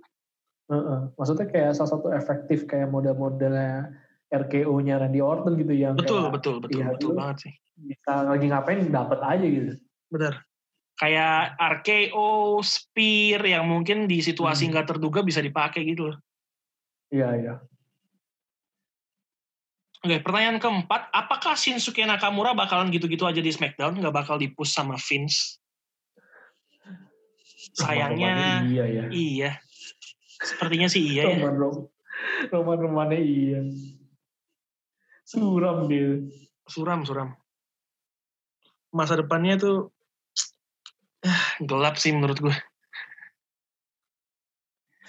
[0.67, 1.01] Heeh.
[1.15, 3.87] Maksudnya kayak salah satu efektif kayak model-modelnya
[4.27, 7.53] RKO-nya Randy Orton gitu yang Betul, kayak betul, betul, iya, betul banget sih.
[7.77, 9.73] bisa lagi ngapain dapat aja gitu.
[10.11, 10.47] Bener.
[10.97, 14.73] Kayak RKO, Spear yang mungkin di situasi Hmm.
[14.73, 16.19] nggak terduga bisa dipakai gitu loh.
[17.13, 17.55] Iya iya.
[20.07, 24.95] Oke, pertanyaan keempat, apakah Shinsuke Nakamura bakalan gitu-gitu aja di SmackDown, nggak bakal dipush sama
[24.97, 25.59] Vince?
[27.77, 29.05] Sayangnya, iya ya.
[29.11, 29.51] iya.
[30.41, 31.37] Sepertinya sih iya ya.
[31.43, 31.85] Roman Roman
[32.53, 33.61] Roman Romannya iya.
[35.27, 36.23] Suram dia.
[36.71, 37.35] Suram, suram.
[38.97, 39.93] masa depannya tuh
[41.65, 42.57] gelap sih menurut gue.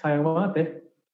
[0.00, 0.66] Sayang banget ya.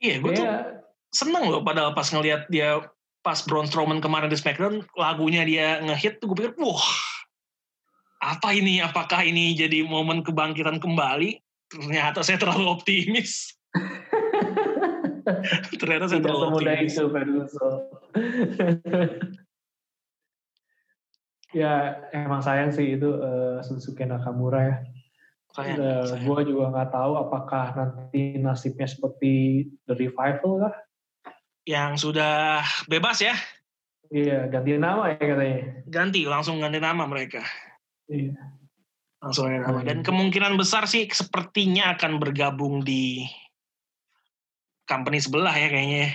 [0.04, 0.84] Iya, gue tuh Kayak
[1.14, 2.82] seneng loh padahal pas ngelihat dia
[3.22, 6.90] pas Braun Strowman kemarin di SmackDown lagunya dia ngehit tuh gue pikir wah
[8.20, 11.38] apa ini apakah ini jadi momen kebangkitan kembali
[11.70, 13.56] ternyata saya terlalu optimis
[15.80, 17.06] ternyata saya tidak terlalu optimis itu
[21.62, 24.82] ya emang sayang sih itu eh, Shinsuke Nakamura ya.
[25.54, 25.78] Sayang.
[26.26, 29.32] gua juga nggak tahu apakah nanti nasibnya seperti
[29.86, 30.74] The Revival kah?
[31.64, 33.32] yang sudah bebas ya
[34.06, 35.58] Iya, ganti nama ya katanya.
[35.86, 37.40] ganti langsung ganti nama mereka
[38.04, 38.34] Iya.
[39.16, 39.88] langsung ganti nama Hmm.
[39.88, 43.24] dan kemungkinan besar sih sepertinya akan bergabung di
[44.84, 46.06] company sebelah ya kayaknya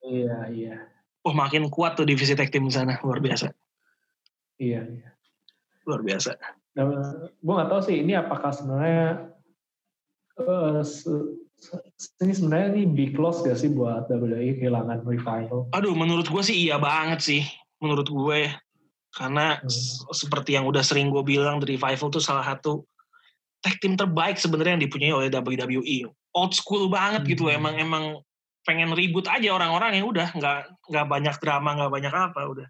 [0.00, 0.74] Iya, iya.
[1.20, 3.48] Wah makin kuat tuh divisi tag team sana luar biasa
[4.58, 5.08] Iya, iya.
[5.82, 6.34] luar biasa
[6.78, 6.94] Dan
[7.42, 9.34] gue nggak tahu sih ini apakah sebenarnya
[10.38, 11.34] eh, se-
[12.22, 15.66] ini sebenarnya ini big loss gak sih buat WWE kehilangan revival?
[15.74, 17.42] Aduh, menurut gue sih iya banget sih.
[17.82, 18.52] Menurut gue ya.
[19.10, 20.14] Karena Hmm.
[20.14, 22.86] seperti yang udah sering gue bilang, The Revival tuh salah satu
[23.58, 26.06] tag team terbaik sebenarnya yang dipunyai oleh WWE.
[26.38, 27.50] Old school banget gitu.
[27.50, 27.58] Hmm.
[27.58, 28.04] Emang emang
[28.62, 30.58] pengen ribut aja orang-orang yang udah nggak
[30.92, 32.68] nggak banyak drama nggak banyak apa udah.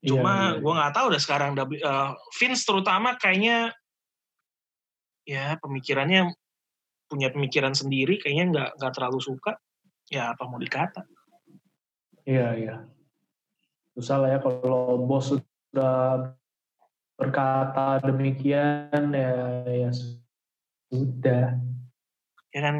[0.00, 0.60] Cuma Iya, iya.
[0.64, 2.10] gue nggak tahu udah sekarang eh,
[2.40, 3.76] Vince terutama kayaknya
[5.28, 6.32] ya pemikirannya
[7.04, 9.52] punya pemikiran sendiri kayaknya nggak nggak terlalu suka
[10.08, 11.04] ya apa mau dikata
[12.28, 12.76] Iya, iya.
[13.96, 16.30] Susah lah ya kalau bos sudah
[17.16, 19.34] berkata demikian ya,
[19.66, 19.90] ya
[20.88, 21.58] sudah.
[22.50, 22.76] ya kan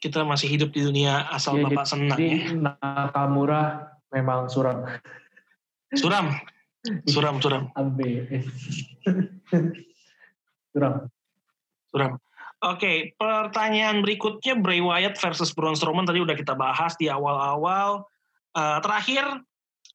[0.00, 4.88] kita masih hidup di dunia asal Ya, bapak senang ya Nakamura memang suram.
[5.96, 6.26] Suram.
[7.06, 7.62] Suram suram.
[10.72, 10.94] Suram.
[11.90, 12.12] suram.
[12.60, 16.04] Oke pertanyaan berikutnya Bray Wyatt versus Braun Strowman.
[16.04, 18.04] Tadi udah kita bahas di awal-awal.
[18.52, 19.24] Eh, terakhir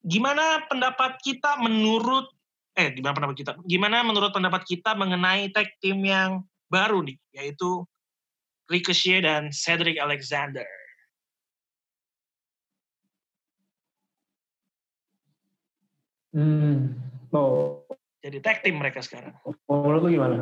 [0.01, 2.29] gimana pendapat kita menurut
[2.75, 3.51] eh gimana pendapat kita?
[3.63, 7.85] Gimana menurut pendapat kita mengenai tag team yang baru nih yaitu
[8.65, 10.65] Ricochet dan Cedric Alexander
[16.35, 16.99] Hmm.
[17.31, 17.87] Oh,
[18.19, 19.55] jadi tag team mereka sekarang kalau
[19.87, 20.37] menurut lu gimana?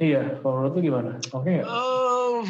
[0.00, 1.10] Iya, kalau menurut lu gimana?
[1.36, 1.68] Oke nggak?
[1.68, 2.40] Oh,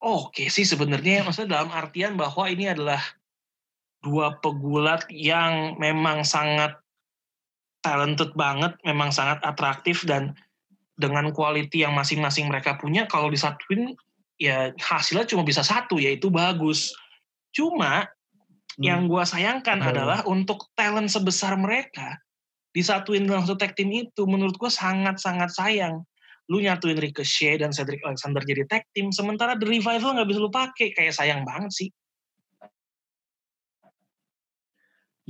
[0.00, 3.04] Oke sih sebenarnya maksudnya dalam artian bahwa ini adalah
[4.00, 6.72] dua pegulat yang memang sangat
[7.84, 10.32] talented banget, memang sangat atraktif dan
[10.96, 13.92] dengan quality yang masing-masing mereka punya kalau disatuin
[14.40, 16.96] ya hasilnya cuma bisa satu yaitu bagus.
[17.52, 18.08] Cuma
[18.78, 18.84] Hmm.
[18.86, 19.90] yang gua sayangkan Hmm.
[19.90, 22.20] adalah untuk talent sebesar mereka
[22.70, 26.06] disatuin dalam satu tag team itu menurut gua sangat-sangat sayang.
[26.50, 30.50] Lu nyatuin Ricochet dan Cedric Alexander jadi tag team, sementara The Revival nggak bisa lu
[30.50, 31.88] pakai, kayak sayang banget sih.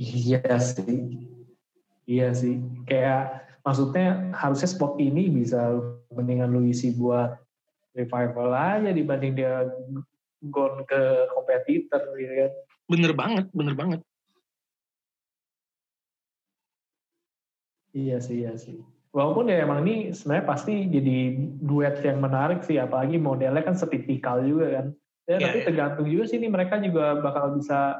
[0.01, 1.29] Iya sih.
[2.09, 2.57] Iya sih.
[2.89, 5.77] Kayak maksudnya harusnya spot ini bisa
[6.09, 7.37] mendingan lu isi buat
[7.93, 9.69] revival aja dibanding dia
[10.49, 11.01] gone ke
[11.37, 12.51] kompetitor gitu kan.
[12.91, 14.01] Bener banget, bener banget.
[17.95, 18.83] Iya sih, iya sih.
[19.11, 24.43] Walaupun ya emang ini sebenarnya pasti jadi duet yang menarik sih, apalagi modelnya kan setipikal
[24.43, 24.87] juga kan.
[25.27, 25.65] Ya, Iya, tapi iya.
[25.67, 27.99] tergantung juga sih nih mereka juga bakal bisa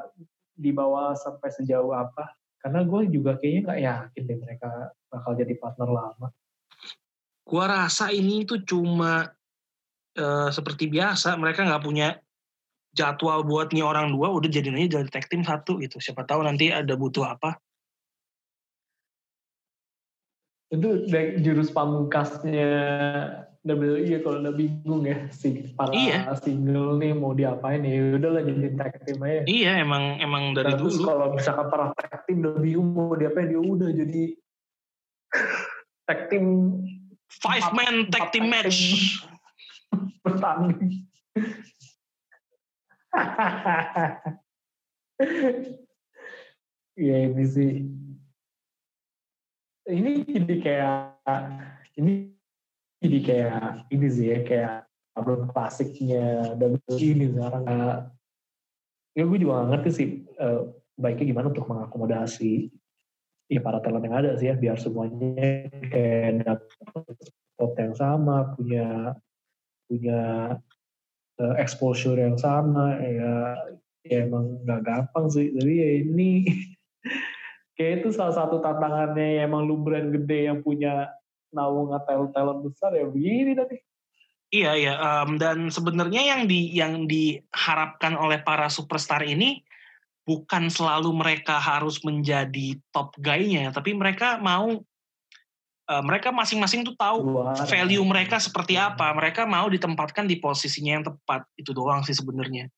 [0.56, 2.32] dibawa sampai sejauh apa.
[2.60, 4.68] Karena gue juga kayaknya nggak yakin deh mereka
[5.12, 6.28] bakal jadi partner lama.
[7.42, 9.28] Gua rasa ini tuh cuma
[10.16, 12.16] eh, seperti biasa, mereka nggak punya
[12.92, 16.00] jadwal buat nih orang dua, udah jadiin aja jadi tag team satu gitu.
[16.00, 17.56] Siapa tahu nanti ada butuh apa.
[20.72, 21.04] Itu
[21.44, 22.68] jurus pamungkasnya
[23.62, 26.34] WWE ya kalau udah bingung ya si para Iya.
[26.40, 29.46] single nih mau diapain ya udahlah jadi tag team aja.
[29.46, 31.06] Iya, emang emang dari terus dulu.
[31.06, 34.24] kalau misalkan para tag team udah bingung mau diapain dia udah jadi
[36.08, 36.46] tag team
[37.32, 39.16] Five man tag team match.
[40.24, 41.08] bertanding.
[46.92, 47.88] Iya ini sih.
[49.88, 51.24] Ini jadi kayak
[51.96, 52.36] ini
[53.00, 54.84] jadi kayak ini sih ya kayak
[55.16, 57.64] album klasiknya WWE ini sekarang.
[57.64, 57.96] Eh,
[59.16, 60.62] ya gue juga gak ngerti sih eh,
[61.00, 62.72] baiknya gimana untuk mengakomodasi
[63.52, 66.64] ya para talent yang ada sih ya biar semuanya kayak
[67.52, 69.12] spot yang sama punya
[69.88, 70.20] punya
[71.40, 73.56] eh, exposure yang sama ya
[74.02, 76.30] ya emang nggak gampang sih tapi ya ini
[77.78, 81.08] kayak itu salah satu tantangannya yang emang lu brand gede yang punya
[81.52, 83.78] naungan talent-talent besar ya begini nanti.
[84.52, 89.64] Iya iya um, dan sebenarnya yang di yang diharapkan oleh para superstar ini
[90.28, 94.84] bukan selalu mereka harus menjadi top guy-nya tapi mereka mau
[95.92, 97.68] uh, mereka masing-masing tuh tahu Luar.
[97.68, 99.12] value mereka seperti apa.
[99.12, 101.44] Mereka mau ditempatkan di posisinya yang tepat.
[101.60, 102.72] Itu doang sih sebenarnya.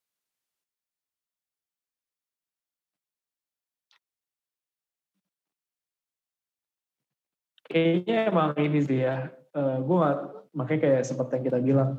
[7.74, 9.35] kayaknya emang ini sih ya.
[9.51, 10.19] Uh, eh, gue gak
[10.55, 11.91] makanya kayak seperti yang kita bilang.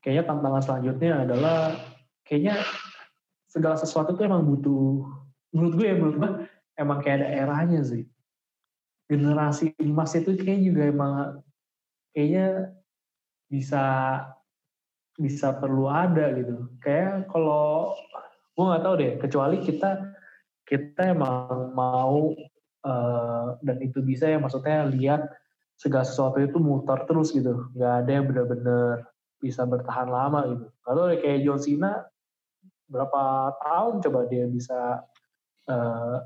[0.00, 1.58] Kayaknya tantangan selanjutnya adalah
[2.22, 2.56] kayaknya
[3.50, 5.02] segala sesuatu tuh emang butuh
[5.50, 6.30] menurut gue ya menurut gue
[6.78, 8.06] emang kayak ada eranya sih
[9.06, 11.14] generasi emas itu kayak juga emang
[12.10, 12.74] kayaknya
[13.46, 13.84] bisa
[15.16, 16.68] bisa perlu ada gitu.
[16.82, 17.94] Kayak kalau
[18.56, 19.90] gue nggak tahu deh kecuali kita
[20.66, 22.34] kita emang mau
[22.84, 25.30] uh, dan itu bisa ya maksudnya lihat
[25.78, 27.70] segala sesuatu itu muter terus gitu.
[27.78, 29.06] Nggak ada yang benar-benar
[29.40, 30.66] bisa bertahan lama gitu.
[30.82, 31.92] Kalau kayak John Cena
[32.86, 35.02] berapa tahun coba dia bisa
[35.70, 36.16] uh,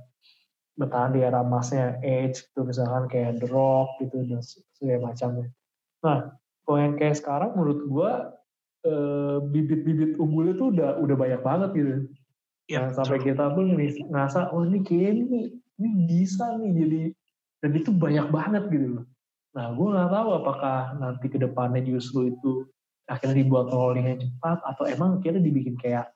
[0.80, 5.52] bertahan di era emasnya Edge gitu misalkan kayak The Rock gitu dan segala macamnya
[6.00, 6.32] nah
[6.64, 8.40] kalau yang kayak sekarang menurut gua
[8.86, 11.92] uh, bibit-bibit unggulnya tuh udah udah banyak banget gitu.
[12.70, 17.02] Ya, nah, sampai kita pun ngerasa oh ini kayak ini ini bisa nih jadi
[17.60, 19.04] dan itu banyak banget gitu loh.
[19.58, 22.70] Nah gue nggak tahu apakah nanti ke depannya justru itu
[23.10, 26.14] akhirnya dibuat rolling yang cepat atau emang kira dibikin kayak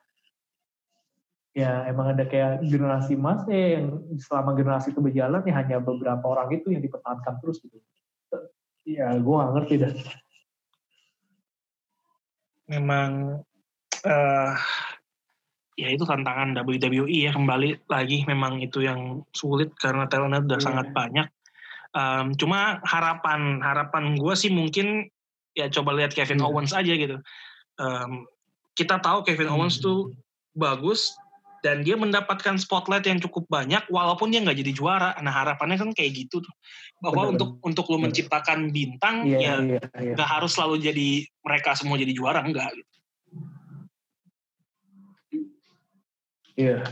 [1.54, 6.50] ya emang ada kayak generasi emasnya yang selama generasi itu berjalan ya hanya beberapa orang
[6.50, 7.78] itu yang dipertahankan terus gitu
[8.84, 9.92] ya gue gak ngerti dah
[12.68, 13.38] memang
[14.04, 14.52] uh,
[15.74, 20.66] ya itu tantangan WWE ya kembali lagi memang itu yang sulit karena talentnya udah yeah.
[20.66, 21.28] sangat banyak.
[21.94, 25.06] Um, cuma harapan harapan gue sih mungkin
[25.54, 26.48] ya coba lihat Kevin yeah.
[26.50, 27.18] Owens aja gitu.
[27.78, 28.26] Um,
[28.74, 29.54] kita tahu Kevin hmm.
[29.58, 30.14] Owens tuh
[30.54, 31.14] bagus
[31.64, 35.16] dan dia mendapatkan spotlight yang cukup banyak walaupun dia nggak jadi juara.
[35.24, 36.54] Nah harapannya kan kayak gitu tuh
[37.00, 37.40] bahwa Benar.
[37.40, 40.12] untuk untuk lo menciptakan bintang yeah, ya yeah, yeah.
[40.12, 42.92] gak harus selalu jadi mereka semua jadi juara enggak gitu.
[46.54, 46.84] Iya.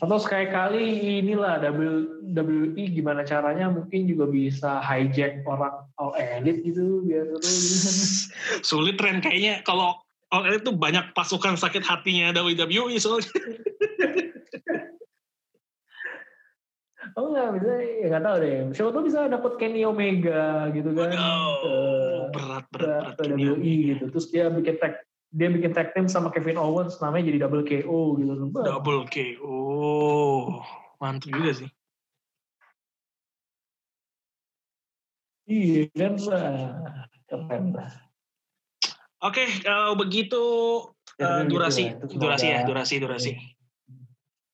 [0.00, 7.32] Atau sekali-kali inilah WWE gimana caranya mungkin juga bisa hijack orang all elite gitu biar.
[8.68, 9.96] Sulit tren kayaknya kalau
[10.30, 13.26] all elite tuh banyak pasukan sakit hatinya WWE soalnya.
[17.18, 18.70] oh enggak bisa ya nggak tahu deh.
[18.70, 21.10] Siapa tuh bisa dapat Kenny Omega gitu kan.
[21.18, 24.04] Oh, berat berat, berat, berat WWE gitu.
[24.14, 28.18] Terus dia bikin tag dia bikin tag team sama Kevin Owens namanya jadi double KO
[28.18, 29.58] gitu double KO
[30.98, 31.70] mantap juga sih.
[35.50, 36.14] Iya kan
[37.26, 38.09] keren lah
[39.24, 40.42] oke kalau begitu
[41.16, 43.32] ya, uh, durasi gitu durasi ya durasi durasi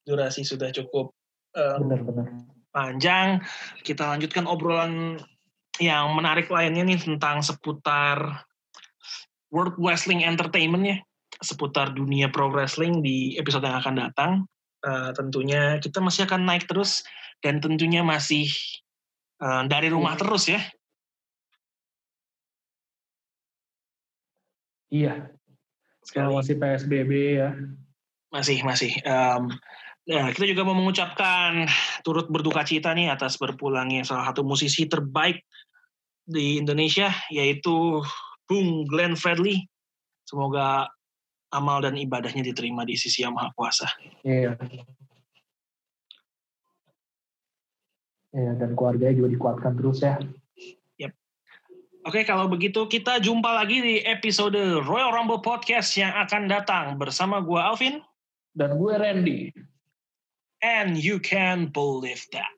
[0.06, 1.10] durasi sudah cukup
[1.54, 2.26] um, benar-benar
[2.70, 3.40] panjang
[3.82, 5.18] kita lanjutkan obrolan
[5.80, 8.44] yang menarik lainnya nih tentang seputar
[9.52, 10.98] World Wrestling Entertainment ya
[11.40, 14.32] seputar dunia pro wrestling di episode yang akan datang.
[14.86, 17.02] Uh, tentunya kita masih akan naik terus
[17.42, 18.46] dan tentunya masih
[19.42, 20.20] uh, dari rumah iya.
[20.20, 20.60] terus ya.
[24.90, 25.30] Iya.
[26.06, 27.10] Sekarang masih PSBB
[27.42, 27.50] ya.
[28.30, 28.92] Masih masih.
[29.02, 29.50] Um,
[30.06, 31.66] Nah, kita juga mau mengucapkan
[32.06, 35.42] turut berduka cita nih atas berpulangnya salah satu musisi terbaik
[36.22, 38.06] di Indonesia, yaitu
[38.46, 39.66] Bung Glenn Fredly.
[40.22, 40.86] Semoga
[41.50, 43.88] amal dan ibadahnya diterima di sisi Yang Maha Kuasa.
[44.22, 44.54] Iya.
[48.30, 50.22] Iya, dan keluarganya juga dikuatkan terus ya.
[52.06, 54.54] Oke, kalau begitu kita jumpa lagi di episode
[54.86, 57.98] Royal Rumble Podcast yang akan datang bersama gue Alvin.
[58.54, 59.50] Dan gue Randy.
[60.62, 62.55] And you can believe that.